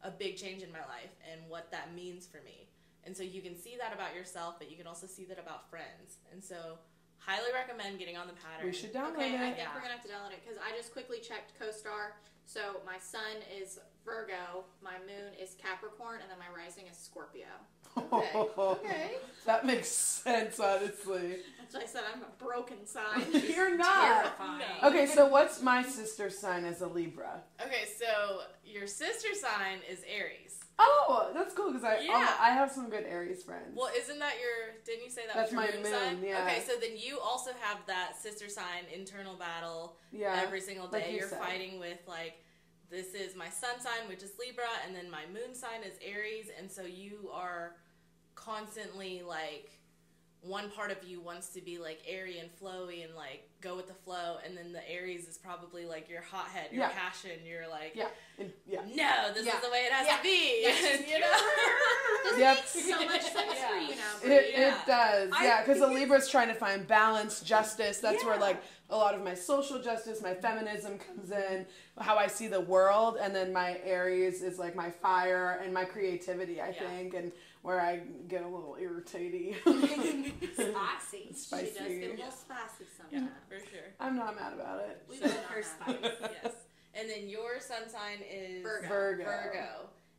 a 0.03 0.11
big 0.11 0.37
change 0.37 0.61
in 0.61 0.71
my 0.71 0.79
life 0.79 1.11
and 1.31 1.41
what 1.49 1.71
that 1.71 1.93
means 1.95 2.27
for 2.27 2.37
me. 2.43 2.67
And 3.05 3.15
so 3.15 3.23
you 3.23 3.41
can 3.41 3.57
see 3.57 3.75
that 3.79 3.93
about 3.93 4.15
yourself, 4.15 4.55
but 4.59 4.71
you 4.71 4.77
can 4.77 4.87
also 4.87 5.07
see 5.07 5.25
that 5.25 5.39
about 5.39 5.69
friends. 5.69 6.17
And 6.31 6.43
so, 6.43 6.77
highly 7.25 7.51
recommend 7.53 7.99
getting 7.99 8.17
on 8.17 8.27
the 8.27 8.33
pattern. 8.33 8.65
We 8.65 8.73
should 8.73 8.93
download 8.93 9.13
Okay, 9.15 9.35
I 9.35 9.37
think 9.39 9.57
Yeah. 9.57 9.73
we're 9.73 9.81
gonna 9.81 9.93
have 9.93 10.03
to 10.03 10.09
download 10.09 10.31
it 10.33 10.41
because 10.43 10.57
I 10.59 10.75
just 10.75 10.91
quickly 10.93 11.19
checked 11.19 11.53
CoStar. 11.59 12.13
So 12.45 12.81
my 12.85 12.97
sun 12.99 13.37
is 13.55 13.79
Virgo, 14.03 14.65
my 14.81 14.97
moon 14.99 15.33
is 15.39 15.55
Capricorn, 15.55 16.19
and 16.21 16.29
then 16.29 16.37
my 16.37 16.49
rising 16.55 16.87
is 16.87 16.97
Scorpio. 16.97 17.47
Okay. 17.97 18.29
Okay. 18.57 19.11
That 19.45 19.65
makes 19.65 19.89
sense, 19.89 20.57
honestly. 20.59 21.39
That's 21.59 21.75
why 21.75 21.81
I 21.81 21.85
said 21.85 22.03
I'm 22.13 22.21
a 22.23 22.43
broken 22.43 22.85
sign. 22.85 23.25
You're 23.53 23.75
not. 23.77 24.23
Terrifying. 24.23 24.61
Okay, 24.83 25.05
so 25.05 25.27
what's 25.27 25.61
my 25.61 25.83
sister's 25.83 26.37
sign 26.39 26.63
as 26.63 26.79
a 26.81 26.87
Libra? 26.87 27.41
Okay, 27.61 27.83
so 27.99 28.43
your 28.65 28.87
sister 28.87 29.33
sign 29.33 29.79
is 29.89 29.99
Aries. 30.07 30.59
Oh, 30.79 31.29
that's 31.33 31.52
cool 31.52 31.52
because 31.73 31.83
I 31.83 31.99
Yeah. 32.01 32.35
I 32.39 32.51
have 32.51 32.71
some 32.71 32.89
good 32.89 33.05
Aries 33.05 33.43
friends. 33.43 33.75
Well, 33.75 33.89
isn't 33.97 34.19
that 34.19 34.33
your? 34.39 34.75
Didn't 34.85 35.03
you 35.05 35.09
say 35.11 35.25
that 35.27 35.35
That's 35.35 35.51
was 35.51 35.65
your 35.65 35.81
my 35.83 35.83
moon, 35.83 35.91
sign? 35.91 36.23
yeah. 36.23 36.43
Okay, 36.45 36.63
so 36.65 36.73
then 36.79 36.91
you 36.95 37.19
also 37.19 37.51
have 37.59 37.79
that 37.87 38.15
sister 38.21 38.47
sign 38.49 38.85
internal 38.93 39.35
battle 39.35 39.97
yeah. 40.11 40.39
every 40.43 40.61
single 40.61 40.87
like 40.91 41.05
day. 41.05 41.11
you 41.11 41.19
You're 41.19 41.29
said. 41.29 41.39
fighting 41.39 41.79
with 41.79 41.99
like, 42.07 42.35
this 42.89 43.13
is 43.13 43.35
my 43.35 43.49
sun 43.49 43.79
sign, 43.79 44.07
which 44.07 44.21
is 44.23 44.31
Libra, 44.39 44.69
and 44.85 44.95
then 44.95 45.09
my 45.09 45.25
moon 45.33 45.55
sign 45.55 45.81
is 45.83 45.97
Aries, 46.05 46.47
and 46.57 46.71
so 46.71 46.83
you 46.83 47.29
are 47.33 47.75
constantly 48.35 49.21
like. 49.27 49.71
One 50.45 50.69
part 50.69 50.91
of 50.91 50.97
you 51.05 51.21
wants 51.21 51.47
to 51.49 51.61
be 51.61 51.77
like 51.79 52.01
airy 52.05 52.39
and 52.39 52.49
flowy 52.61 53.05
and 53.05 53.15
like 53.15 53.47
go 53.61 53.77
with 53.77 53.87
the 53.87 53.93
flow, 53.93 54.37
and 54.45 54.57
then 54.57 54.73
the 54.73 54.81
Aries 54.91 55.25
is 55.27 55.37
probably 55.37 55.85
like 55.85 56.09
your 56.09 56.21
hothead, 56.21 56.65
your 56.71 56.81
Yeah. 56.81 56.89
passion. 56.89 57.31
You're 57.45 57.67
like, 57.69 57.93
Yeah. 57.95 58.07
Yeah. 58.67 58.81
no, 58.81 59.33
this 59.33 59.45
Yeah. 59.45 59.55
is 59.55 59.63
the 59.63 59.69
way 59.69 59.85
it 59.85 59.91
has 59.93 60.05
Yeah. 60.05 60.17
to 60.17 60.23
be. 60.23 60.61
Yes. 60.63 61.07
you 61.09 61.19
know? 61.19 61.27
This 62.23 62.39
Yep. 62.39 62.55
makes 62.57 62.71
so 62.71 63.05
much 63.05 63.21
sense 63.21 63.53
Yeah. 63.55 63.67
for 63.69 63.75
you 63.75 63.95
now. 63.95 64.35
It, 64.35 64.51
Yeah. 64.51 64.81
it 64.81 64.85
does, 64.87 65.29
I 65.33 65.45
yeah, 65.45 65.61
because 65.61 65.79
the 65.79 65.87
think 65.87 65.99
Libra's 65.99 66.29
trying 66.29 66.47
to 66.49 66.53
find 66.53 66.87
balance, 66.87 67.41
justice. 67.41 67.99
That's 67.99 68.23
where 68.25 68.37
like 68.37 68.61
a 68.89 68.95
lot 68.97 69.13
of 69.15 69.21
my 69.23 69.33
social 69.35 69.79
justice, 69.81 70.21
my 70.21 70.33
feminism 70.33 70.99
comes 70.99 71.31
in, 71.31 71.65
how 71.99 72.17
I 72.17 72.27
see 72.27 72.47
the 72.47 72.61
world, 72.61 73.17
and 73.19 73.35
then 73.35 73.51
my 73.53 73.77
Aries 73.83 74.41
is 74.41 74.57
like 74.57 74.75
my 74.75 74.89
fire 74.89 75.59
and 75.63 75.73
my 75.73 75.85
creativity, 75.85 76.59
I 76.61 76.69
Yeah. 76.69 76.87
think, 76.89 77.13
and 77.13 77.31
where 77.63 77.81
I 77.81 78.01
get 78.27 78.43
a 78.43 78.47
little 78.47 78.77
irritating. 78.79 79.55
Spicy. 80.53 81.27
She 81.29 81.33
Spicy. 81.33 81.65
does 81.65 81.75
get 81.75 81.87
a 81.87 82.15
little 82.15 82.31
spicy 82.31 82.85
sometimes. 82.97 83.11
Yeah, 83.11 83.27
for 83.49 83.59
sure. 83.71 83.87
I'm 83.99 84.15
not 84.15 84.35
mad 84.35 84.53
about 84.53 84.81
it. 84.81 85.01
We 85.09 85.17
So- 85.17 85.25
love 85.25 85.35
Her 85.49 85.63
spice. 85.63 85.95
yes. 86.43 86.53
And 86.93 87.09
then 87.09 87.27
your 87.27 87.59
sun 87.59 87.89
sign 87.89 88.19
is 88.31 88.61
Virgo. 88.61 88.87
Virgo. 88.87 89.23
Virgo. 89.23 89.67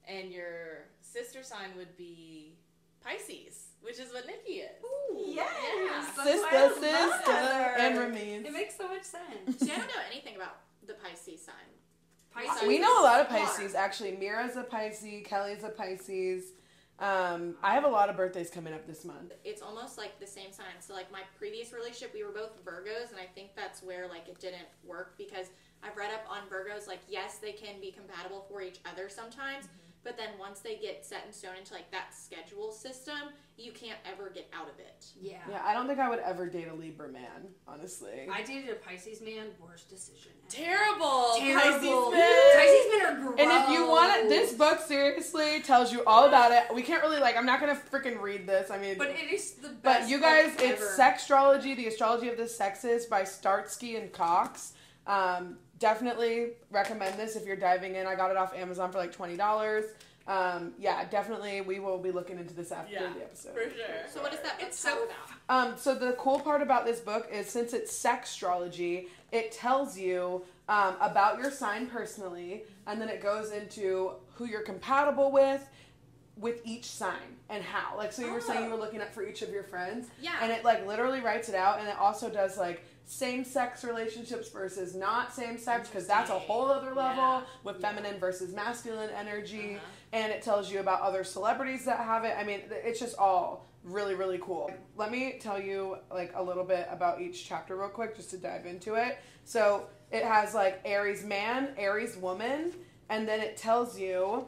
And 0.09 0.33
your 0.33 0.87
sister 1.03 1.43
sign 1.43 1.69
would 1.77 1.97
be 1.97 2.57
Pisces, 3.03 3.67
which 3.83 3.99
is 4.01 4.13
what 4.13 4.27
Nikki 4.27 4.61
is. 4.61 4.71
Yes. 5.15 5.47
Yeah. 5.63 6.25
that's 6.25 6.43
why 6.43 6.69
Sister, 6.69 6.81
sister, 6.81 7.33
and 7.79 7.99
Ramin. 7.99 8.45
It 8.47 8.53
makes 8.53 8.77
so 8.77 8.89
much 8.89 9.05
sense. 9.05 9.61
See, 9.61 9.71
I 9.71 9.77
don't 9.77 9.87
know 9.87 10.03
anything 10.11 10.35
about 10.37 10.57
the 10.87 10.95
Pisces 10.95 11.43
sign. 11.45 11.55
Pisces 12.33 12.67
We 12.67 12.79
know 12.81 13.01
a 13.01 13.05
lot 13.05 13.21
of 13.21 13.29
Pisces. 13.29 13.75
Actually, 13.75 14.17
Mira's 14.17 14.57
a 14.57 14.65
Pisces, 14.65 15.23
Kelly's 15.25 15.63
a 15.63 15.69
Pisces. 15.69 16.45
Um, 16.99 17.57
I 17.63 17.75
have 17.75 17.85
a 17.85 17.89
lot 17.89 18.09
of 18.09 18.17
birthdays 18.17 18.51
coming 18.51 18.73
up 18.73 18.87
this 18.87 19.05
month. 19.05 19.33
It's 19.45 19.63
almost 19.63 19.99
like 19.99 20.21
the 20.21 20.27
same 20.27 20.53
sign. 20.53 20.79
So 20.81 20.95
like 20.95 21.11
my 21.11 21.23
previous 21.37 21.73
relationship, 21.73 22.15
we 22.15 22.23
were 22.23 22.31
both 22.31 22.65
Virgos, 22.65 23.11
and 23.11 23.19
I 23.19 23.27
think 23.35 23.51
that's 23.57 23.83
where 23.83 24.07
like 24.09 24.29
it 24.29 24.39
didn't 24.39 24.69
work 24.85 25.15
because 25.19 25.49
I've 25.83 25.97
read 25.97 26.13
up 26.13 26.25
on 26.31 26.43
Virgos. 26.49 26.87
Like 26.87 27.01
yes, 27.09 27.39
they 27.39 27.53
can 27.53 27.81
be 27.81 27.91
compatible 27.91 28.47
for 28.49 28.63
each 28.63 28.79
other 28.91 29.09
sometimes, 29.09 29.67
but 30.05 30.17
then 30.17 30.29
once 30.39 30.61
they 30.61 30.77
get 30.77 31.05
set 31.05 31.25
in 31.27 31.33
stone 31.33 31.57
into 31.59 31.75
like 31.75 31.91
that 31.91 32.15
schedule 32.15 32.71
system, 32.71 33.33
you 33.57 33.73
can't 33.73 33.99
ever 34.11 34.31
get 34.31 34.49
out 34.53 34.69
of 34.69 34.79
it. 34.79 35.07
Yeah. 35.21 35.39
Yeah, 35.51 35.63
I 35.65 35.75
don't 35.75 35.87
think 35.87 35.99
I 35.99 36.09
would 36.09 36.19
ever 36.21 36.47
date 36.47 36.69
a 36.69 36.75
Libra 36.75 37.09
man, 37.09 37.49
honestly. 37.67 38.29
I 38.33 38.43
dated 38.43 38.71
a 38.71 38.75
Pisces 38.75 39.21
man. 39.21 39.47
Worst 39.61 39.89
decision. 39.89 40.33
ever. 40.43 40.65
Terrible. 40.65 41.35
Terrible. 41.39 42.11
Pisces 42.11 42.13
men. 42.13 42.57
Pisces 42.57 42.87
men 42.93 43.07
are 43.07 43.15
gross. 43.17 43.24
And 43.38 43.51
if 43.51 43.68
you 43.70 43.87
want 43.88 44.12
it, 44.16 44.29
this 44.29 44.53
book 44.55 44.81
seriously 44.81 45.61
tells 45.62 45.92
you 45.92 46.03
all 46.07 46.27
about 46.27 46.53
it. 46.53 46.64
We 46.75 46.83
can't 46.83 47.03
really 47.03 47.20
like. 47.20 47.37
I'm 47.37 47.47
not 47.47 47.61
gonna 47.61 47.81
freaking 47.90 48.20
read 48.20 48.47
this. 48.47 48.70
I 48.70 48.79
mean, 48.79 48.97
But 48.99 49.11
it 49.11 49.33
is 49.33 49.53
the 49.53 49.68
best. 49.68 49.83
but 49.83 50.09
you 50.09 50.20
guys, 50.20 50.53
book 50.55 50.62
it's 50.64 50.83
ever. 50.83 50.97
Sextrology, 51.12 51.77
the 51.77 51.87
astrology 51.88 52.29
of 52.29 52.37
the 52.37 52.47
sexes 52.49 53.07
by 53.07 53.25
Starsky 53.25 53.97
and 53.97 54.12
Cox. 54.12 54.73
Um, 55.07 55.59
definitely 55.79 56.51
recommend 56.70 57.18
this 57.18 57.37
if 57.37 57.44
you're 57.47 57.57
diving 57.57 57.97
in. 57.97 58.07
I 58.07 58.14
got 58.14 58.31
it 58.31 58.37
off 58.37 58.55
Amazon 58.55 58.90
for 58.90 58.99
like 58.99 59.12
twenty 59.12 59.37
dollars. 59.37 59.85
Um, 60.27 60.73
yeah, 60.79 61.05
definitely. 61.05 61.61
We 61.61 61.81
will 61.81 61.99
be 61.99 62.11
looking 62.11 62.38
into 62.38 62.55
this 62.55 62.73
after 62.73 62.94
Yeah, 62.94 63.12
the 63.14 63.23
episode. 63.25 63.53
For 63.53 63.61
sure. 63.61 63.87
So 64.11 64.23
what 64.23 64.33
is 64.33 64.40
that 64.40 64.57
It's 64.59 64.79
so 64.79 65.05
about? 65.05 65.18
Um, 65.51 65.75
so 65.77 65.94
the 65.94 66.12
cool 66.12 66.40
part 66.40 66.62
about 66.62 66.87
this 66.87 67.01
book 67.01 67.29
is 67.31 67.47
since 67.51 67.75
it's 67.75 67.92
sextrology, 67.92 69.09
it 69.33 69.53
tells 69.53 69.99
you 69.99 70.42
um, 70.68 70.96
about 71.00 71.38
your 71.38 71.50
sign 71.50 71.87
personally, 71.87 72.64
and 72.87 73.00
then 73.00 73.09
it 73.09 73.22
goes 73.22 73.50
into 73.53 74.12
who 74.35 74.46
you're 74.46 74.62
compatible 74.62 75.31
with, 75.31 75.66
with 76.37 76.61
each 76.64 76.87
sign 76.87 77.37
and 77.48 77.62
how. 77.62 77.96
Like, 77.96 78.12
so 78.12 78.24
you 78.24 78.33
were 78.33 78.40
saying 78.40 78.64
you 78.64 78.70
were 78.70 78.77
looking 78.79 79.00
up 79.00 79.12
for 79.14 79.27
each 79.27 79.42
of 79.42 79.50
your 79.50 79.62
friends, 79.64 80.09
Yeah. 80.20 80.33
and 80.40 80.50
it 80.50 80.64
like 80.64 80.87
literally 80.87 81.20
writes 81.20 81.48
it 81.48 81.55
out, 81.55 81.79
and 81.81 81.88
it 81.88 81.96
also 81.98 82.31
does 82.31 82.57
like 82.59 82.85
same 83.07 83.44
sex 83.44 83.85
relationships 83.85 84.48
versus 84.48 84.94
not 84.94 85.33
same 85.35 85.59
sex 85.59 85.88
because 85.88 86.07
that's 86.07 86.31
a 86.31 86.38
whole 86.38 86.64
other 86.70 86.94
level 86.94 87.22
Yeah. 87.22 87.42
with 87.62 87.77
Yeah. 87.79 87.88
feminine 87.92 88.18
versus 88.18 88.55
masculine 88.55 89.11
energy 89.11 89.74
Uh-huh. 89.77 89.85
and 90.14 90.33
it 90.33 90.40
tells 90.40 90.72
you 90.72 90.81
about 90.81 91.03
other 91.03 91.22
celebrities 91.22 91.85
that 91.85 91.98
have 91.98 92.24
it. 92.24 92.35
I 92.38 92.44
mean, 92.44 92.62
it's 92.70 92.98
just 92.98 93.18
all 93.18 93.66
really, 93.85 94.14
really 94.14 94.38
cool. 94.38 94.70
Let 94.96 95.11
me 95.12 95.38
tell 95.38 95.61
you 95.61 95.98
like 96.11 96.33
a 96.35 96.42
little 96.42 96.64
bit 96.64 96.88
about 96.90 97.20
each 97.20 97.46
chapter 97.46 97.77
real 97.77 97.90
quick 97.90 98.16
just 98.16 98.31
to 98.31 98.38
dive 98.38 98.64
into 98.64 98.94
it. 98.94 99.18
So 99.44 99.87
it 100.14 100.24
has 100.24 100.55
like 100.55 100.81
Aries 100.85 101.24
man, 101.24 101.68
Aries 101.77 102.16
woman, 102.16 102.72
and 103.09 103.27
then 103.29 103.40
it 103.40 103.57
tells 103.57 103.98
you 103.98 104.46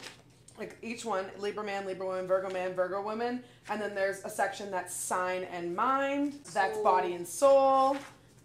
like 0.58 0.76
each 0.80 1.04
one 1.04 1.26
Libra 1.38 1.64
man, 1.64 1.86
Libra 1.86 2.06
woman, 2.06 2.26
Virgo 2.26 2.50
man, 2.50 2.72
Virgo 2.72 3.02
woman, 3.02 3.42
and 3.68 3.80
then 3.82 3.94
there's 3.94 4.24
a 4.24 4.30
section 4.30 4.70
that's 4.70 4.94
sign 4.94 5.42
and 5.52 5.74
mind, 5.74 6.34
that's 6.54 6.74
Soul. 6.74 6.84
body 6.84 7.14
and 7.14 7.26
soul, 7.26 7.96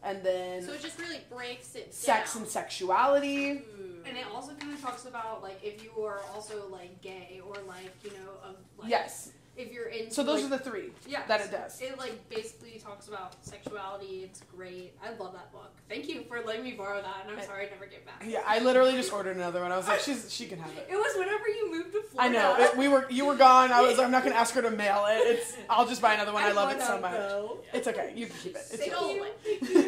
and 0.04 0.22
then 0.24 0.64
So 0.64 0.74
it 0.74 0.82
just 0.82 1.00
really 1.00 1.22
breaks 1.30 1.76
it 1.76 1.86
down. 1.86 1.94
sex 1.94 2.36
and 2.36 2.48
sexuality. 2.48 3.62
And 4.04 4.18
it 4.18 4.26
also 4.34 4.54
kind 4.56 4.74
of 4.74 4.82
talks 4.82 5.06
about 5.06 5.44
like 5.44 5.60
if 5.64 5.84
you 5.84 5.92
are 6.04 6.22
also 6.34 6.68
like 6.72 7.02
gay 7.02 7.40
or 7.48 7.56
like 7.68 7.94
you 8.04 8.10
know 8.12 8.32
of 8.44 8.56
like 8.80 8.90
yes. 8.90 9.32
If 9.58 9.72
you're 9.72 9.88
in 9.88 10.10
So 10.10 10.24
those 10.24 10.44
like, 10.44 10.54
are 10.54 10.58
the 10.58 10.64
three 10.64 10.90
yeah 11.08 11.26
that 11.28 11.42
it 11.42 11.52
does. 11.52 11.80
It 11.82 11.98
like 11.98 12.30
basically 12.30 12.80
talks 12.84 13.08
about 13.08 13.36
sexuality. 13.46 14.22
It's 14.24 14.42
great. 14.56 14.94
I 15.04 15.10
love 15.22 15.34
that 15.34 15.52
book. 15.52 15.72
Thank 15.90 16.08
you 16.08 16.24
for 16.24 16.42
letting 16.42 16.64
me 16.64 16.72
borrow 16.72 17.02
that, 17.02 17.26
and 17.28 17.38
I'm 17.38 17.46
sorry 17.46 17.68
I 17.68 17.70
never 17.70 17.86
get 17.86 18.06
back. 18.06 18.24
Yeah, 18.26 18.42
I 18.46 18.60
literally 18.60 18.94
just 18.94 19.12
ordered 19.12 19.36
another 19.36 19.62
one. 19.62 19.72
I 19.72 19.78
was 19.78 19.88
like, 19.88 20.00
she's 20.00 20.32
she 20.32 20.46
can 20.46 20.60
have 20.60 20.72
it. 20.72 20.88
It 20.90 20.96
was 20.96 21.16
whenever 21.18 21.48
you 21.48 21.72
moved 21.72 21.92
to 21.94 22.02
Florida. 22.04 22.40
I 22.40 22.42
know. 22.42 22.56
It, 22.64 22.78
we 22.78 22.88
were 22.88 23.08
you 23.10 23.26
were 23.26 23.36
gone. 23.36 23.72
I 23.72 23.82
was 23.82 24.00
I'm 24.00 24.12
not 24.12 24.24
gonna 24.24 24.36
ask 24.36 24.54
her 24.56 24.62
to 24.62 24.72
mail 24.72 25.06
it. 25.10 25.20
It's 25.28 25.58
I'll 25.70 25.88
just 25.88 26.02
buy 26.02 26.14
another 26.14 26.34
one. 26.34 26.44
I, 26.44 26.52
love 26.52 26.72
it 26.72 26.82
so 26.82 27.00
much. 27.00 27.14
go. 27.14 27.60
It's 27.74 27.88
okay. 27.88 28.14
You 28.16 28.28
can 28.28 28.36
keep 28.38 28.56
it. 28.56 28.64
It's 28.72 28.78
Thank 28.78 28.92
yours. 28.92 29.00
Stole 29.00 29.16
you. 29.16 29.26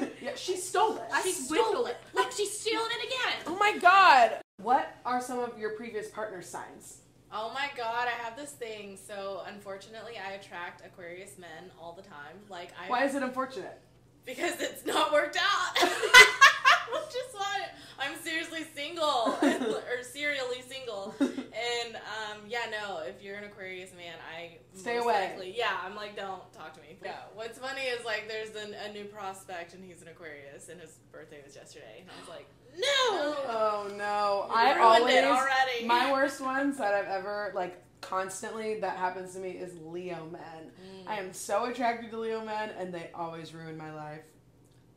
it. 0.01 0.17
Yeah, 0.21 0.31
she 0.35 0.57
stole 0.57 0.97
it. 0.97 1.03
She 1.23 1.31
stole 1.31 1.85
it. 1.85 1.97
Look, 2.13 2.31
she's 2.31 2.57
stealing 2.57 2.87
it 2.91 3.07
again. 3.07 3.39
Oh 3.47 3.57
my 3.57 3.77
god. 3.77 4.39
What 4.61 4.95
are 5.05 5.21
some 5.21 5.39
of 5.39 5.57
your 5.57 5.71
previous 5.71 6.09
partner 6.09 6.41
signs? 6.41 6.99
Oh 7.35 7.51
my 7.51 7.69
god, 7.75 8.07
I 8.07 8.11
have 8.23 8.37
this 8.37 8.51
thing. 8.51 8.95
So 8.95 9.41
unfortunately, 9.47 10.13
I 10.23 10.33
attract 10.33 10.85
Aquarius 10.85 11.39
men 11.39 11.71
all 11.81 11.93
the 11.93 12.03
time. 12.03 12.37
Like 12.47 12.69
I 12.79 12.89
Why 12.89 13.05
is 13.05 13.15
it 13.15 13.23
unfortunate? 13.23 13.79
because 14.25 14.61
it's 14.61 14.85
not 14.85 15.11
worked 15.11 15.37
out. 15.37 15.77
Is 17.13 17.35
why 17.35 17.67
I'm 17.99 18.15
seriously 18.21 18.65
single 18.75 19.37
or 19.41 20.03
serially 20.03 20.61
single. 20.67 21.13
And 21.19 21.95
um, 21.95 22.39
yeah, 22.47 22.65
no, 22.71 23.01
if 23.05 23.21
you're 23.21 23.35
an 23.35 23.43
Aquarius 23.43 23.91
man, 23.95 24.15
I 24.35 24.57
Stay 24.75 24.97
away. 24.97 25.29
Likely, 25.29 25.53
yeah, 25.55 25.77
I'm 25.85 25.95
like, 25.95 26.15
don't 26.15 26.51
talk 26.53 26.73
to 26.73 26.81
me. 26.81 26.97
Yeah. 27.03 27.17
What's 27.35 27.59
funny 27.59 27.81
is 27.81 28.03
like, 28.03 28.27
there's 28.27 28.55
an, 28.55 28.75
a 28.89 28.91
new 28.91 29.05
prospect, 29.05 29.75
and 29.75 29.83
he's 29.83 30.01
an 30.01 30.07
Aquarius, 30.07 30.69
and 30.69 30.81
his 30.81 30.97
birthday 31.11 31.41
was 31.45 31.55
yesterday, 31.55 32.01
and 32.01 32.09
I 32.09 32.19
was 32.19 32.29
like, 32.29 32.47
no, 32.75 33.35
Oh 33.47 33.87
no. 33.95 34.45
You 34.49 34.55
I 34.55 34.79
always 34.79 35.13
it 35.13 35.23
already. 35.23 35.85
my 35.85 36.11
worst 36.11 36.41
ones 36.41 36.77
that 36.77 36.93
I've 36.93 37.05
ever 37.07 37.51
like 37.53 37.79
constantly 38.01 38.79
that 38.79 38.97
happens 38.97 39.33
to 39.33 39.39
me 39.39 39.51
is 39.51 39.73
Leo 39.85 40.27
men. 40.31 40.71
Mm. 40.81 41.07
I 41.07 41.17
am 41.17 41.33
so 41.33 41.65
attracted 41.65 42.11
to 42.11 42.19
Leo 42.19 42.43
men 42.43 42.71
and 42.77 42.93
they 42.93 43.09
always 43.13 43.53
ruin 43.53 43.77
my 43.77 43.93
life. 43.93 44.21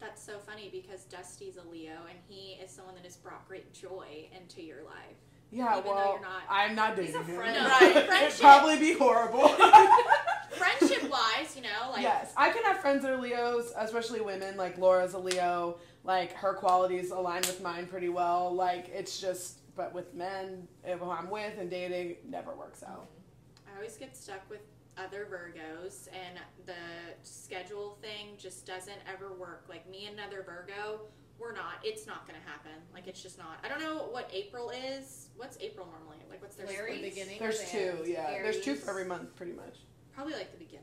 That's 0.01 0.23
so 0.23 0.39
funny 0.39 0.69
because 0.71 1.05
Dusty's 1.05 1.57
a 1.57 1.67
Leo 1.69 1.93
and 2.09 2.19
he 2.29 2.53
is 2.63 2.71
someone 2.71 2.95
that 2.97 3.05
has 3.05 3.17
brought 3.17 3.47
great 3.49 3.73
joy 3.73 4.29
into 4.37 4.63
your 4.63 4.83
life. 4.85 5.17
Yeah, 5.51 5.73
Even 5.79 5.85
though 5.85 5.95
well, 5.95 6.13
you're 6.13 6.21
not- 6.23 6.43
I'm 6.51 6.75
not 6.75 6.97
dating 6.97 7.13
He's 7.13 7.15
a 7.21 7.23
him. 7.25 7.37
friend. 7.37 7.57
No, 7.57 7.69
Right. 8.09 8.23
It'd 8.25 8.41
probably 8.41 8.79
be 8.79 8.93
horrible. 8.95 9.49
Friendship 10.51 11.11
wise, 11.11 11.55
you 11.57 11.63
know, 11.63 11.91
like 11.93 12.03
yes, 12.03 12.33
I 12.37 12.51
can 12.51 12.63
have 12.65 12.79
friends 12.81 13.03
that 13.03 13.11
are 13.13 13.21
Leos, 13.21 13.73
especially 13.77 14.21
women. 14.21 14.57
Like 14.57 14.79
Laura's 14.79 15.15
a 15.15 15.19
Leo. 15.19 15.79
Like 16.05 16.33
her 16.35 16.55
qualities 16.55 17.11
align 17.11 17.43
with 17.43 17.61
mine 17.63 17.87
pretty 17.87 18.09
well. 18.09 18.55
Like 18.55 18.89
it's 18.93 19.21
just, 19.21 19.59
but 19.77 19.93
with 19.95 20.15
men, 20.15 20.67
if 20.85 21.03
I'm 21.03 21.29
with 21.31 21.59
and 21.59 21.69
dating, 21.71 22.17
never 22.29 22.55
works 22.55 22.83
out. 22.83 23.09
I 23.71 23.77
always 23.77 23.97
get 23.97 24.17
stuck 24.17 24.49
with 24.49 24.61
other 24.99 25.27
Virgos, 25.31 26.09
and 26.09 26.39
the 26.65 26.73
schedule 27.23 27.99
thing 28.01 28.37
just 28.39 28.67
doesn't 28.67 28.99
ever 29.13 29.33
work. 29.33 29.67
Like 29.69 29.89
me 29.91 30.07
and 30.07 30.19
another 30.19 30.43
Virgo, 30.43 31.01
we're 31.39 31.53
not. 31.53 31.75
It's 31.85 32.07
not 32.07 32.27
going 32.27 32.39
to 32.41 32.49
happen. 32.49 32.73
Like 32.95 33.07
it's 33.07 33.23
just 33.23 33.39
not. 33.39 33.59
I 33.65 33.69
don't 33.69 33.81
know 33.81 34.09
what 34.11 34.31
April 34.33 34.71
is. 34.71 35.29
What's 35.37 35.59
April 35.61 35.87
normally? 35.87 36.23
Like 36.31 36.41
what's 36.43 36.57
their 36.57 36.67
Larry, 36.67 36.97
split? 36.97 37.15
beginning 37.15 37.39
There's 37.39 37.71
two, 37.71 37.79
end? 37.79 38.07
yeah. 38.07 38.43
There's 38.43 38.61
two 38.61 38.75
for 38.75 38.91
every 38.91 39.05
month, 39.05 39.35
pretty 39.37 39.53
much. 39.53 39.79
Probably 40.15 40.35
like 40.35 40.53
the 40.53 40.59
beginning. 40.65 40.83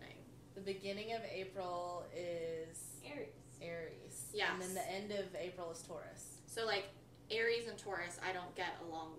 The 0.56 0.62
beginning 0.62 1.14
of 1.14 1.22
April 1.32 2.06
is 2.16 2.78
Aries. 3.04 3.30
Aries. 3.62 4.26
Yeah. 4.34 4.54
And 4.54 4.62
then 4.62 4.74
the 4.76 4.92
end 4.92 5.12
of 5.12 5.26
April 5.40 5.72
is 5.72 5.82
Taurus. 5.82 6.38
So 6.46 6.66
like 6.66 6.86
Aries 7.32 7.68
and 7.68 7.78
Taurus, 7.78 8.20
I 8.28 8.34
don't 8.34 8.54
get 8.56 8.78
along. 8.88 9.14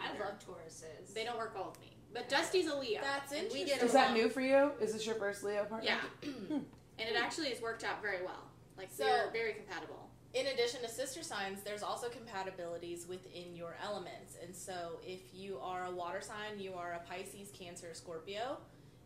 I 0.00 0.08
love 0.18 0.38
Tauruses. 0.40 1.12
They 1.14 1.24
don't 1.24 1.36
work 1.36 1.54
well 1.54 1.70
with 1.70 1.80
me. 1.80 1.96
But 2.12 2.28
Dusty's 2.28 2.66
a 2.66 2.76
Leo. 2.76 3.00
That's 3.00 3.32
and 3.32 3.48
we 3.52 3.60
get 3.64 3.80
interesting. 3.80 3.86
Is 3.86 3.92
that 3.92 4.12
new 4.12 4.28
for 4.28 4.40
you? 4.40 4.72
Is 4.80 4.92
this 4.92 5.06
your 5.06 5.14
first 5.16 5.42
Leo 5.44 5.64
partner? 5.64 5.88
Yeah. 5.90 6.28
and 6.52 6.64
it 6.98 7.16
actually 7.16 7.48
has 7.48 7.60
worked 7.60 7.84
out 7.84 8.02
very 8.02 8.22
well. 8.24 8.48
Like 8.76 8.88
So- 8.90 9.04
we're 9.04 9.30
very 9.32 9.52
compatible. 9.54 10.08
In 10.34 10.46
addition 10.46 10.80
to 10.80 10.88
sister 10.88 11.22
signs, 11.22 11.62
there's 11.62 11.82
also 11.82 12.06
compatibilities 12.08 13.06
within 13.06 13.54
your 13.54 13.76
elements. 13.84 14.38
And 14.42 14.56
so 14.56 14.98
if 15.02 15.20
you 15.34 15.58
are 15.58 15.84
a 15.84 15.90
water 15.90 16.22
sign, 16.22 16.58
you 16.58 16.72
are 16.72 16.94
a 16.94 17.00
Pisces, 17.00 17.50
Cancer, 17.52 17.88
Scorpio. 17.92 18.56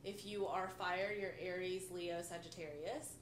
If 0.04 0.24
you 0.24 0.46
are 0.46 0.68
fire, 0.68 1.12
you're 1.18 1.34
Aries, 1.40 1.90
Leo, 1.90 2.22
Sagittarius. 2.22 3.14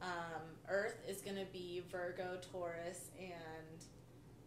Um, 0.00 0.42
Earth 0.68 0.98
is 1.08 1.20
going 1.20 1.34
to 1.36 1.46
be 1.52 1.82
Virgo, 1.90 2.38
Taurus, 2.52 3.10
and 3.18 3.84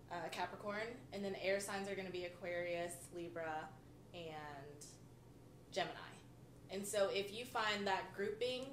uh, 0.10 0.30
Capricorn. 0.32 0.88
And 1.12 1.22
then 1.22 1.36
air 1.44 1.60
signs 1.60 1.90
are 1.90 1.96
going 1.96 2.08
to 2.08 2.14
be 2.14 2.24
Aquarius, 2.24 2.94
Libra, 3.14 3.68
and 4.14 4.71
Gemini. 5.72 5.96
And 6.70 6.86
so 6.86 7.10
if 7.12 7.34
you 7.34 7.46
find 7.46 7.86
that 7.88 8.14
grouping, 8.16 8.66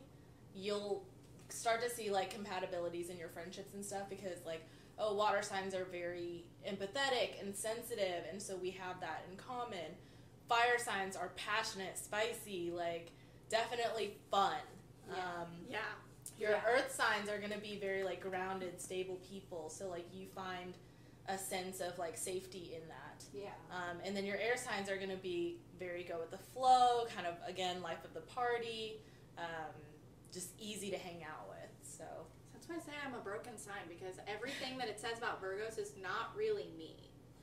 you'll 0.55 1.05
start 1.49 1.83
to 1.83 1.91
see 1.91 2.11
like 2.11 2.33
compatibilities 2.37 3.11
in 3.11 3.17
your 3.17 3.29
friendships 3.29 3.73
and 3.75 3.85
stuff 3.85 4.09
because 4.11 4.45
like 4.45 4.63
oh 4.99 5.15
water 5.15 5.41
signs 5.41 5.75
are 5.75 5.85
very 5.85 6.45
empathetic 6.69 7.41
and 7.41 7.57
sensitive 7.57 8.25
and 8.31 8.41
so 8.43 8.55
we 8.57 8.71
have 8.71 9.01
that 9.01 9.25
in 9.31 9.37
common 9.39 9.95
fire 10.49 10.77
signs 10.79 11.17
are 11.17 11.31
passionate 11.37 11.97
spicy 11.97 12.71
like 12.71 13.13
definitely 13.49 14.15
fun 14.31 14.57
Yeah. 15.09 15.15
um, 15.17 15.47
Yeah. 15.71 15.79
your 16.39 16.51
Yeah. 16.51 16.63
earth 16.69 16.95
signs 16.95 17.31
are 17.31 17.39
going 17.39 17.53
to 17.53 17.59
be 17.61 17.79
very 17.79 18.03
like 18.05 18.21
grounded 18.21 18.79
stable 18.81 19.19
people 19.31 19.71
so 19.71 19.89
like 19.89 20.05
you 20.13 20.27
find 20.27 20.75
a 21.29 21.39
sense 21.39 21.81
of 21.81 21.99
like 21.99 22.19
safety 22.19 22.73
in 22.75 22.87
that 22.89 23.25
Yeah. 23.33 23.49
um, 23.71 23.99
and 24.05 24.15
then 24.15 24.27
your 24.27 24.37
air 24.37 24.57
signs 24.59 24.91
are 24.91 24.97
going 24.97 25.11
to 25.11 25.17
be 25.17 25.61
very 25.79 26.03
go 26.05 26.19
with 26.19 26.31
the 26.31 26.39
flow, 26.39 27.07
kind 27.15 27.27
of 27.27 27.35
again 27.49 27.83
life 27.83 28.05
of 28.05 28.15
the 28.15 28.21
party, 28.21 29.01
um, 29.37 29.75
just 30.33 30.51
easy 30.59 30.91
to 30.91 30.99
hang 30.99 31.23
out 31.25 31.49
with. 31.49 31.71
So 31.83 32.05
That's 32.53 32.69
why 32.69 32.77
I 32.77 32.79
say 32.79 32.93
I'm 33.07 33.15
a 33.15 33.23
broken 33.23 33.57
sign 33.59 33.83
because 33.89 34.17
everything 34.27 34.79
that 34.79 34.89
it 34.89 35.01
says 35.01 35.19
about 35.19 35.43
Virgos 35.43 35.79
is 35.79 35.93
not 36.03 36.37
really 36.37 36.69
me. 36.77 36.97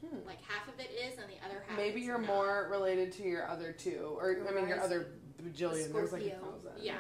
Hmm. 0.06 0.26
Like 0.28 0.40
half 0.44 0.68
of 0.68 0.80
it 0.80 0.92
is, 0.92 1.18
and 1.18 1.30
the 1.30 1.44
other 1.46 1.64
half. 1.68 1.78
Maybe 1.78 2.02
you're 2.02 2.18
not. 2.20 2.28
more 2.28 2.68
related 2.70 3.12
to 3.14 3.24
your 3.24 3.48
other 3.48 3.72
two, 3.72 4.18
or 4.20 4.38
I 4.48 4.54
mean 4.54 4.68
your 4.68 4.80
other 4.82 5.08
bajillion. 5.42 5.92
There's 5.94 6.12
like 6.12 6.22
a 6.24 6.30
Scorpio. 6.30 6.52
thousand. 6.52 6.72
Yeah. 6.84 6.96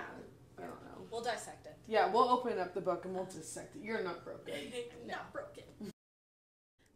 I 0.58 0.62
don't 0.62 0.70
know. 0.86 1.06
we'll 1.12 1.22
dissect 1.22 1.66
it. 1.66 1.76
Yeah, 1.88 2.10
we'll 2.12 2.30
open 2.30 2.58
up 2.58 2.74
the 2.74 2.80
book 2.82 3.04
and 3.06 3.14
we'll 3.14 3.26
dissect 3.26 3.76
it. 3.76 3.84
You're 3.84 4.02
not 4.02 4.24
broken. 4.24 4.54
not 5.08 5.32
broken. 5.34 5.64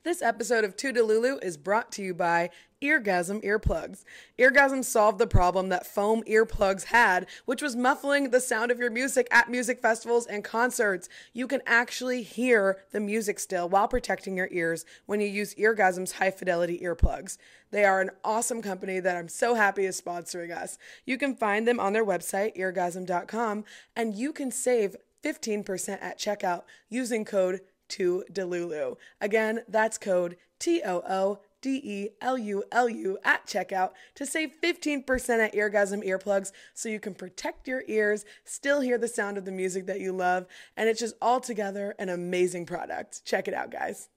This 0.03 0.21
episode 0.21 0.63
of 0.63 0.77
Too 0.77 0.93
Delulu 0.93 1.43
is 1.43 1.57
brought 1.57 1.91
to 1.91 2.01
you 2.01 2.13
by 2.13 2.51
Eargasm 2.81 3.43
Earplugs. 3.43 4.03
Eargasm 4.37 4.83
solved 4.83 5.19
the 5.19 5.27
problem 5.27 5.69
that 5.69 5.85
foam 5.85 6.23
earplugs 6.23 6.85
had, 6.85 7.27
which 7.45 7.61
was 7.61 7.75
muffling 7.75 8.29
the 8.29 8.39
sound 8.39 8.71
of 8.71 8.79
your 8.79 8.89
music 8.89 9.27
at 9.31 9.49
music 9.49 9.81
festivals 9.81 10.25
and 10.25 10.43
concerts. 10.43 11.09
You 11.33 11.47
can 11.47 11.61
actually 11.65 12.23
hear 12.23 12.83
the 12.91 12.99
music 12.99 13.39
still 13.39 13.67
while 13.67 13.87
protecting 13.87 14.37
your 14.37 14.49
ears 14.51 14.85
when 15.05 15.19
you 15.19 15.27
use 15.27 15.55
Eargasm's 15.55 16.13
high 16.13 16.31
fidelity 16.31 16.79
earplugs. 16.79 17.37
They 17.71 17.85
are 17.85 18.01
an 18.01 18.11
awesome 18.23 18.61
company 18.61 18.99
that 18.99 19.15
I'm 19.15 19.29
so 19.29 19.55
happy 19.55 19.85
is 19.85 19.99
sponsoring 19.99 20.55
us. 20.55 20.77
You 21.05 21.17
can 21.17 21.35
find 21.35 21.67
them 21.67 21.79
on 21.79 21.93
their 21.93 22.05
website, 22.05 22.57
eargasm.com, 22.57 23.65
and 23.95 24.15
you 24.15 24.33
can 24.33 24.51
save 24.51 24.95
15% 25.23 26.01
at 26.01 26.17
checkout 26.17 26.63
using 26.89 27.25
code 27.25 27.61
Too 27.87 28.23
Delulu. 28.31 28.95
Again, 29.19 29.63
that's 29.67 29.97
code 29.97 30.37
T 30.59 30.81
O 30.85 31.01
O 31.07 31.39
D 31.61 31.81
E 31.83 32.09
L 32.21 32.37
U 32.37 32.63
L 32.71 32.89
U 32.89 33.17
at 33.23 33.45
checkout 33.45 33.91
to 34.15 34.25
save 34.25 34.51
15% 34.63 35.39
at 35.39 35.53
Eargasm 35.53 36.05
earplugs 36.05 36.51
so 36.73 36.89
you 36.89 36.99
can 36.99 37.13
protect 37.13 37.67
your 37.67 37.83
ears, 37.87 38.25
still 38.45 38.81
hear 38.81 38.97
the 38.97 39.07
sound 39.07 39.37
of 39.37 39.45
the 39.45 39.51
music 39.51 39.85
that 39.87 39.99
you 39.99 40.11
love, 40.11 40.45
and 40.77 40.89
it's 40.89 40.99
just 40.99 41.15
altogether 41.21 41.95
an 41.99 42.09
amazing 42.09 42.65
product. 42.65 43.23
Check 43.25 43.47
it 43.47 43.53
out, 43.53 43.71
guys. 43.71 44.09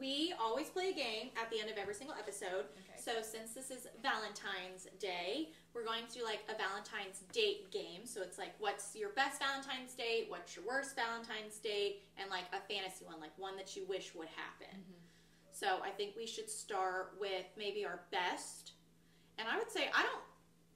We 0.00 0.32
always 0.40 0.68
play 0.68 0.90
a 0.90 0.94
game 0.94 1.30
at 1.40 1.50
the 1.50 1.58
end 1.60 1.70
of 1.70 1.76
every 1.76 1.94
single 1.94 2.14
episode. 2.16 2.70
Okay. 2.70 3.02
So 3.02 3.12
since 3.20 3.50
this 3.50 3.70
is 3.70 3.88
Valentine's 4.00 4.86
Day, 5.00 5.48
we're 5.74 5.84
going 5.84 6.06
to 6.06 6.18
do 6.18 6.24
like 6.24 6.40
a 6.48 6.56
Valentine's 6.56 7.24
date 7.32 7.72
game. 7.72 8.06
So 8.06 8.22
it's 8.22 8.38
like, 8.38 8.54
what's 8.60 8.94
your 8.94 9.10
best 9.10 9.42
Valentine's 9.42 9.94
date? 9.94 10.26
What's 10.28 10.54
your 10.54 10.64
worst 10.66 10.94
Valentine's 10.94 11.58
date? 11.58 12.02
And 12.16 12.30
like 12.30 12.44
a 12.52 12.62
fantasy 12.72 13.06
one, 13.06 13.18
like 13.18 13.36
one 13.38 13.56
that 13.56 13.74
you 13.74 13.86
wish 13.88 14.14
would 14.14 14.28
happen. 14.28 14.70
Mm-hmm. 14.70 15.07
So 15.58 15.80
I 15.82 15.90
think 15.90 16.14
we 16.16 16.26
should 16.26 16.48
start 16.48 17.14
with 17.20 17.46
maybe 17.56 17.84
our 17.84 18.00
best. 18.12 18.72
And 19.38 19.48
I 19.48 19.56
would 19.58 19.70
say 19.72 19.88
I 19.94 20.02
don't 20.02 20.22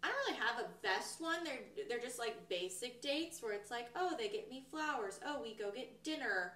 I 0.05 0.09
don't 0.09 0.17
really 0.27 0.41
have 0.41 0.59
a 0.59 0.69
best 0.83 1.21
one. 1.21 1.45
They're 1.45 1.61
they're 1.89 2.01
just 2.01 2.19
like 2.19 2.49
basic 2.49 3.01
dates 3.01 3.41
where 3.43 3.53
it's 3.53 3.71
like, 3.71 3.87
oh, 3.95 4.15
they 4.19 4.29
get 4.29 4.51
me 4.51 4.65
flowers. 4.71 5.21
Oh, 5.25 5.41
we 5.43 5.55
go 5.55 5.71
get 5.71 6.03
dinner. 6.03 6.55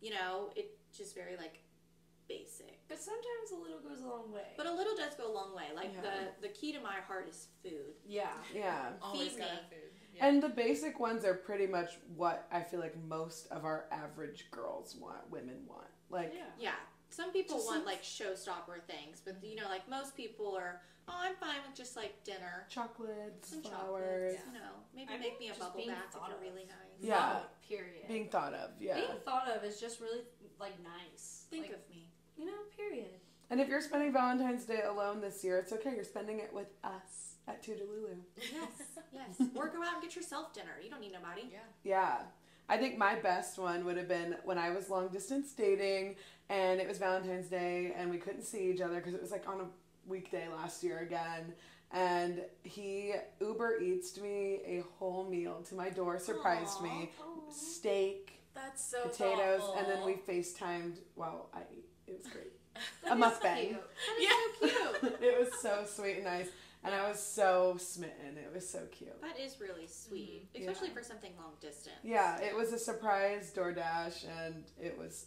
You 0.00 0.12
know, 0.14 0.50
it 0.56 0.78
just 0.96 1.14
very 1.14 1.36
like 1.36 1.58
basic. 2.28 2.78
But 2.88 2.98
sometimes 2.98 3.50
a 3.52 3.56
little 3.56 3.80
goes 3.86 4.02
a 4.02 4.06
long 4.08 4.32
way. 4.32 4.48
But 4.56 4.66
a 4.66 4.72
little 4.72 4.96
does 4.96 5.14
go 5.14 5.30
a 5.30 5.34
long 5.34 5.54
way. 5.54 5.64
Like 5.74 5.92
Yeah. 5.94 6.00
the 6.40 6.48
the 6.48 6.54
key 6.54 6.72
to 6.72 6.80
my 6.80 6.96
heart 7.06 7.28
is 7.28 7.48
food. 7.62 7.92
yeah. 8.06 8.32
Yeah. 8.54 8.92
Always 9.02 9.32
Feed 9.32 9.38
gotta 9.38 9.50
me. 9.52 9.56
have 9.56 9.68
food. 9.68 9.90
Yeah. 10.14 10.26
And 10.28 10.42
the 10.42 10.48
basic 10.48 10.98
ones 10.98 11.26
are 11.26 11.34
pretty 11.34 11.66
much 11.66 11.98
what 12.16 12.46
I 12.50 12.62
feel 12.62 12.80
like 12.80 12.96
most 13.06 13.48
of 13.48 13.66
our 13.66 13.84
average 13.92 14.46
girls 14.50 14.96
want, 14.98 15.30
women 15.30 15.58
want. 15.68 15.88
Like, 16.08 16.32
Yeah. 16.34 16.44
Yeah. 16.58 16.74
Some 17.10 17.32
people 17.32 17.56
Just 17.56 17.66
want 17.66 17.78
some- 17.80 17.86
like 17.86 18.02
showstopper 18.02 18.82
things, 18.86 19.20
but 19.24 19.36
you 19.42 19.56
know, 19.56 19.68
like 19.68 19.88
most 19.88 20.16
people 20.16 20.54
are, 20.56 20.80
oh, 21.08 21.14
I'm 21.18 21.34
fine 21.36 21.56
with 21.66 21.76
just 21.76 21.96
like 21.96 22.22
dinner, 22.24 22.66
chocolates, 22.68 23.50
some 23.50 23.62
flowers, 23.62 24.34
chocolates, 24.34 24.42
you 24.46 24.52
know, 24.58 24.72
maybe 24.94 25.14
I 25.14 25.18
make 25.18 25.38
me 25.40 25.48
a 25.50 25.54
bubble 25.54 25.84
bath 25.86 25.96
if 26.08 26.12
thought 26.12 26.28
you're 26.30 26.50
really 26.50 26.66
nice. 26.66 27.00
Yeah. 27.00 27.16
Love, 27.34 27.42
period. 27.68 28.08
being 28.08 28.28
thought 28.28 28.54
of. 28.54 28.70
Yeah. 28.80 28.94
Being 28.96 29.20
thought 29.24 29.48
of 29.48 29.64
is 29.64 29.80
just 29.80 30.00
really 30.00 30.20
like 30.60 30.74
nice. 30.82 31.44
Think 31.50 31.66
Like, 31.66 31.74
of 31.74 31.90
me. 31.90 32.08
you 32.36 32.44
know, 32.46 32.58
period. 32.76 33.20
And 33.48 33.60
if 33.60 33.68
you're 33.68 33.80
spending 33.80 34.12
Valentine's 34.12 34.64
Day 34.64 34.82
alone 34.82 35.20
this 35.20 35.44
year, 35.44 35.58
it's 35.58 35.72
okay. 35.72 35.94
You're 35.94 36.02
spending 36.04 36.40
it 36.40 36.52
with 36.52 36.66
us 36.82 37.36
at 37.46 37.62
Too 37.62 37.72
Delulu. 37.72 38.16
Yes, 38.36 38.68
yes. 39.12 39.48
or 39.54 39.68
go 39.68 39.82
out 39.84 39.94
and 39.94 40.02
get 40.02 40.16
yourself 40.16 40.52
dinner. 40.52 40.72
You 40.82 40.90
don't 40.90 41.00
need 41.00 41.12
nobody. 41.12 41.42
yeah. 41.52 41.58
Yeah. 41.84 42.18
I 42.68 42.76
think 42.76 42.98
my 42.98 43.14
best 43.16 43.58
one 43.58 43.84
would 43.84 43.96
have 43.96 44.08
been 44.08 44.36
when 44.44 44.58
I 44.58 44.70
was 44.70 44.90
long 44.90 45.08
distance 45.08 45.52
dating 45.52 46.16
and 46.48 46.80
it 46.80 46.88
was 46.88 46.98
Valentine's 46.98 47.48
Day 47.48 47.92
and 47.96 48.10
we 48.10 48.18
couldn't 48.18 48.42
see 48.42 48.70
each 48.70 48.80
other 48.80 48.96
because 48.96 49.14
it 49.14 49.20
was 49.22 49.30
like 49.30 49.48
on 49.48 49.60
a 49.60 49.64
weekday 50.06 50.48
last 50.48 50.82
year 50.82 50.98
again. 50.98 51.52
And 51.92 52.40
he 52.64 53.14
Uber 53.40 53.80
Eats 53.80 54.18
me 54.18 54.60
a 54.66 54.82
whole 54.98 55.24
meal 55.24 55.62
to 55.68 55.74
my 55.76 55.88
door, 55.90 56.18
surprised 56.18 56.82
me. 56.82 57.10
Steak, 57.50 58.40
That's 58.54 58.84
so 58.84 59.02
potatoes, 59.02 59.60
thoughtful. 59.60 59.74
and 59.78 59.86
then 59.86 60.04
we 60.04 60.14
FaceTimed 60.14 60.98
while 61.14 61.48
I 61.54 61.60
ate. 61.72 61.88
It 62.08 62.18
was 62.18 62.26
great. 62.26 62.52
A 63.10 63.14
mukbang. 63.14 63.76
That 63.76 63.84
is 64.20 64.72
so 64.72 64.92
cute. 65.00 65.16
it 65.22 65.38
was 65.38 65.48
so 65.62 65.84
sweet 65.86 66.16
and 66.16 66.24
nice. 66.24 66.48
And 66.86 66.94
I 66.94 67.08
was 67.08 67.20
so 67.20 67.76
smitten. 67.78 68.36
It 68.38 68.52
was 68.54 68.68
so 68.68 68.86
cute. 68.92 69.20
That 69.20 69.38
is 69.38 69.60
really 69.60 69.86
sweet, 69.86 70.48
Mhm. 70.54 70.60
especially 70.60 70.88
Yeah. 70.88 70.94
for 70.94 71.02
something 71.02 71.32
long 71.36 71.54
distance. 71.60 71.96
Yeah, 72.02 72.40
it 72.40 72.54
was 72.54 72.72
a 72.72 72.78
surprise 72.78 73.52
DoorDash 73.54 74.24
and 74.46 74.64
it 74.80 74.96
was 74.96 75.26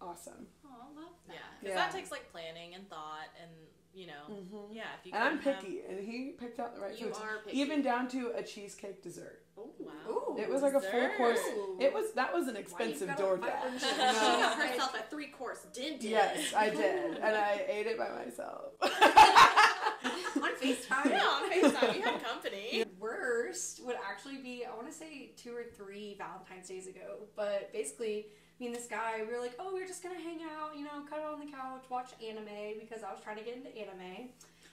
awesome. 0.00 0.46
Oh, 0.64 0.68
I 0.70 1.00
love 1.00 1.12
that. 1.26 1.34
Yeah, 1.34 1.40
because 1.60 1.74
Yeah. 1.76 1.82
that 1.82 1.92
takes 1.92 2.10
like 2.10 2.30
planning 2.32 2.74
and 2.74 2.88
thought, 2.88 3.28
and 3.42 3.50
you 3.92 4.06
know, 4.06 4.22
Mm-hmm. 4.30 4.72
yeah. 4.72 4.84
If 5.00 5.06
you 5.06 5.12
And 5.12 5.22
I'm 5.24 5.38
can 5.40 5.52
have- 5.54 5.62
picky, 5.64 5.80
and 5.82 5.98
he 5.98 6.30
picked 6.30 6.60
out 6.60 6.76
the 6.76 6.80
right 6.80 6.96
You 6.96 7.06
foods. 7.06 7.18
are 7.18 7.38
picky. 7.44 7.58
Even 7.58 7.82
down 7.82 8.06
to 8.10 8.30
a 8.36 8.42
cheesecake 8.42 9.02
dessert. 9.02 9.44
Oh, 9.58 9.74
Wow. 9.80 9.92
Ooh. 10.08 10.36
It 10.38 10.48
was 10.48 10.62
like 10.62 10.74
a 10.74 10.80
full 10.80 11.08
course. 11.16 11.40
It 11.80 11.92
was 11.92 12.12
that 12.12 12.32
was 12.32 12.46
an 12.46 12.54
expensive 12.56 13.08
gotta 13.08 13.22
DoorDash. 13.24 13.80
She 13.80 13.96
got 13.96 14.56
herself 14.68 14.94
a 14.94 15.02
three 15.10 15.26
course 15.32 15.64
dinner. 15.72 15.96
yes, 16.00 16.54
I 16.54 16.70
did, 16.70 17.16
and 17.18 17.36
I 17.36 17.64
ate 17.68 17.88
it 17.88 17.98
by 17.98 18.10
myself. 18.10 18.74
on 20.42 20.54
FaceTime. 20.56 21.10
Yeah, 21.10 21.24
on 21.24 21.50
FaceTime, 21.50 21.96
you 21.96 22.02
had 22.02 22.22
company. 22.22 22.84
Worst 22.98 23.84
would 23.84 23.96
actually 24.08 24.38
be 24.38 24.64
I 24.64 24.74
want 24.74 24.90
to 24.90 24.96
say 24.96 25.30
two 25.36 25.54
or 25.54 25.64
three 25.64 26.16
Valentine's 26.18 26.68
days 26.68 26.86
ago, 26.86 27.26
but 27.36 27.72
basically 27.72 28.26
me 28.58 28.66
and 28.66 28.74
this 28.74 28.86
guy 28.86 29.22
we 29.26 29.34
were 29.34 29.40
like, 29.40 29.54
oh, 29.58 29.74
we 29.74 29.82
are 29.82 29.86
just 29.86 30.02
gonna 30.02 30.20
hang 30.20 30.40
out, 30.42 30.76
you 30.76 30.84
know, 30.84 31.02
cuddle 31.08 31.32
on 31.32 31.40
the 31.40 31.50
couch, 31.50 31.84
watch 31.88 32.10
anime 32.26 32.78
because 32.78 33.02
I 33.02 33.10
was 33.10 33.20
trying 33.22 33.36
to 33.36 33.42
get 33.42 33.56
into 33.56 33.76
anime, 33.76 34.28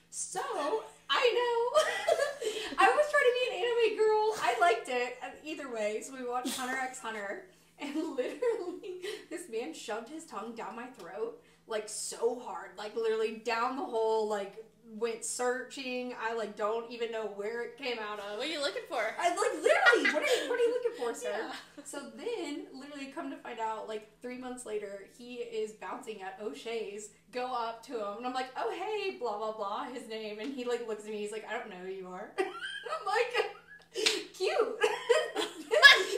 So 0.09 0.41
I 1.09 1.23
know. 1.38 1.82
I 2.80 2.89
was 2.89 3.05
trying 3.11 3.28
to 3.28 3.36
be 3.36 3.55
an 3.55 3.63
anime 3.63 3.97
girl. 3.97 4.36
I 4.41 4.57
liked 4.59 4.89
it 4.89 5.17
uh, 5.23 5.28
either 5.43 5.71
way. 5.71 6.01
So 6.05 6.13
we 6.13 6.25
watched 6.25 6.55
Hunter 6.57 6.75
x 6.75 6.99
Hunter, 6.99 7.45
and 7.80 7.95
literally, 7.95 9.01
this 9.30 9.49
man 9.49 9.73
shoved 9.73 10.09
his 10.09 10.25
tongue 10.25 10.53
down 10.55 10.75
my 10.75 10.88
throat 10.88 11.41
like 11.67 11.89
so 11.89 12.39
hard, 12.39 12.71
like 12.78 12.95
literally 12.95 13.41
down 13.43 13.75
the 13.75 13.84
hole. 13.84 14.28
Like 14.28 14.55
went 14.95 15.25
searching. 15.25 16.13
I 16.21 16.33
like 16.33 16.55
don't 16.55 16.89
even 16.91 17.11
know 17.11 17.27
where 17.35 17.63
it 17.63 17.77
came 17.77 17.97
out 17.99 18.19
of. 18.19 18.38
What 18.38 18.47
are 18.47 18.49
you 18.49 18.61
looking 18.61 18.83
for? 18.89 19.01
I 19.19 19.29
like 19.29 19.38
literally. 19.63 20.13
What 20.13 20.23
are 20.23 20.43
you, 20.43 20.49
what 20.49 20.59
are 20.59 20.63
you 20.63 20.73
looking 20.73 21.05
for, 21.05 21.13
sir? 21.13 21.31
Yeah. 21.38 21.53
So 21.83 22.01
then, 22.15 22.65
literally, 22.73 23.07
come 23.07 23.29
to 23.31 23.38
find 23.38 23.59
out, 23.59 23.88
like 23.88 24.09
three 24.21 24.38
months 24.38 24.65
later, 24.65 25.05
he 25.17 25.35
is 25.35 25.71
bouncing 25.73 26.21
at 26.21 26.39
O'Shea's. 26.41 27.09
Go 27.31 27.53
up 27.53 27.83
to 27.88 27.93
him, 27.93 28.17
and 28.17 28.25
I'm 28.25 28.33
like, 28.33 28.47
"Oh 28.57 28.71
hey, 28.71 29.17
blah 29.17 29.38
blah 29.38 29.51
blah," 29.51 29.83
his 29.85 30.07
name, 30.07 30.39
and 30.39 30.53
he 30.53 30.63
like 30.65 30.88
looks 30.88 31.03
at 31.03 31.09
me. 31.09 31.17
He's 31.17 31.31
like, 31.31 31.45
"I 31.49 31.53
don't 31.57 31.69
know 31.69 31.75
who 31.85 31.91
you 31.91 32.07
are." 32.07 32.31
I'm 32.39 33.05
like, 33.05 33.51
"Cute, 34.33 34.79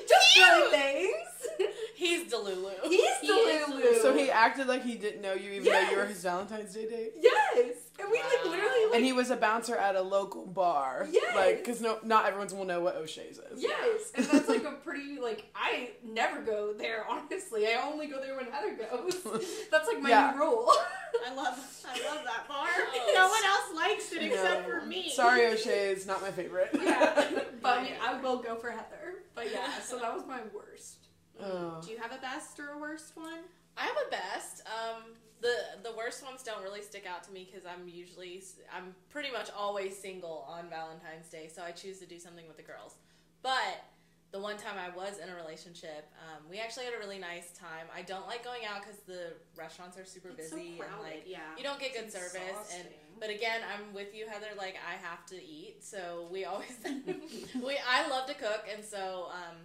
just 0.08 0.34
Cute. 0.34 0.46
good 0.46 0.72
things." 0.72 1.70
He's 1.96 2.32
Delulu. 2.32 2.72
He's 2.84 3.02
He. 3.22 4.00
So 4.02 4.16
he 4.16 4.32
acted 4.32 4.68
like 4.68 4.84
he 4.84 4.96
didn't 4.96 5.22
know 5.22 5.34
you, 5.34 5.52
even 5.52 5.72
though 5.72 5.90
you 5.90 5.98
were 5.98 6.06
his 6.06 6.24
Valentine's 6.24 6.74
Day 6.74 6.88
date. 6.90 7.12
yes, 7.20 7.76
and 8.02 8.10
we 8.12 8.18
like 8.22 8.46
literally 8.46 8.86
like 8.88 8.96
And 8.96 9.06
he 9.06 9.14
was 9.14 9.30
a 9.30 9.36
bouncer 9.36 9.76
at 9.76 9.96
a 9.96 10.02
local 10.02 10.46
bar. 10.46 11.08
Yes. 11.12 11.36
Like, 11.36 11.58
because 11.58 11.82
no, 11.82 11.98
not 12.04 12.26
everyone 12.26 12.48
will 12.58 12.66
know 12.66 12.82
what 12.82 12.96
O'Shea's 12.96 13.38
is. 13.38 13.62
Yes, 13.62 14.12
and 14.16 14.26
that's 14.26 14.48
like 14.50 14.64
a 14.64 14.72
pretty 14.72 15.20
like 15.20 15.46
I 15.56 15.92
never 16.04 16.42
go 16.42 16.74
there 16.74 17.06
honestly. 17.10 17.68
I 17.68 17.82
only 17.86 18.08
go 18.08 18.20
there 18.22 18.36
when 18.36 18.46
Heather 18.46 18.74
goes. 18.76 19.16
That's 19.72 19.88
like 19.88 20.02
my 20.02 20.10
Yeah. 20.10 20.32
new 20.36 20.40
rule. 20.42 20.72
I 21.28 21.34
love 21.34 21.58
I 21.88 22.08
love 22.16 22.24
that 22.26 22.48
bar. 22.48 22.68
Oh. 22.70 23.12
no 23.16 23.28
one 23.28 23.44
else 23.44 23.76
likes 23.76 24.12
it 24.14 24.24
except 24.24 24.68
No. 24.68 24.80
for 24.80 24.86
me. 24.86 25.10
Sorry, 25.10 25.46
O'Shea's 25.48 26.06
not 26.08 26.22
my 26.22 26.32
favorite. 26.32 26.70
yeah, 26.74 27.30
but 27.62 27.80
I 27.80 27.84
mean 27.84 27.94
I 28.02 28.20
will 28.22 28.38
go 28.38 28.56
for 28.56 28.70
Heather. 28.72 29.16
But 29.36 29.52
yeah, 29.52 29.80
so 29.82 30.00
that 30.00 30.14
was 30.14 30.26
my 30.28 30.40
worst. 30.54 31.08
Oh. 31.42 31.80
Do 31.84 31.92
you 31.92 31.98
have 32.00 32.12
a 32.12 32.22
best 32.22 32.60
or 32.60 32.70
a 32.72 32.78
worst 32.78 33.16
one? 33.16 33.40
I 33.78 33.84
have 33.84 33.96
a 34.08 34.12
best. 34.12 34.62
Um, 34.68 35.04
the 35.42 35.56
the 35.84 35.96
worst 35.96 36.24
ones 36.24 36.44
don't 36.44 36.64
really 36.64 36.82
stick 36.82 37.06
out 37.10 37.24
to 37.24 37.32
me 37.32 37.48
because 37.50 37.66
I'm 37.66 37.88
usually 37.88 38.44
I'm 38.76 38.96
pretty 39.10 39.32
much 39.32 39.50
always 39.56 39.98
single 39.98 40.46
on 40.48 40.70
Valentine's 40.70 41.30
Day, 41.30 41.50
so 41.54 41.64
I 41.64 41.72
choose 41.72 42.00
to 42.00 42.06
do 42.06 42.20
something 42.20 42.48
with 42.48 42.58
the 42.58 42.64
girls. 42.64 42.96
But 43.42 43.86
the 44.32 44.40
one 44.40 44.58
time 44.58 44.76
I 44.78 44.96
was 44.96 45.18
in 45.18 45.30
a 45.30 45.36
relationship, 45.36 46.12
um, 46.22 46.44
we 46.50 46.60
actually 46.60 46.86
had 46.86 46.94
a 46.94 47.00
really 47.00 47.18
nice 47.18 47.52
time. 47.58 47.88
I 47.96 48.04
don't 48.04 48.28
like 48.28 48.44
going 48.44 48.62
out 48.64 48.82
because 48.82 49.00
the 49.08 49.34
restaurants 49.58 49.98
are 49.98 50.06
super 50.06 50.30
It's 50.30 50.52
busy 50.52 50.78
so 50.78 50.84
and 50.84 51.02
like 51.02 51.24
yeah. 51.26 51.40
you 51.58 51.64
don't 51.64 51.80
get 51.80 51.94
good 51.94 52.12
service 52.12 52.76
and 52.78 52.88
but 53.20 53.30
again 53.30 53.62
i'm 53.74 53.94
with 53.94 54.16
you 54.16 54.26
heather 54.28 54.48
like 54.58 54.76
i 54.88 54.94
have 55.06 55.26
to 55.26 55.36
eat 55.36 55.78
so 55.82 56.28
we 56.32 56.46
always 56.46 56.72
we 56.86 57.78
i 57.88 58.08
love 58.08 58.26
to 58.28 58.34
cook 58.34 58.66
and 58.74 58.84
so 58.84 59.28
um, 59.32 59.58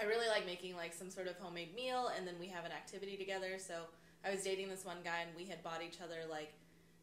i 0.00 0.04
really 0.04 0.28
like 0.28 0.46
making 0.46 0.74
like 0.76 0.94
some 0.94 1.10
sort 1.10 1.26
of 1.26 1.36
homemade 1.36 1.74
meal 1.74 2.10
and 2.16 2.26
then 2.26 2.34
we 2.40 2.46
have 2.46 2.64
an 2.64 2.72
activity 2.72 3.16
together 3.16 3.58
so 3.58 3.74
i 4.24 4.30
was 4.30 4.42
dating 4.42 4.68
this 4.68 4.84
one 4.84 4.98
guy 5.04 5.20
and 5.26 5.30
we 5.36 5.44
had 5.44 5.62
bought 5.62 5.82
each 5.86 6.00
other 6.00 6.16
like 6.30 6.52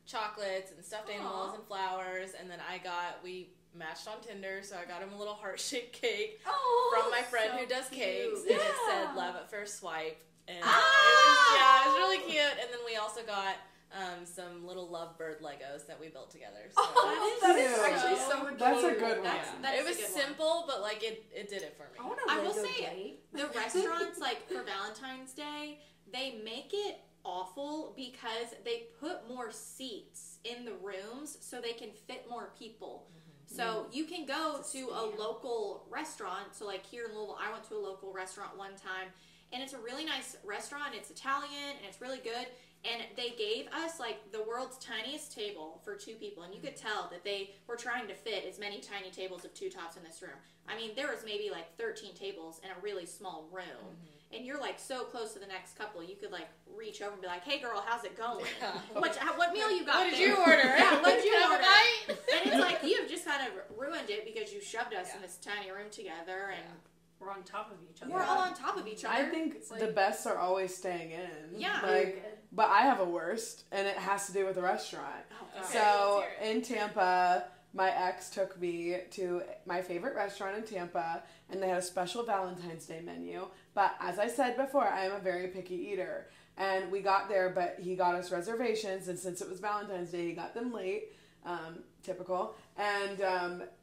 chocolates 0.06 0.72
and 0.72 0.84
stuffed 0.84 1.10
animals 1.10 1.54
and 1.56 1.64
flowers 1.68 2.30
and 2.40 2.50
then 2.50 2.60
i 2.72 2.78
got 2.78 3.20
we 3.24 3.50
matched 3.76 4.08
on 4.08 4.22
tinder 4.22 4.62
so 4.64 4.76
i 4.82 4.86
got 4.86 5.02
him 5.02 5.12
a 5.14 5.18
little 5.18 5.34
heart-shaped 5.34 5.94
cake 5.94 6.40
Oh, 6.48 6.96
from 7.02 7.12
my 7.12 7.22
friend 7.22 7.52
so 7.54 7.58
who 7.60 7.66
does 7.68 7.90
cute. 7.90 8.02
cakes 8.02 8.42
and 8.42 8.52
it 8.52 8.76
said 8.90 9.16
love 9.16 9.36
at 9.36 9.50
first 9.52 9.80
swipe 9.80 10.18
and 10.48 10.58
Ah! 10.64 10.68
it 10.70 11.28
was, 11.28 11.60
yeah 11.60 11.82
it 11.84 11.88
was 11.90 11.98
really 11.98 12.32
cute 12.32 12.58
and 12.62 12.70
then 12.72 12.80
we 12.86 12.96
also 12.96 13.22
got 13.24 13.56
um, 13.94 14.26
some 14.26 14.66
little 14.68 14.88
lovebird 14.90 15.42
legos 15.42 15.88
that 15.88 15.98
we 16.00 16.10
built 16.10 16.30
together 16.30 16.68
so 16.72 16.82
Oh, 16.84 17.38
that 17.42 17.56
is 17.58 17.72
cute. 17.74 17.86
actually 17.88 18.18
so 18.20 18.44
much. 18.44 18.58
That's 18.60 18.84
a 18.84 18.92
good 18.92 19.02
one. 19.20 19.24
That's- 19.24 19.48
that's 19.62 19.80
it 19.80 19.86
was 19.88 19.96
good 19.96 20.04
one. 20.12 20.22
simple 20.22 20.64
but 20.68 20.82
like 20.82 21.04
it, 21.04 21.24
it 21.34 21.48
did 21.50 21.62
it 21.62 21.76
for 21.78 21.84
me 21.94 22.00
I 22.00 22.06
want 22.06 22.20
a 22.28 22.32
I 22.32 22.40
will 22.44 22.54
say- 22.54 22.82
date. 22.84 23.20
The 23.34 23.48
restaurants, 23.56 24.20
like 24.20 24.46
for 24.50 24.62
Valentine's 24.64 25.32
Day, 25.34 25.80
they 26.12 26.40
make 26.44 26.72
it 26.74 27.00
awful 27.24 27.94
because 27.96 28.56
they 28.64 28.88
put 29.00 29.28
more 29.28 29.52
seats 29.52 30.40
in 30.46 30.66
the 30.66 30.74
rooms 30.82 31.38
so 31.42 31.60
they 31.60 31.74
can 31.74 31.90
fit 32.08 32.26
more 32.30 32.52
people. 32.58 33.08
So 33.46 33.64
mm-hmm. 33.64 33.94
you 33.94 34.06
can 34.06 34.26
go 34.26 34.62
to 34.72 34.80
a 34.90 35.04
local 35.18 35.86
restaurant. 35.90 36.54
So 36.54 36.66
like 36.66 36.86
here 36.86 37.06
in 37.06 37.16
Louisville, 37.16 37.38
I 37.42 37.52
went 37.52 37.64
to 37.70 37.76
a 37.76 37.80
local 37.80 38.14
restaurant 38.14 38.58
one 38.58 38.76
time, 38.76 39.10
and 39.54 39.64
it's 39.64 39.74
a 39.74 39.80
really 39.80 40.06
nice 40.06 40.38
restaurant. 40.46 40.94
It's 40.94 41.10
Italian 41.10 41.76
and 41.78 41.86
it's 41.88 42.02
really 42.02 42.20
good. 42.20 42.48
And 42.86 43.04
they 43.16 43.32
gave 43.32 43.68
us 43.68 44.00
like 44.00 44.32
the 44.32 44.44
world's 44.44 44.78
tiniest 44.78 45.36
table 45.36 45.82
for 45.84 45.96
two 45.96 46.14
people, 46.14 46.44
and 46.44 46.54
you 46.54 46.62
could 46.62 46.76
tell 46.76 47.10
that 47.12 47.24
they 47.24 47.56
were 47.68 47.76
trying 47.76 48.08
to 48.08 48.14
fit 48.14 48.46
as 48.48 48.60
many 48.60 48.80
tiny 48.80 49.10
tables 49.10 49.44
of 49.44 49.54
two 49.54 49.70
tops 49.70 49.98
in 49.98 50.04
this 50.04 50.22
room. 50.22 50.38
I 50.70 50.76
mean, 50.76 50.92
there 50.96 51.08
was 51.08 51.24
maybe 51.26 51.50
like 51.50 51.76
13 51.78 52.14
tables 52.14 52.62
in 52.64 52.70
a 52.70 52.80
really 52.82 53.06
small 53.06 53.50
room, 53.52 53.98
and 54.36 54.46
you're 54.46 54.60
like 54.60 54.78
so 54.80 55.04
close 55.06 55.34
to 55.34 55.40
the 55.40 55.48
next 55.48 55.78
couple, 55.78 56.04
you 56.04 56.16
could 56.16 56.32
like 56.32 56.48
reach 56.76 57.02
over 57.02 57.14
and 57.14 57.22
be 57.22 57.28
like, 57.28 57.44
"Hey, 57.44 57.60
girl, 57.60 57.84
how's 57.86 58.04
it 58.04 58.18
going? 58.18 58.46
Yeah. 58.62 58.72
What 58.94 59.16
how, 59.16 59.38
what 59.38 59.54
meal 59.54 59.72
you 59.72 59.86
got? 59.86 59.96
what 59.96 60.10
did 60.10 60.20
there?" 60.20 60.28
you 60.28 60.36
order 60.36 60.64
Yeah, 60.78 61.02
what 61.02 61.16
did 61.16 61.24
you 61.26 61.32
Can 61.32 61.42
I 61.42 61.46
have 61.46 61.52
a 61.52 61.54
order? 61.56 62.22
bite? 62.22 62.36
and 62.44 62.52
it's 62.54 62.62
like 62.62 62.84
you've 62.84 63.10
just 63.10 63.26
kind 63.26 63.42
of 63.48 63.78
ruined 63.78 64.10
it 64.10 64.26
because 64.26 64.54
you 64.54 64.62
shoved 64.62 64.94
us 64.94 65.16
in 65.16 65.22
this 65.22 65.38
tiny 65.38 65.72
room 65.72 65.90
together, 65.92 66.52
and 66.56 66.74
We're 67.20 67.32
on 67.32 67.44
top 67.44 67.72
of 67.72 67.78
each 67.90 68.02
other. 68.02 68.12
we're 68.12 68.22
all 68.24 68.40
on 68.40 68.54
top 68.54 68.78
of 68.78 68.86
each 68.88 69.04
other. 69.06 69.14
I 69.16 69.24
think 69.30 69.56
It's 69.56 69.70
the 69.70 69.86
like- 69.86 69.96
best 69.96 70.28
are 70.28 70.38
always 70.38 70.76
staying 70.76 71.12
in. 71.12 71.60
Yeah. 71.60 71.80
Like, 71.84 72.24
but 72.52 72.70
I 72.70 72.82
have 72.82 73.00
a 73.00 73.06
worst, 73.06 73.64
and 73.72 73.88
it 73.88 73.98
has 73.98 74.28
to 74.28 74.34
do 74.34 74.46
with 74.46 74.56
the 74.56 74.62
restaurant. 74.62 75.24
Oh, 75.32 75.46
God. 75.56 75.64
Okay, 75.64 75.74
so 75.74 76.16
let's 76.20 76.42
hear 76.44 76.52
it. 76.52 76.56
in 76.56 76.62
Tampa, 76.62 77.46
my 77.74 77.90
ex 77.92 78.30
took 78.30 78.60
me 78.60 78.98
to 79.12 79.42
my 79.66 79.82
favorite 79.82 80.16
restaurant 80.16 80.58
in 80.58 80.64
Tampa, 80.64 81.24
and 81.50 81.62
they 81.62 81.68
had 81.70 81.78
a 81.80 81.82
special 81.82 82.24
Valentine's 82.24 82.86
Day 82.86 83.02
menu. 83.04 83.48
But 83.78 83.94
as 84.00 84.18
I 84.18 84.28
said 84.28 84.58
before, 84.58 84.88
I 84.88 85.06
am 85.06 85.12
a 85.12 85.20
very 85.20 85.50
picky 85.50 85.76
eater. 85.76 86.30
And 86.58 86.92
we 86.92 87.00
got 87.00 87.30
there, 87.30 87.52
but 87.52 87.78
he 87.80 87.96
got 87.96 88.16
us 88.16 88.32
reservations, 88.32 89.08
and 89.08 89.20
since 89.20 89.40
it 89.40 89.48
was 89.48 89.60
Valentine's 89.60 90.10
Day, 90.10 90.26
he 90.26 90.34
got 90.34 90.56
them 90.56 90.74
late. 90.74 91.14
Um, 91.46 91.84
typical. 92.02 92.56
And 92.76 93.20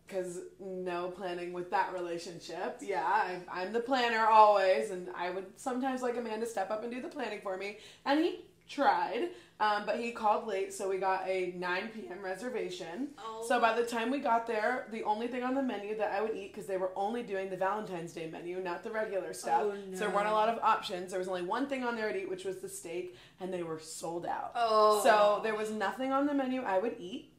because 0.05 0.41
no 0.59 1.11
planning 1.11 1.53
with 1.53 1.71
that 1.71 1.93
relationship. 1.93 2.79
Yeah, 2.81 3.05
I, 3.07 3.39
I'm 3.49 3.73
the 3.73 3.79
planner 3.79 4.27
always, 4.27 4.91
and 4.91 5.07
I 5.17 5.31
would 5.31 5.47
sometimes 5.55 6.03
like 6.03 6.17
a 6.17 6.21
man 6.21 6.41
to 6.41 6.47
step 6.47 6.73
up 6.73 6.83
and 6.83 6.93
do 6.93 7.01
the 7.01 7.07
planning 7.07 7.39
for 7.41 7.57
me. 7.57 7.79
And 8.05 8.19
he 8.19 8.41
tried, 8.69 9.31
um, 9.61 9.85
but 9.87 10.01
he 10.01 10.11
called 10.11 10.47
late, 10.47 10.73
so 10.73 10.89
we 10.89 10.99
got 10.99 11.27
a 11.29 11.53
9 11.57 11.91
p.m. 11.95 12.23
reservation. 12.23 13.09
Oh. 13.19 13.45
So 13.47 13.61
by 13.61 13.79
the 13.79 13.87
time 13.87 14.11
we 14.11 14.19
got 14.19 14.47
there, 14.47 14.87
the 14.91 15.03
only 15.05 15.29
thing 15.29 15.43
on 15.43 15.55
the 15.55 15.63
menu 15.63 15.97
that 15.97 16.13
I 16.13 16.21
would 16.21 16.35
eat, 16.35 16.53
because 16.53 16.67
they 16.67 16.77
were 16.77 16.91
only 16.97 17.23
doing 17.23 17.51
the 17.51 17.57
Valentine's 17.57 18.13
Day 18.13 18.29
menu, 18.29 18.61
not 18.61 18.83
the 18.83 18.91
regular 18.91 19.33
stuff. 19.33 19.63
Oh, 19.65 19.75
So 19.93 19.99
there 19.99 20.11
weren't 20.11 20.29
a 20.29 20.33
lot 20.33 20.49
of 20.49 20.59
options. 20.63 21.11
There 21.11 21.19
was 21.19 21.29
only 21.29 21.43
one 21.43 21.67
thing 21.67 21.85
on 21.85 21.95
there 21.97 22.09
I'd 22.09 22.17
eat, 22.17 22.29
which 22.29 22.45
was 22.45 22.59
the 22.59 22.69
steak, 22.69 23.17
and 23.41 23.53
they 23.53 23.63
were 23.63 23.79
sold 23.79 24.27
out. 24.27 24.53
Oh. 24.55 25.03
So 25.03 25.41
there 25.43 25.55
was 25.55 25.71
nothing 25.71 26.13
on 26.13 26.27
the 26.27 26.35
menu 26.35 26.63
I 26.63 26.79
would 26.79 26.97
eat. 26.99 27.33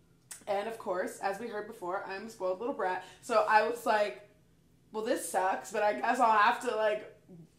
And 0.48 0.68
of 0.68 0.78
course, 0.78 1.20
as 1.20 1.40
we 1.40 1.48
heard 1.48 1.68
before, 1.68 2.06
I'm 2.08 2.28
a 2.28 2.30
spoiled 2.30 2.60
little 2.60 2.76
brat. 2.76 3.04
So 3.22 3.46
I 3.50 3.68
was 3.68 3.86
like, 3.86 4.30
well, 4.92 5.04
this 5.04 5.30
sucks, 5.30 5.72
but 5.72 5.84
I 5.84 5.94
guess 6.00 6.20
I'll 6.20 6.38
have 6.38 6.62
to 6.62 6.76
like 6.76 7.15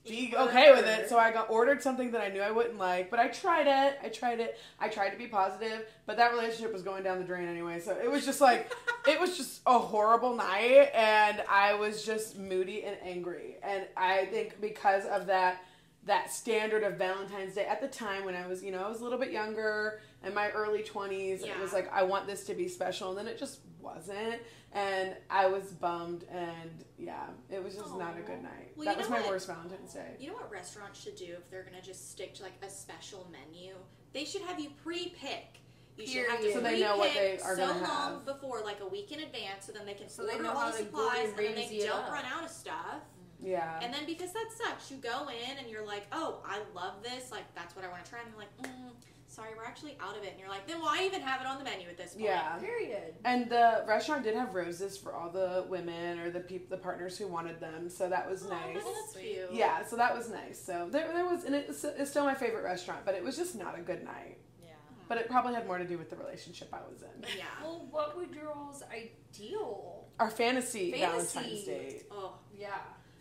be 0.08 0.34
okay 0.36 0.72
with 0.72 0.86
it. 0.86 1.08
So 1.08 1.18
I 1.18 1.32
got 1.32 1.50
ordered 1.50 1.82
something 1.82 2.10
that 2.12 2.20
I 2.20 2.28
knew 2.28 2.40
I 2.40 2.50
wouldn't 2.50 2.78
like, 2.78 3.10
but 3.10 3.18
I 3.18 3.28
tried 3.28 3.66
it. 3.66 3.98
I 4.02 4.08
tried 4.08 4.40
it. 4.40 4.58
I 4.78 4.88
tried 4.88 5.10
to 5.10 5.18
be 5.18 5.26
positive, 5.26 5.86
but 6.06 6.16
that 6.16 6.32
relationship 6.32 6.72
was 6.72 6.82
going 6.82 7.02
down 7.02 7.18
the 7.18 7.24
drain 7.24 7.48
anyway. 7.48 7.80
So 7.80 7.96
it 7.96 8.10
was 8.10 8.24
just 8.24 8.40
like 8.40 8.72
it 9.06 9.20
was 9.20 9.36
just 9.36 9.60
a 9.66 9.78
horrible 9.78 10.34
night 10.34 10.90
and 10.94 11.42
I 11.48 11.74
was 11.74 12.04
just 12.04 12.38
moody 12.38 12.84
and 12.84 12.96
angry. 13.02 13.56
And 13.62 13.84
I 13.96 14.26
think 14.26 14.60
because 14.60 15.04
of 15.06 15.26
that 15.26 15.62
that 16.04 16.32
standard 16.32 16.84
of 16.84 16.94
Valentine's 16.94 17.54
Day 17.54 17.66
at 17.66 17.80
the 17.80 17.88
time 17.88 18.24
when 18.24 18.36
I 18.36 18.46
was, 18.46 18.62
you 18.62 18.70
know, 18.70 18.84
I 18.84 18.88
was 18.88 19.00
a 19.00 19.02
little 19.02 19.18
bit 19.18 19.32
younger 19.32 20.00
in 20.24 20.32
my 20.32 20.50
early 20.50 20.84
20s. 20.84 21.42
It 21.42 21.60
was 21.60 21.72
like 21.72 21.92
I 21.92 22.04
want 22.04 22.26
this 22.26 22.44
to 22.44 22.54
be 22.54 22.68
special 22.68 23.10
and 23.10 23.18
then 23.18 23.26
it 23.26 23.38
just 23.38 23.58
wasn't 23.80 24.40
and 24.76 25.16
I 25.30 25.46
was 25.46 25.72
bummed 25.72 26.24
and 26.30 26.84
yeah, 26.98 27.24
it 27.50 27.64
was 27.64 27.74
just 27.74 27.96
not 27.96 28.18
a 28.18 28.20
good 28.20 28.42
night. 28.42 28.72
Well, 28.76 28.84
that 28.84 28.98
was 28.98 29.08
my 29.08 29.20
what? 29.20 29.30
worst 29.30 29.46
Valentine's 29.46 29.94
Day. 29.94 30.16
You 30.20 30.28
know 30.28 30.34
what 30.34 30.52
restaurants 30.52 31.02
should 31.02 31.16
do 31.16 31.34
if 31.38 31.50
they're 31.50 31.64
gonna 31.64 31.82
just 31.82 32.10
stick 32.10 32.34
to 32.34 32.42
like 32.42 32.52
a 32.62 32.68
special 32.68 33.26
menu? 33.32 33.74
They 34.12 34.24
should 34.24 34.42
have 34.42 34.60
you 34.60 34.70
pre-pick. 34.84 35.60
You 35.96 36.06
should 36.06 36.26
have 36.26 36.40
to 36.40 36.52
So 36.52 36.60
they 36.60 36.80
know 36.80 36.98
what 36.98 37.14
they 37.14 37.38
are 37.42 37.56
so 37.56 37.64
long 37.64 37.80
have. 37.84 38.26
before, 38.26 38.60
like 38.60 38.80
a 38.80 38.86
week 38.86 39.12
in 39.12 39.20
advance, 39.20 39.64
so 39.66 39.72
then 39.72 39.86
they 39.86 39.94
can 39.94 40.10
So 40.10 40.26
they 40.26 40.32
order 40.32 40.44
know 40.44 40.52
all 40.52 40.70
the 40.70 40.76
supplies, 40.76 41.28
and 41.30 41.38
then 41.38 41.54
they 41.54 41.78
don't 41.78 42.04
up. 42.04 42.12
run 42.12 42.24
out 42.26 42.44
of 42.44 42.50
stuff. 42.50 43.00
Yeah. 43.42 43.78
And 43.82 43.94
then 43.94 44.04
because 44.04 44.32
that 44.32 44.48
sucks, 44.52 44.90
you 44.90 44.98
go 44.98 45.28
in 45.28 45.58
and 45.58 45.70
you're 45.70 45.86
like, 45.86 46.06
oh, 46.12 46.42
I 46.46 46.60
love 46.74 47.02
this, 47.02 47.30
like 47.30 47.44
that's 47.54 47.74
what 47.74 47.84
I 47.84 47.88
want 47.88 48.04
to 48.04 48.10
try. 48.10 48.20
And 48.20 48.30
they're 48.32 48.40
like, 48.40 48.56
mm, 48.62 48.90
sorry, 49.36 49.50
we're 49.56 49.64
actually 49.64 49.98
out 50.00 50.16
of 50.16 50.22
it. 50.24 50.30
And 50.30 50.40
you're 50.40 50.48
like, 50.48 50.66
then 50.66 50.80
why 50.80 51.04
even 51.04 51.20
have 51.20 51.42
it 51.42 51.46
on 51.46 51.58
the 51.58 51.64
menu 51.64 51.86
at 51.88 51.98
this 51.98 52.12
point? 52.14 52.24
yeah. 52.24 52.56
Period. 52.56 53.14
And 53.24 53.50
the 53.50 53.84
restaurant 53.86 54.24
did 54.24 54.34
have 54.34 54.54
roses 54.54 54.96
for 54.96 55.12
all 55.12 55.28
the 55.30 55.66
women 55.68 56.18
or 56.20 56.30
the 56.30 56.40
peop- 56.40 56.70
the 56.70 56.78
partners 56.78 57.18
who 57.18 57.26
wanted 57.28 57.60
them, 57.60 57.90
so 57.90 58.08
that 58.08 58.28
was 58.28 58.44
Oh, 58.46 58.48
nice. 58.50 58.82
that's 58.82 59.12
Sweet. 59.12 59.22
cute. 59.34 59.48
Yeah, 59.52 59.84
so 59.84 59.96
that 59.96 60.16
was 60.16 60.30
nice. 60.30 60.58
So 60.64 60.88
there, 60.90 61.12
there 61.12 61.26
was, 61.26 61.44
and 61.44 61.54
it's, 61.54 61.84
it's 61.84 62.10
still 62.10 62.24
my 62.24 62.34
favorite 62.34 62.64
restaurant, 62.64 63.00
but 63.04 63.14
it 63.14 63.22
was 63.22 63.36
just 63.36 63.54
not 63.54 63.78
a 63.78 63.82
good 63.82 64.02
night. 64.04 64.38
Yeah. 64.62 64.70
but 65.08 65.18
it 65.18 65.28
probably 65.28 65.54
had 65.54 65.66
more 65.66 65.78
to 65.78 65.84
do 65.86 65.98
with 65.98 66.08
the 66.10 66.16
relationship 66.16 66.68
I 66.72 66.78
was 66.90 67.02
in. 67.02 67.24
Yeah. 67.36 67.44
Well, 67.62 67.86
what 67.90 68.16
would 68.16 68.34
your 68.34 68.50
all's 68.52 68.82
ideal? 68.90 70.06
Our 70.18 70.30
fantasy, 70.30 70.92
Fantasy. 70.92 71.34
Valentine's 71.38 71.64
Day. 71.64 72.02
Oh. 72.10 72.32
Yeah, 72.58 72.70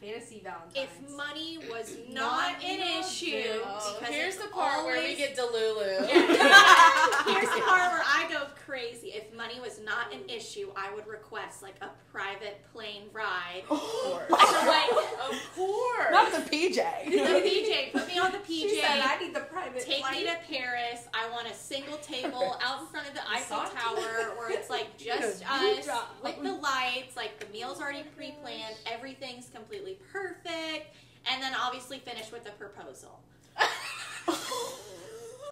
fantasy 0.01 0.41
Valentine's. 0.43 0.75
If 0.75 1.15
money 1.17 1.59
was 1.71 1.95
Not 2.11 2.53
not 2.61 2.63
an 2.63 2.99
issue. 3.03 3.43
Oh, 3.65 3.97
because 3.99 4.13
here's 4.15 4.37
the 4.37 4.47
part 4.49 4.85
where 4.85 4.95
we 4.97 4.99
always- 5.01 5.17
get 5.17 5.35
Delulu. 5.37 6.05
Here's 7.25 7.49
the 7.49 7.61
part 7.61 7.91
where 7.91 8.03
I 8.05 8.27
go 8.29 8.43
crazy. 8.65 9.07
If 9.07 9.35
money 9.35 9.59
was 9.59 9.79
not 9.83 10.13
an 10.13 10.19
issue, 10.29 10.69
I 10.75 10.93
would 10.93 11.07
request 11.07 11.63
like 11.63 11.75
a 11.81 11.89
private 12.11 12.63
plane 12.73 13.03
ride. 13.13 13.63
Of 13.71 13.79
course. 13.79 14.27
So 14.29 14.67
like 14.67 14.91
of 15.29 15.55
course. 15.55 16.11
Not 16.11 16.31
the 16.31 16.37
PJ. 16.49 17.05
the 17.05 17.17
PJ, 17.17 17.91
put 17.91 18.07
me 18.07 18.19
on 18.19 18.31
the 18.31 18.39
she 18.47 18.79
said, 18.79 19.01
PJ. 19.01 19.01
I 19.03 19.19
need 19.23 19.33
the 19.35 19.39
private 19.41 19.81
Take 19.81 19.99
flight. 19.99 20.17
me 20.17 20.23
to 20.25 20.35
Paris. 20.47 21.07
I 21.13 21.29
want 21.31 21.47
a 21.47 21.53
single 21.53 21.97
table 21.97 22.57
out 22.63 22.81
in 22.81 22.87
front 22.87 23.07
of 23.07 23.13
the 23.15 23.21
Eiffel 23.29 23.57
Tower 23.75 24.35
where 24.37 24.51
it's 24.51 24.69
like 24.69 24.95
just 24.97 25.39
Need 25.41 25.47
a 25.49 25.61
new 25.73 25.79
us 25.79 25.85
job. 25.85 26.03
with 26.23 26.41
the 26.43 26.53
lights, 26.53 27.15
like 27.17 27.39
the 27.39 27.47
meal's 27.51 27.81
already 27.81 28.03
pre 28.15 28.31
planned, 28.41 28.75
oh 28.87 28.91
everything's 28.93 29.49
completely 29.49 29.94
perfect, 30.11 30.95
and 31.31 31.41
then 31.41 31.53
obviously 31.53 31.99
finish 31.99 32.31
with 32.31 32.47
a 32.47 32.51
proposal. 32.51 33.19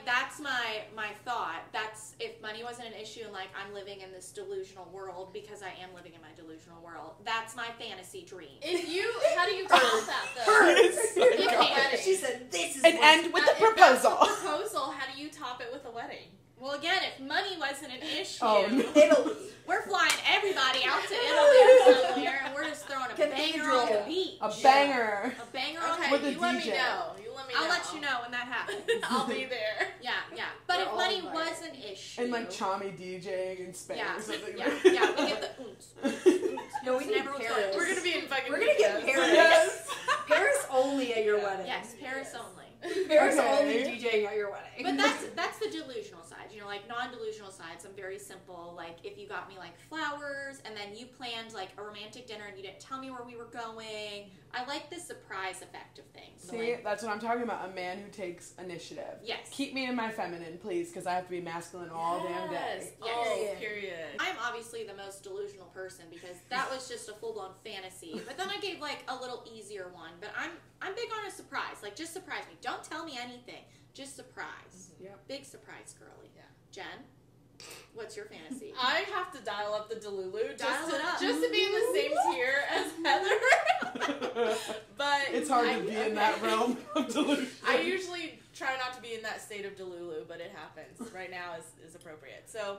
That's 0.06 0.42
my 0.42 0.82
my 0.96 1.10
thought. 1.24 1.62
That's 1.72 2.16
if 2.20 2.42
money 2.42 2.62
wasn't 2.62 2.88
an 2.90 2.94
issue 3.02 3.22
and 3.24 3.32
like 3.32 3.48
I'm 3.56 3.74
living 3.74 4.02
in 4.02 4.12
this 4.12 4.32
delusional 4.34 4.90
world 4.92 5.32
because 5.32 5.64
I 5.64 5.70
am 5.82 5.94
living 5.96 6.12
in 6.14 6.20
my 6.20 6.34
delusional 6.36 6.82
world. 6.84 7.14
That's 7.24 7.56
my 7.56 7.70
fantasy 7.80 8.26
dream. 8.26 8.58
If 8.62 8.90
you, 8.94 9.10
how 9.38 9.46
do 9.46 9.54
you 9.54 9.66
top 9.66 9.80
that 9.80 10.28
though? 10.36 10.44
It's 10.76 11.16
so 11.16 11.22
If 11.24 12.02
She 12.04 12.16
said, 12.16 12.52
"This 12.52 12.76
is 12.76 12.84
and 12.84 12.98
end 13.02 13.34
with 13.34 13.44
Uh, 13.44 13.54
the 13.54 13.60
proposal. 13.60 14.18
proposal, 14.18 14.92
how 14.92 15.06
do 15.14 15.22
you 15.22 15.30
top 15.30 15.62
it 15.62 15.70
with 15.72 15.86
a 15.86 15.92
wedding? 15.92 16.28
Well, 16.60 16.74
again, 16.80 17.02
if 17.04 17.26
money 17.26 17.58
wasn't 17.60 17.92
an 17.94 18.02
issue, 18.02 18.40
Oh. 18.42 18.64
Italy." 18.66 19.34
we're 19.68 19.82
flying 19.84 20.12
everybody 20.30 20.80
out 20.86 21.02
to 21.08 21.14
Italy 21.14 21.58
or 21.96 22.12
somewhere, 22.14 22.42
and 22.46 22.54
we're 22.54 22.66
just 22.66 22.86
throwing 22.88 23.12
a 23.12 23.16
banger 23.16 23.64
on 23.72 23.86
the 23.88 23.92
Cathedral. 23.94 24.06
beach. 24.08 24.38
A 24.42 24.50
banger. 24.62 25.36
A 25.42 25.46
banger 25.54 25.80
on 25.80 26.00
Okay, 26.00 26.12
the 26.12 26.18
beach. 26.20 26.36
you 26.36 26.42
let 26.42 26.56
me 26.56 26.70
know. 26.70 27.04
You 27.24 27.32
let 27.36 27.48
me 27.48 27.54
know. 27.54 27.60
I'll 27.64 27.70
let 27.70 27.94
you 27.94 28.02
know 28.02 28.18
when 28.22 28.32
that 28.32 28.48
happens. 28.48 28.82
I'll 29.10 29.28
be 29.28 29.46
there. 29.46 29.88
Yeah, 30.02 30.12
yeah. 30.36 30.46
But 30.68 30.78
We're 30.78 30.84
if 30.84 30.92
money 30.96 31.16
invited. 31.20 31.34
was 31.34 31.62
an 31.70 31.76
issue, 31.92 32.22
And 32.22 32.32
like 32.32 32.50
Chami 32.52 32.98
DJing 32.98 33.60
in 33.68 33.74
Spain 33.74 33.98
yeah, 33.98 34.18
or 34.18 34.22
something. 34.22 34.58
yeah, 34.58 34.68
yeah, 34.86 35.10
we 35.12 35.28
get 35.28 35.58
the 35.58 35.64
oons. 35.64 36.66
No, 36.86 36.98
we 36.98 37.04
And 37.06 37.12
need 37.12 37.18
everyone's 37.20 37.46
Paris. 37.46 37.66
like, 37.68 37.76
We're 37.76 37.88
gonna 37.90 38.02
be 38.02 38.14
in 38.16 38.22
fucking. 38.28 38.52
We're 38.52 38.60
gonna 38.60 38.78
get 38.78 39.06
Paris. 39.06 39.30
Yes. 39.34 39.88
Paris 40.28 40.66
only 40.72 41.14
at 41.14 41.24
your 41.26 41.38
Yeah. 41.38 41.44
wedding. 41.44 41.68
Yes, 41.68 41.96
Paris 42.02 42.34
only. 42.38 43.08
Paris 43.08 43.38
Okay. 43.38 43.60
only 43.62 43.74
DJing 43.98 44.26
at 44.28 44.36
your 44.36 44.52
wedding. 44.52 44.84
But 44.84 44.98
that's 44.98 45.24
that's 45.36 45.58
the 45.60 45.70
delusional 45.70 46.22
side. 46.23 46.23
You 46.54 46.62
know, 46.62 46.68
like 46.68 46.88
non-delusional 46.88 47.52
sides. 47.52 47.86
I'm 47.86 47.96
very 47.96 48.20
simple. 48.20 48.74
Like 48.78 48.98
if 49.04 49.18
you 49.18 49.28
got 49.28 49.50
me 49.50 49.58
like 49.58 49.78
flowers, 49.90 50.62
and 50.66 50.76
then 50.76 50.96
you 50.96 51.06
planned 51.08 51.54
like 51.54 51.70
a 51.78 51.82
romantic 51.82 52.28
dinner, 52.28 52.46
and 52.48 52.56
you 52.58 52.64
didn't 52.64 52.80
tell 52.80 53.00
me 53.00 53.10
where 53.12 53.24
we 53.26 53.36
were 53.36 53.46
going. 53.52 54.30
I 54.56 54.66
like 54.66 54.92
the 54.92 55.00
surprise 55.00 55.64
effect 55.64 55.98
of 55.98 56.06
things. 56.14 56.44
So, 56.44 56.52
See, 56.52 56.74
like, 56.74 56.84
that's 56.84 57.02
what 57.02 57.12
I'm 57.12 57.20
talking 57.20 57.42
about. 57.42 57.68
A 57.68 57.74
man 57.74 57.98
who 57.98 58.10
takes 58.12 58.54
initiative. 58.60 59.16
yes. 59.24 59.48
Keep 59.50 59.74
me 59.74 59.88
in 59.88 59.96
my 59.96 60.12
feminine, 60.12 60.60
please, 60.62 60.90
because 60.90 61.08
I 61.08 61.14
have 61.16 61.26
to 61.26 61.32
be 61.32 61.42
masculine 61.42 61.90
all 61.90 62.20
damn 62.20 62.50
day. 62.52 62.78
Yes. 62.78 62.92
Oh, 63.02 63.06
yes. 63.08 63.56
Oh, 63.56 63.60
period. 63.60 64.10
I'm 64.20 64.36
obviously 64.44 64.84
the 64.84 64.94
most 64.94 65.24
delusional 65.24 65.66
person 65.68 66.06
because 66.12 66.38
that 66.50 66.70
was 66.70 66.88
just 66.88 67.10
a 67.10 67.14
full 67.14 67.34
blown 67.34 67.52
fantasy. 67.64 68.22
But 68.28 68.38
then 68.38 68.50
I 68.50 68.60
gave 68.60 68.80
like 68.80 69.04
a 69.08 69.16
little 69.16 69.44
easier 69.52 69.88
one. 69.94 70.12
But 70.20 70.30
I'm 70.38 70.52
I'm 70.82 70.94
big 70.94 71.10
on 71.20 71.26
a 71.26 71.32
surprise. 71.32 71.78
Like 71.82 71.96
just 71.96 72.14
surprise 72.14 72.44
me. 72.48 72.56
Don't 72.62 72.84
tell 72.84 73.06
me 73.06 73.18
anything. 73.20 73.64
Just 73.94 74.16
surprise. 74.16 74.92
Yep. 75.00 75.28
Big 75.28 75.46
surprise, 75.46 75.96
girly. 76.00 76.30
Yeah. 76.76 76.84
Jen, 76.84 77.68
what's 77.94 78.16
your 78.16 78.26
fantasy? 78.26 78.74
I 78.82 79.06
have 79.14 79.32
to 79.34 79.44
dial 79.44 79.74
up 79.74 79.90
the 79.90 79.96
Delulu 79.96 80.58
just, 80.58 80.64
Dial 80.64 80.90
to, 80.90 80.96
it 80.96 81.02
up. 81.02 81.22
just 81.22 81.44
to 81.44 81.50
be 81.50 81.64
in 81.64 81.72
the 81.72 81.88
same 81.94 82.12
tier 82.32 82.56
as 82.72 82.92
Heather. 83.04 84.56
but 84.98 85.22
it's 85.32 85.50
hard 85.50 85.68
I, 85.68 85.80
to 85.80 85.82
be 85.82 85.96
in 85.96 86.16
that 86.16 86.42
realm 86.42 86.78
of 86.96 87.08
delusion. 87.12 87.48
I 87.68 87.80
usually 87.82 88.40
try 88.54 88.76
not 88.78 88.94
to 88.96 89.02
be 89.02 89.14
in 89.14 89.22
that 89.24 89.42
state 89.42 89.66
of 89.66 89.76
Delulu, 89.76 90.28
but 90.28 90.40
it 90.40 90.52
happens. 90.56 91.12
Right 91.14 91.32
now 91.32 91.56
is, 91.58 91.90
is 91.90 91.96
appropriate. 91.96 92.44
So, 92.48 92.78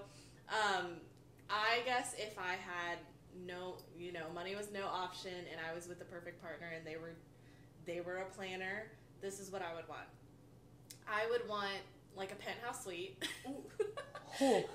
um, 0.49 0.93
I 1.51 1.81
guess 1.85 2.15
if 2.19 2.39
I 2.39 2.53
had 2.53 2.99
no, 3.47 3.77
you 3.99 4.13
know, 4.13 4.27
money 4.35 4.55
was 4.55 4.71
no 4.73 4.87
option, 4.87 5.33
and 5.51 5.61
I 5.69 5.75
was 5.75 5.89
with 5.89 5.99
the 5.99 6.05
perfect 6.05 6.41
partner, 6.41 6.69
and 6.77 6.87
they 6.87 6.97
were, 6.97 7.15
they 7.87 8.01
were 8.01 8.19
a 8.19 8.25
planner. 8.25 8.87
This 9.21 9.41
is 9.41 9.51
what 9.51 9.63
I 9.63 9.75
would 9.75 9.89
want. 9.89 10.07
I 11.09 11.29
would 11.31 11.49
want 11.49 11.81
like 12.17 12.33
a 12.33 12.37
penthouse 12.37 12.85
suite 12.85 13.23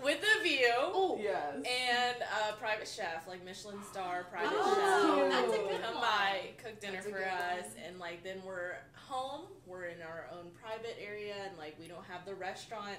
with 0.03 0.19
a 0.23 0.43
view. 0.43 0.67
oh, 0.77 1.17
yes. 1.21 1.55
And 1.55 2.17
a 2.21 2.53
private 2.57 2.87
chef, 2.87 3.27
like 3.27 3.43
Michelin 3.43 3.77
star 3.91 4.25
private 4.31 4.49
Oh, 4.53 5.29
chef. 5.29 5.31
that's 5.31 5.53
a 5.53 5.57
good 5.67 5.81
Come 5.81 5.93
one. 5.95 6.03
by, 6.03 6.39
cook 6.63 6.79
dinner 6.79 6.93
That's 6.95 7.07
for 7.07 7.23
us, 7.23 7.65
one. 7.75 7.83
and 7.87 7.99
like 7.99 8.23
then 8.23 8.37
we're 8.45 8.73
home. 8.95 9.45
We're 9.65 9.85
in 9.85 10.01
our 10.01 10.27
own 10.33 10.51
private 10.61 10.97
area, 11.03 11.35
and 11.47 11.57
like 11.57 11.75
we 11.79 11.87
don't 11.87 12.05
have 12.05 12.25
the 12.25 12.35
restaurant 12.35 12.97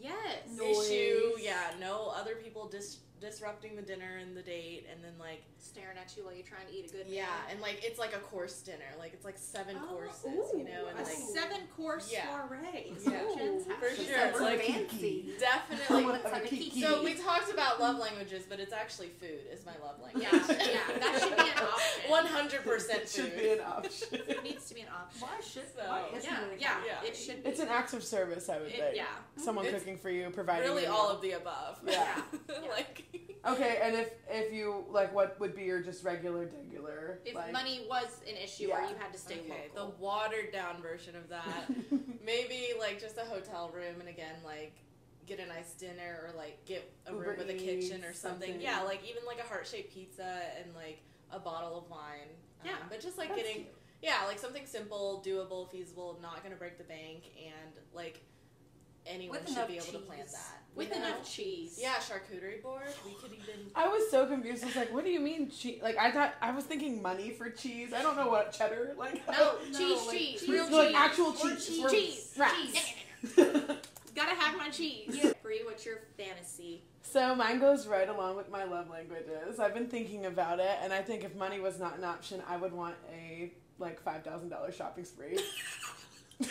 Yes. 0.00 0.14
Noise. 0.56 0.88
issue. 0.90 1.30
Yeah, 1.40 1.58
no 1.80 2.12
other 2.16 2.36
people 2.36 2.68
dis- 2.68 2.98
disrupting 3.20 3.76
the 3.76 3.82
dinner 3.82 4.16
and 4.20 4.36
the 4.36 4.42
date, 4.42 4.86
and 4.92 5.02
then 5.02 5.12
like 5.18 5.42
Staring 5.60 5.98
at 6.00 6.16
you 6.16 6.24
while 6.24 6.32
you're 6.32 6.46
trying 6.46 6.66
to 6.68 6.72
eat 6.72 6.86
a 6.88 6.92
good 6.96 7.06
meal. 7.06 7.16
yeah, 7.16 7.50
and 7.50 7.60
like 7.60 7.80
it's 7.82 7.98
like 7.98 8.14
a 8.14 8.18
course 8.20 8.60
dinner. 8.62 8.86
Like 8.98 9.12
it's 9.12 9.24
like 9.24 9.36
seven 9.36 9.76
Oh, 9.82 9.86
courses, 9.94 10.52
you 10.56 10.62
know, 10.64 10.86
and 10.88 10.96
A 10.98 11.02
like 11.02 11.12
seven 11.12 11.60
course 11.76 12.10
Yeah. 12.12 12.26
soiree. 12.46 12.92
Yeah. 13.04 13.24
what 13.24 13.38
For 13.64 13.88
having. 13.88 14.06
sure. 14.06 14.26
It's 14.28 14.40
like 14.40 14.60
fancy. 14.62 15.34
definitely. 15.40 15.86
Someone 15.86 16.14
have 16.14 16.32
have 16.32 16.42
a 16.42 16.46
a 16.46 16.48
kiki. 16.48 16.64
kiki. 16.70 16.80
So 16.82 17.02
we 17.02 17.14
talked 17.14 17.52
about 17.52 17.80
love 17.80 17.98
languages, 17.98 18.44
but 18.48 18.60
it's 18.60 18.72
actually 18.72 19.08
food 19.08 19.40
is 19.52 19.66
my 19.66 19.72
love 19.84 19.96
language. 20.00 20.22
Yeah, 20.22 20.38
yeah, 20.48 20.98
that 21.00 21.18
should 21.20 21.36
be 21.36 21.42
an 21.50 21.58
option. 21.72 22.10
One 22.10 22.26
hundred 22.26 22.62
percent 22.62 23.02
It 23.02 23.08
should 23.08 23.36
be 23.36 23.50
an 23.50 23.60
option. 23.66 24.08
It 24.28 24.44
needs 24.44 24.68
to 24.68 24.74
be 24.74 24.82
an 24.82 24.88
option. 24.94 25.20
Why 25.22 25.40
should 25.42 25.64
So, 25.74 25.82
why 25.88 26.04
isn't 26.16 26.22
Yeah, 26.30 26.44
it 26.52 26.60
yeah, 26.60 26.76
Yeah. 26.86 27.08
it 27.08 27.16
should 27.16 27.42
be. 27.42 27.50
It's 27.50 27.58
an 27.60 27.68
act 27.68 27.92
of 27.94 28.04
service, 28.04 28.48
I 28.48 28.58
would 28.58 28.68
It- 28.68 28.78
think. 28.78 28.96
yeah. 28.96 29.04
Mm-hmm. 29.06 29.42
Someone 29.42 29.66
It's 29.66 29.74
cooking 29.78 29.98
for 29.98 30.08
you, 30.10 30.30
providing 30.30 30.68
really 30.68 30.84
you 30.84 30.92
all 30.92 31.08
of 31.08 31.20
the 31.20 31.32
above. 31.32 31.80
Yeah. 31.84 32.22
Yeah. 32.48 32.68
like 32.70 33.04
Okay, 33.46 33.78
and 33.82 33.94
if 33.94 34.10
if 34.28 34.52
you 34.52 34.84
like, 34.90 35.14
what 35.14 35.38
would 35.40 35.54
be 35.54 35.64
your 35.64 35.80
just 35.80 36.04
regular, 36.04 36.48
regular? 36.64 37.20
If 37.24 37.34
like, 37.34 37.52
money 37.52 37.86
was 37.88 38.20
an 38.28 38.36
issue 38.36 38.70
or 38.70 38.80
you 38.80 38.94
had 38.98 39.12
to 39.12 39.18
stay 39.18 39.40
okay, 39.40 39.68
the 39.74 39.86
watered 39.98 40.52
down 40.52 40.82
version 40.82 41.14
of 41.16 41.28
that. 41.28 41.70
Maybe 42.24 42.68
like 42.78 43.00
just 43.00 43.16
a 43.18 43.22
hotel 43.24 43.70
room, 43.74 44.00
and 44.00 44.08
again 44.08 44.34
like 44.44 44.74
get 45.26 45.40
a 45.40 45.46
nice 45.46 45.72
dinner 45.72 46.26
or 46.26 46.36
like 46.36 46.64
get 46.64 46.90
a 47.06 47.12
Uber 47.12 47.22
room 47.22 47.38
with 47.38 47.50
a 47.50 47.54
kitchen 47.54 48.02
or 48.02 48.12
something. 48.12 48.48
something. 48.48 48.60
Yeah, 48.60 48.82
like 48.82 49.02
even 49.08 49.22
like 49.26 49.38
a 49.38 49.46
heart 49.46 49.66
shaped 49.66 49.92
pizza 49.92 50.40
and 50.62 50.74
like 50.74 51.00
a 51.30 51.38
bottle 51.38 51.76
of 51.78 51.90
wine. 51.90 52.28
Um, 52.62 52.66
Yeah. 52.66 52.76
but 52.88 53.00
just 53.00 53.18
like 53.18 53.28
That's 53.28 53.42
getting 53.42 53.62
cute. 53.64 53.74
yeah, 54.02 54.24
like 54.26 54.38
something 54.38 54.66
simple, 54.66 55.22
doable, 55.24 55.70
feasible, 55.70 56.18
not 56.22 56.42
gonna 56.42 56.56
break 56.56 56.78
the 56.78 56.84
bank, 56.84 57.24
and 57.36 57.72
like 57.92 58.22
anyone 59.08 59.38
With 59.40 59.48
should 59.48 59.56
enough 59.56 59.68
be 59.68 59.74
able 59.76 59.86
to 59.86 59.98
plan 59.98 60.18
cheese. 60.20 60.32
that. 60.32 60.54
With 60.74 60.88
You 60.94 61.00
know? 61.00 61.06
enough 61.06 61.28
cheese. 61.28 61.78
Yeah, 61.80 61.94
charcuterie 61.94 62.62
board. 62.62 62.82
We 63.04 63.12
could 63.14 63.32
even. 63.32 63.70
I 63.74 63.88
was 63.88 64.08
so 64.10 64.26
confused. 64.26 64.62
I 64.62 64.66
was 64.66 64.76
like, 64.76 64.92
"What 64.92 65.04
do 65.04 65.10
you 65.10 65.18
mean 65.20 65.50
cheese?" 65.50 65.80
Like 65.82 65.96
I 65.98 66.12
thought 66.12 66.34
I 66.40 66.52
was 66.52 66.64
thinking 66.64 67.02
money 67.02 67.30
for 67.30 67.50
cheese. 67.50 67.92
I 67.92 68.02
don't 68.02 68.16
know 68.16 68.28
what 68.28 68.52
cheddar 68.52 68.94
like. 68.96 69.26
No, 69.26 69.56
No, 69.72 69.78
cheese, 69.78 70.06
like 70.06 70.16
cheese, 70.18 70.40
cheese. 70.40 70.48
real 70.48 70.70
No, 70.70 70.76
like 70.76 70.88
cheese. 70.88 70.96
actual 70.96 71.26
Or 71.26 71.34
cheese. 71.56 71.66
cheese. 71.90 72.34
We're- 72.38 72.50
Cheese. 72.50 72.94
Gotta 74.14 74.34
have 74.34 74.56
my 74.56 74.68
cheese. 74.70 75.32
Bree, 75.42 75.62
what's 75.64 75.84
your 75.86 75.98
fantasy? 76.16 76.82
So 77.02 77.34
mine 77.34 77.58
goes 77.60 77.86
right 77.86 78.08
along 78.08 78.36
with 78.36 78.50
my 78.50 78.64
love 78.64 78.90
languages. 78.90 79.58
I've 79.58 79.74
been 79.74 79.86
thinking 79.86 80.26
about 80.26 80.60
it, 80.60 80.76
and 80.82 80.92
I 80.92 81.02
think 81.02 81.24
if 81.24 81.34
money 81.34 81.58
was 81.60 81.78
not 81.80 81.96
an 81.98 82.04
option, 82.04 82.42
I 82.48 82.56
would 82.56 82.72
want 82.72 82.94
a 83.12 83.52
like 83.78 84.00
five 84.02 84.22
thousand 84.24 84.50
dollars 84.50 84.74
shopping 84.76 85.04
spree. 85.04 85.38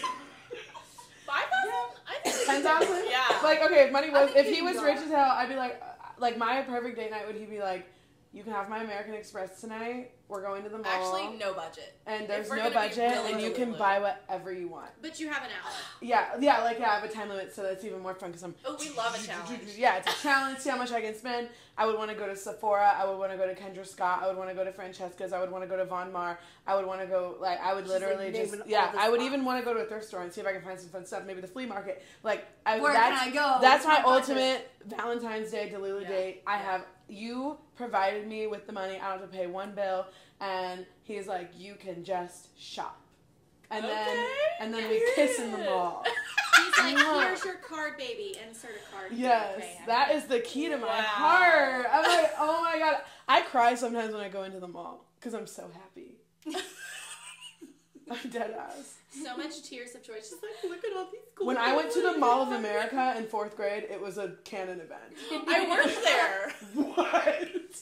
Five 1.26 1.44
thousand? 1.52 2.00
I 2.08 2.20
think 2.24 2.47
Ten 2.62 2.80
thousand? 2.80 3.04
Yeah. 3.10 3.40
Like 3.44 3.62
okay, 3.64 3.86
if 3.86 3.92
money 3.92 4.10
was, 4.10 4.32
if 4.36 4.48
he 4.48 4.62
was 4.62 4.82
rich 4.82 4.98
as 4.98 5.10
hell, 5.10 5.32
I'd 5.32 5.50
be 5.50 5.56
like, 5.56 5.82
uh, 5.82 6.10
like 6.20 6.38
my 6.38 6.62
perfect 6.62 6.98
date 6.98 7.12
night 7.12 7.28
would 7.28 7.36
he 7.36 7.46
be 7.46 7.60
like, 7.60 7.88
you 8.34 8.44
can 8.44 8.52
have 8.54 8.70
my 8.70 8.84
American 8.84 9.14
Express 9.14 9.60
tonight. 9.62 10.12
We're 10.28 10.42
going 10.42 10.62
to 10.64 10.70
the 10.70 10.78
mall. 10.78 10.86
Actually, 10.88 11.38
no 11.38 11.54
budget. 11.54 11.94
and 12.06 12.28
there's 12.28 12.50
no 12.52 12.70
budget, 12.70 12.98
really 12.98 13.32
and 13.32 13.42
you 13.42 13.52
can 13.52 13.74
delulu. 13.74 13.78
buy 13.80 14.00
whatever 14.00 14.52
you 14.52 14.68
want. 14.68 14.90
But 15.02 15.22
you 15.22 15.30
have 15.30 15.42
an 15.44 15.50
hour. 15.64 15.72
Yeah, 16.02 16.26
yeah, 16.42 16.62
like 16.66 16.80
yeah, 16.80 16.92
I 16.92 16.96
have 16.96 17.04
a 17.06 17.08
time 17.08 17.30
limit, 17.30 17.56
so 17.56 17.64
that's 17.64 17.86
even 17.86 18.02
more 18.02 18.14
fun 18.14 18.32
because 18.32 18.44
I'm. 18.44 18.54
Oh, 18.66 18.76
we 18.78 18.90
love 18.90 19.16
a 19.16 19.26
challenge. 19.26 19.62
Yeah, 19.78 19.98
it's 19.98 20.14
a 20.14 20.22
challenge. 20.22 20.60
See 20.60 20.70
how 20.70 20.78
much 20.78 20.92
I 20.92 21.00
can 21.00 21.16
spend. 21.16 21.48
I 21.78 21.86
would 21.86 21.98
want 21.98 22.12
to 22.12 22.18
go 22.18 22.28
to 22.28 22.36
Sephora. 22.36 22.94
I 23.00 23.06
would 23.08 23.18
want 23.18 23.32
to 23.32 23.38
go 23.38 23.48
to 23.48 23.56
Kendra 23.56 23.88
Scott. 23.88 24.20
I 24.22 24.28
would 24.28 24.36
want 24.36 24.50
to 24.50 24.56
go 24.56 24.66
to 24.66 24.72
Francesca's. 24.74 25.32
I 25.32 25.40
would 25.40 25.50
want 25.52 25.64
to 25.64 25.68
go 25.70 25.78
to 25.78 25.86
Von 25.86 26.12
Maur. 26.12 26.38
I 26.68 26.76
would 26.76 26.86
want 26.86 27.00
to 27.00 27.08
go 27.08 27.38
like 27.40 27.62
I 27.64 27.74
would 27.74 27.86
She's, 27.86 27.94
like, 27.94 28.02
literally 28.02 28.32
just 28.34 28.56
yeah. 28.68 28.92
the 28.92 29.00
I 29.00 29.08
would 29.10 29.22
spots. 29.22 29.28
even 29.28 29.46
want 29.46 29.62
to 29.62 29.66
go 29.66 29.74
to 29.74 29.80
a 29.80 29.86
thrift 29.86 30.08
store 30.08 30.24
and 30.24 30.34
see 30.34 30.42
if 30.42 30.48
I 30.48 30.52
can 30.52 30.62
find 30.62 30.78
some 30.78 30.90
fun 30.90 31.06
stuff. 31.06 31.24
Maybe 31.26 31.40
the 31.40 31.48
flea 31.48 31.66
market. 31.66 32.04
Like 32.24 32.46
I, 32.66 32.82
Where 32.82 32.92
that's 32.92 33.22
can 33.24 33.30
I 33.32 33.34
go? 33.34 33.58
that's 33.62 33.86
my 33.86 34.02
What's 34.04 34.28
budget? 34.28 34.68
ultimate 34.86 34.98
Valentine's 34.98 35.52
Day 35.52 35.72
Delulu 35.74 36.02
Yeah. 36.02 36.08
date. 36.10 36.44
I 36.46 36.56
Yeah. 36.58 36.64
have 36.64 36.86
you 37.10 37.58
provided 37.76 38.28
me 38.28 38.48
with 38.48 38.68
the 38.68 38.74
money. 38.74 38.96
I 39.00 39.10
don't 39.12 39.22
have 39.22 39.32
to 39.32 39.38
pay 39.38 39.48
one 39.48 39.74
bill, 39.76 40.08
and 40.42 40.86
he's 41.04 41.28
like, 41.28 41.52
you 41.58 41.76
can 41.76 42.04
just 42.04 42.58
shop, 42.60 43.00
and 43.72 43.84
then 43.84 44.28
and 44.60 44.74
then 44.74 44.90
we 44.90 45.02
kiss 45.16 45.40
in 45.40 45.52
the 45.52 45.58
mall. 45.60 46.04
He's 46.58 46.68
It's 46.70 46.78
like, 46.80 47.26
here's 47.28 47.46
your 47.46 47.56
card, 47.56 47.98
baby. 47.98 48.36
Insert 48.48 48.72
a 48.72 48.92
card. 48.96 49.12
Yes, 49.14 49.58
Okay, 49.58 49.80
that 49.86 50.12
is 50.16 50.24
the 50.26 50.40
key 50.40 50.68
to 50.70 50.78
my 50.78 50.88
Wow. 50.88 51.02
heart. 51.04 51.86
I'm 51.94 52.02
like, 52.04 52.32
oh 52.40 52.64
my 52.64 52.80
god. 52.80 52.98
I 53.28 53.42
cry 53.42 53.76
sometimes 53.76 54.12
when 54.14 54.24
I 54.24 54.30
go 54.30 54.42
into 54.44 54.60
the 54.60 54.68
mall 54.68 55.06
because 55.20 55.36
I'm 55.36 55.46
so 55.46 55.70
happy. 55.72 56.16
I'm 58.10 58.30
dead 58.32 58.52
ass. 58.58 58.96
So 59.24 59.38
much 59.38 59.62
tears 59.64 59.96
of 59.96 60.04
joy. 60.04 60.16
Just 60.16 60.34
like, 60.44 60.72
Look 60.72 60.84
at 60.86 60.96
all 60.98 61.06
these 61.12 61.22
cool 61.36 61.48
When 61.48 61.58
I 61.58 61.76
went 61.76 61.92
to 61.92 62.02
the. 62.02 62.18
Mall 62.18 62.42
of 62.42 62.52
America 62.52 63.14
in 63.18 63.26
fourth 63.28 63.56
grade, 63.56 63.86
it 63.90 64.02
was 64.02 64.18
a 64.18 64.34
canon 64.44 64.80
event. 64.82 65.02
I 65.48 65.68
worked 65.70 66.04
there. 66.04 66.54
What? 66.74 67.82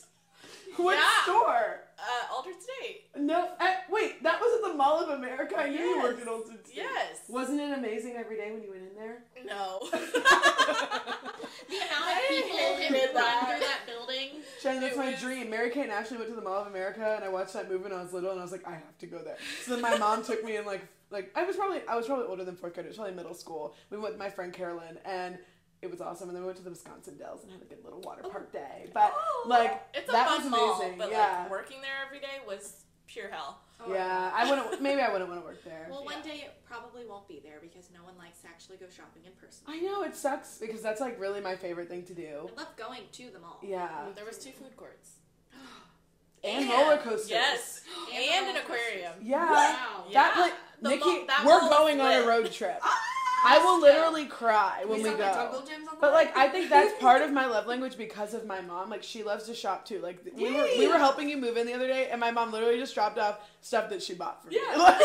What 0.78 0.98
Yeah. 0.98 1.24
store? 1.24 1.82
Uh, 1.98 2.36
Aldrich 2.36 2.58
State. 2.60 3.06
No, 3.18 3.50
uh, 3.62 3.66
wait, 3.90 4.22
that 4.24 4.40
was 4.42 4.56
at 4.62 4.70
the 4.72 4.78
Mall 4.78 5.00
of 5.02 5.10
America. 5.18 5.56
I 5.58 5.70
knew 5.70 5.80
you 5.80 6.02
worked 6.02 6.22
at 6.22 6.28
Old 6.28 6.46
State. 6.48 6.60
Yes. 6.76 7.20
Wasn't 7.30 7.60
it 7.62 7.72
amazing 7.78 8.16
every 8.18 8.36
day 8.36 8.52
when 8.52 8.62
you 8.62 8.70
went 8.72 8.84
in 8.84 8.96
there? 8.96 9.24
No. 9.46 9.80
the 9.92 9.98
amount 9.98 10.12
of 10.12 10.20
I 11.70 12.26
people 12.30 12.58
hated 12.58 12.88
who 12.88 13.06
run 13.06 13.14
that. 13.14 13.48
through 13.50 13.60
that 13.66 13.80
building. 13.88 14.30
Jen, 14.96 15.06
that's 15.12 15.22
It 15.24 15.26
my 15.26 15.30
dream. 15.34 15.50
Mary 15.50 15.70
Kate 15.70 15.84
and 15.84 15.92
Ashley 15.92 16.18
went 16.18 16.30
to 16.30 16.36
the 16.36 16.42
Mall 16.42 16.62
of 16.62 16.68
America, 16.68 17.14
and 17.16 17.24
I 17.24 17.30
watched 17.30 17.54
that 17.54 17.70
movie 17.70 17.84
when 17.84 17.94
I 17.94 18.02
was 18.02 18.14
little, 18.14 18.32
and 18.32 18.40
I 18.40 18.44
was 18.44 18.52
like, 18.52 18.68
I 18.68 18.72
have 18.72 18.98
to 19.00 19.08
go 19.08 19.20
there. 19.20 19.38
So 19.64 19.72
then 19.72 19.82
my 19.82 19.98
mom 19.98 20.24
took 20.24 20.44
me 20.44 20.58
in 20.58 20.66
like 20.66 20.82
like 21.12 21.32
I 21.36 21.44
was 21.44 21.56
probably 21.56 21.82
I 21.88 21.96
was 21.96 22.08
probably 22.08 22.26
older 22.26 22.44
than 22.44 22.56
fourth 22.56 22.74
grade. 22.74 22.86
It 22.86 22.90
was 22.90 22.98
probably 22.98 23.14
middle 23.16 23.34
school. 23.34 23.76
We 23.90 23.98
went 23.98 24.14
with 24.14 24.20
my 24.20 24.30
friend 24.30 24.52
Carolyn, 24.54 24.98
and 25.06 25.38
it 25.82 25.92
was 25.92 26.02
awesome. 26.02 26.30
And 26.30 26.36
then 26.36 26.42
we 26.44 26.48
went 26.48 26.58
to 26.58 26.64
the 26.64 26.70
Wisconsin 26.72 27.18
Dells 27.18 27.44
and 27.44 27.52
had 27.52 27.62
a 27.62 27.66
good 27.66 27.84
little 27.84 28.02
water 28.02 28.24
park 28.24 28.50
oh. 28.50 28.58
day. 28.58 28.90
But 28.94 29.14
Oh. 29.16 29.46
like 29.48 29.84
It's 29.94 30.10
a 30.10 30.12
that 30.14 30.28
fun 30.28 30.42
was 30.44 30.52
mall, 30.52 30.76
amazing. 30.82 30.98
but 30.98 31.12
yeah, 31.12 31.40
like 31.44 31.52
working 31.52 31.82
there 31.82 31.92
every 32.06 32.20
day 32.20 32.40
was 32.48 32.85
pure 33.08 33.30
hell. 33.30 33.60
Oh, 33.80 33.92
yeah. 33.94 34.32
I 34.34 34.50
wouldn't. 34.50 34.82
Maybe 34.88 35.02
I 35.02 35.12
wouldn't 35.12 35.30
want 35.30 35.42
to 35.42 35.46
work 35.46 35.64
there. 35.64 35.88
Well, 35.90 36.06
one 36.06 36.16
Yeah. 36.24 36.32
day 36.32 36.38
it 36.46 36.54
probably 36.66 37.06
won't 37.06 37.28
be 37.28 37.42
there 37.44 37.58
because 37.62 37.90
no 37.94 38.04
one 38.04 38.18
likes 38.18 38.40
to 38.42 38.48
actually 38.48 38.78
go 38.78 38.86
shopping 38.90 39.24
in 39.26 39.32
person. 39.34 39.64
I 39.68 39.80
know 39.80 40.04
it 40.04 40.16
sucks 40.16 40.58
because 40.58 40.82
that's 40.82 41.02
like 41.02 41.20
really 41.20 41.42
my 41.42 41.56
favorite 41.56 41.90
thing 41.90 42.04
to 42.04 42.14
do. 42.14 42.50
I 42.56 42.62
love 42.62 42.76
going 42.78 43.02
to 43.12 43.30
the 43.32 43.40
mall. 43.40 43.60
Yeah, 43.62 43.88
mm-hmm. 43.88 44.14
There 44.16 44.26
was 44.26 44.38
two 44.38 44.52
food 44.52 44.76
courts. 44.78 45.12
and 46.44 46.70
roller 46.70 46.98
coasters. 46.98 47.30
Yes. 47.30 47.82
And 48.14 48.48
And, 48.48 48.58
an 48.58 48.64
aquarium. 48.64 49.14
Yeah. 49.22 49.46
Wow. 49.52 50.06
That 50.06 50.12
Yeah. 50.12 50.32
pla- 50.34 50.58
The 50.82 50.90
Nikki, 50.90 51.06
mall- 51.18 51.26
that 51.28 51.44
we're 51.46 51.60
mall 51.60 51.70
is 51.72 51.78
going 51.78 52.02
on 52.02 52.12
a 52.24 52.28
road 52.28 52.52
trip. 52.52 52.82
I 53.46 53.60
will 53.60 53.80
literally 53.80 54.26
cry 54.26 54.84
when 54.86 55.04
we 55.04 55.10
the 55.10 55.16
go. 55.16 55.34
jungle 55.34 55.62
gyms 55.62 55.88
on 55.88 55.98
But 56.02 56.14
like 56.14 56.36
I 56.36 56.50
think 56.50 56.70
that's 56.70 56.94
part 57.00 57.22
of 57.22 57.32
my 57.32 57.46
love 57.46 57.68
language 57.68 57.98
because 57.98 58.34
of 58.34 58.46
my 58.46 58.62
mom. 58.62 58.90
Like 58.90 59.04
she 59.04 59.24
loves 59.24 59.46
to 59.46 59.54
shop 59.54 59.86
too. 59.86 60.00
Like 60.00 60.20
we 60.36 60.52
were 60.52 60.68
we 60.78 60.88
were 60.88 60.98
helping 60.98 61.30
you 61.30 61.38
move 61.38 61.58
in 61.58 61.68
the 61.68 61.74
other 61.74 61.88
day, 61.88 62.10
and 62.10 62.20
my 62.20 62.32
mom 62.32 62.52
literally 62.52 62.80
just 62.80 62.96
dropped 62.96 63.20
off 63.20 63.40
stuff 63.62 63.90
that 63.92 64.02
she 64.02 64.14
bought 64.16 64.42
for 64.44 64.50
me. 64.50 64.58
Yeah. 64.58 64.76
Like, 64.86 65.02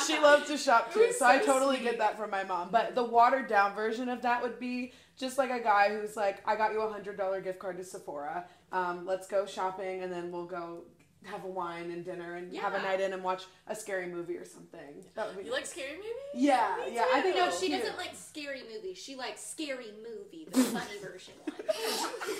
she 0.06 0.18
loves 0.18 0.46
to 0.48 0.56
shop 0.56 0.92
too, 0.92 1.00
was 1.00 1.18
so 1.18 1.26
I 1.26 1.38
totally 1.38 1.76
sweet. 1.76 1.84
get 1.90 1.98
that 1.98 2.16
from 2.16 2.30
my 2.30 2.44
mom. 2.44 2.68
But 2.70 2.94
the 2.94 3.02
watered 3.04 3.48
down 3.48 3.74
version 3.74 4.08
of 4.08 4.22
that 4.22 4.42
would 4.42 4.58
be 4.58 4.92
just 5.16 5.38
like 5.38 5.50
a 5.50 5.60
guy 5.60 5.88
who's 5.90 6.16
like, 6.16 6.40
I 6.46 6.56
got 6.56 6.72
you 6.72 6.80
a 6.80 6.90
hundred 6.92 7.16
dollar 7.16 7.40
gift 7.40 7.58
card 7.58 7.76
to 7.78 7.84
Sephora. 7.84 8.46
Um, 8.72 9.06
let's 9.06 9.26
go 9.26 9.46
shopping, 9.46 10.02
and 10.02 10.12
then 10.12 10.30
we'll 10.30 10.46
go 10.46 10.84
have 11.24 11.44
a 11.44 11.48
wine 11.48 11.90
and 11.90 12.04
dinner 12.04 12.36
and 12.36 12.56
have 12.56 12.74
a 12.74 12.78
night 12.82 13.00
in 13.00 13.12
and 13.12 13.22
watch 13.22 13.44
a 13.66 13.74
scary 13.74 14.06
movie 14.06 14.36
or 14.36 14.44
something. 14.44 15.04
That 15.14 15.26
would 15.28 15.38
be 15.38 15.44
You 15.44 15.52
like 15.52 15.66
scary 15.66 15.96
movies? 15.96 16.12
yeah, 16.34 16.76
Me 16.86 16.94
yeah. 16.94 17.04
I 17.12 17.20
think 17.20 17.36
No, 17.36 17.50
she 17.50 17.66
cute. 17.68 17.80
doesn't 17.80 17.98
like 17.98 18.12
scary 18.14 18.62
movies. 18.72 18.98
She 18.98 19.14
likes 19.16 19.44
scary 19.44 19.92
movie, 20.02 20.46
the 20.50 20.58
funny 20.64 20.98
version 21.02 21.34
one. 21.44 21.56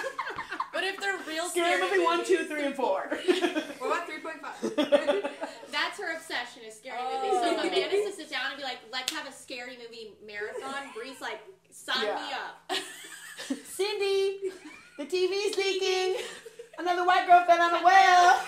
But 0.73 0.85
if 0.85 1.01
they're 1.01 1.17
real 1.27 1.49
Scary 1.49 1.81
movie 1.83 2.05
one, 2.05 2.25
two, 2.25 2.45
three, 2.45 2.65
and 2.67 2.75
four. 2.75 3.09
What 3.79 4.07
about 4.07 4.09
3.5? 4.09 5.31
That's 5.73 5.99
her 5.99 6.15
obsession 6.15 6.63
is 6.69 6.77
scary 6.77 6.99
Oh. 7.01 7.21
movies. 7.23 7.41
So 7.41 7.53
if 7.55 7.73
Amanda's 7.73 7.91
to 8.05 8.09
oh. 8.09 8.13
sit 8.17 8.31
down 8.31 8.43
and 8.51 8.57
be 8.59 8.63
like, 8.63 8.79
let's 8.93 9.13
have 9.13 9.27
a 9.27 9.33
scary 9.33 9.77
movie 9.83 10.13
marathon, 10.25 10.85
Bree's 10.95 11.21
like, 11.21 11.41
sign 11.71 12.03
me 12.05 12.31
up. 12.33 12.79
Cindy, 13.65 14.53
the 14.99 15.05
TV's 15.07 15.57
leaking. 15.57 16.17
Another 16.79 17.05
white 17.05 17.27
girl 17.27 17.43
fell 17.45 17.61
on 17.61 17.83
a 17.83 17.85
well. 17.85 18.41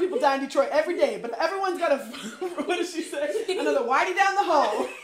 Black 0.00 0.10
people 0.10 0.20
die 0.20 0.34
in 0.36 0.40
Detroit 0.40 0.68
every 0.72 0.96
day, 0.96 1.18
but 1.20 1.32
everyone's 1.38 1.78
got 1.78 1.92
a. 1.92 1.96
what 2.64 2.78
does 2.78 2.92
she 2.92 3.02
say? 3.02 3.44
Another 3.58 3.80
whitey 3.80 4.16
down 4.16 4.34
the 4.34 4.44
hole. 4.44 4.88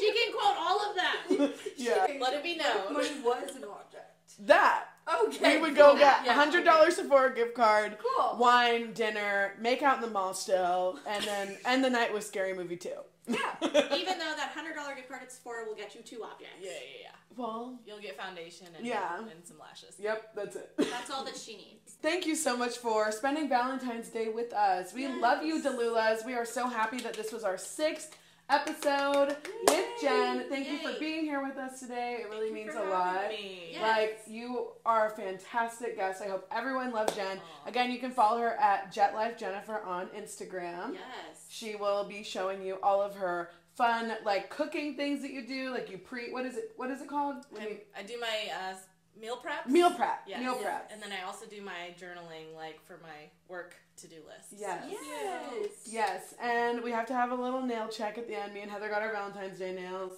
She 0.00 0.12
can 0.12 0.32
quote 0.32 0.56
all 0.58 0.80
of 0.90 0.96
that. 0.96 1.52
Yeah, 1.76 2.06
Let 2.20 2.34
it 2.34 2.42
be 2.42 2.56
known. 2.56 2.92
Money 2.94 3.08
was 3.24 3.54
an 3.56 3.64
object. 3.64 4.46
that. 4.46 4.84
Okay. 5.26 5.56
We 5.56 5.62
would 5.62 5.76
go 5.76 5.96
get 5.96 6.26
a 6.26 6.32
hundred 6.32 6.64
dollars 6.64 6.96
Sephora 6.96 7.34
gift 7.34 7.54
card, 7.54 7.98
Cool. 7.98 8.36
wine, 8.38 8.92
dinner, 8.92 9.54
make 9.60 9.82
out 9.82 9.96
in 9.96 10.02
the 10.02 10.08
mall 10.10 10.34
still, 10.34 10.98
and 11.08 11.22
then 11.24 11.56
end 11.64 11.84
the 11.84 11.90
night 11.90 12.12
with 12.12 12.24
scary 12.24 12.54
movie 12.54 12.76
too. 12.76 12.98
Yeah. 13.26 13.36
Even 13.62 14.18
though 14.18 14.34
that 14.36 14.50
hundred 14.54 14.74
dollar 14.74 14.94
gift 14.94 15.08
card 15.08 15.22
at 15.22 15.30
Sephora 15.32 15.64
will 15.64 15.74
get 15.76 15.94
you 15.94 16.00
two 16.02 16.22
objects. 16.24 16.54
Yeah, 16.60 16.70
yeah, 16.70 17.02
yeah. 17.02 17.08
Well, 17.36 17.78
You'll 17.86 18.00
get 18.00 18.16
foundation 18.18 18.66
and, 18.76 18.84
Yeah. 18.84 19.18
and 19.20 19.44
some 19.44 19.58
lashes. 19.58 19.94
yep, 19.98 20.34
that's 20.34 20.56
it. 20.56 20.70
That's 20.76 21.10
all 21.10 21.24
that 21.24 21.36
she 21.36 21.56
needs. 21.56 21.92
Thank 22.02 22.26
you 22.26 22.34
so 22.34 22.56
much 22.56 22.78
for 22.78 23.10
spending 23.12 23.48
Valentine's 23.48 24.08
Day 24.08 24.28
with 24.28 24.52
us. 24.52 24.92
We 24.92 25.02
Yes. 25.02 25.20
love 25.22 25.42
you, 25.44 25.62
Delulas. 25.62 26.26
We 26.26 26.34
are 26.34 26.44
so 26.44 26.66
happy 26.66 26.98
that 26.98 27.14
this 27.14 27.32
was 27.32 27.44
our 27.44 27.56
sixth 27.56 28.16
episode 28.50 29.36
with 29.68 29.86
Jen. 30.00 30.44
Thank 30.48 30.68
you 30.68 30.78
for 30.78 30.98
being 30.98 31.24
here 31.24 31.42
with 31.42 31.56
us 31.56 31.80
today. 31.80 32.18
It 32.20 32.28
really 32.28 32.48
Thank 32.48 32.58
you 32.58 32.64
means 32.66 32.72
for 32.74 32.86
a 32.86 32.90
lot. 32.90 33.14
having 33.22 33.36
Me. 33.38 33.68
Yeah. 33.72 33.86
Like, 33.86 34.20
you 34.26 34.68
are 34.84 35.06
a 35.06 35.10
fantastic 35.16 35.96
guest. 35.96 36.20
I 36.22 36.28
hope 36.28 36.46
everyone 36.52 36.92
loves 36.92 37.14
Jen. 37.14 37.38
Aw. 37.38 37.68
Again, 37.68 37.90
you 37.90 37.98
can 37.98 38.10
follow 38.10 38.40
her 38.40 38.54
at 38.60 38.92
JetLifeJennifer 38.94 39.86
on 39.86 40.08
Instagram. 40.08 40.94
Yes. 40.94 41.41
She 41.52 41.76
will 41.76 42.04
be 42.04 42.22
showing 42.22 42.62
you 42.62 42.78
all 42.82 43.02
of 43.02 43.14
her 43.16 43.50
fun, 43.74 44.14
like, 44.24 44.48
cooking 44.48 44.96
things 44.96 45.20
that 45.20 45.32
you 45.32 45.46
do. 45.46 45.70
Like, 45.70 45.90
you 45.90 45.98
pre, 45.98 46.32
what 46.32 46.46
is 46.46 46.56
it, 46.56 46.72
what 46.76 46.90
is 46.90 47.02
it 47.02 47.08
called? 47.08 47.44
I, 47.60 47.80
I 47.94 48.02
do 48.04 48.18
my 48.18 48.26
uh, 48.50 48.74
meal 49.20 49.36
prep. 49.36 49.66
meal 49.68 49.90
prep. 49.90 50.22
Yeah. 50.26 50.40
Meal 50.40 50.54
prep. 50.54 50.90
And 50.90 51.02
then 51.02 51.10
I 51.12 51.26
also 51.26 51.44
do 51.44 51.60
my 51.60 51.94
journaling, 52.00 52.56
like 52.56 52.82
for 52.86 52.98
my 53.02 53.28
work 53.48 53.74
to 53.98 54.08
do 54.08 54.16
list. 54.26 54.54
Yes. 54.58 54.82
Yes. 54.90 55.68
Yes, 55.84 56.34
and 56.42 56.82
we 56.82 56.90
have 56.90 57.04
to 57.08 57.14
have 57.14 57.32
a 57.32 57.34
little 57.34 57.60
nail 57.60 57.86
check 57.86 58.16
at 58.16 58.26
the 58.26 58.34
end. 58.34 58.54
Me 58.54 58.62
and 58.62 58.70
Heather 58.70 58.88
got 58.88 59.02
our 59.02 59.12
Valentine's 59.12 59.58
Day 59.58 59.74
nails. 59.74 60.12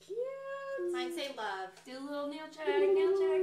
Cute. 0.00 0.16
Mine 0.90 1.14
say 1.14 1.28
love. 1.36 1.68
Do 1.84 1.98
a 1.98 2.00
little 2.00 2.28
nail 2.28 2.46
check, 2.50 2.66
nail 2.66 3.12
check. 3.12 3.40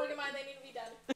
Look 0.00 0.10
at 0.10 0.16
mine, 0.16 0.32
they 0.32 0.42
need 0.42 0.56
to 0.56 0.66
be 0.66 0.72
done. 0.74 1.14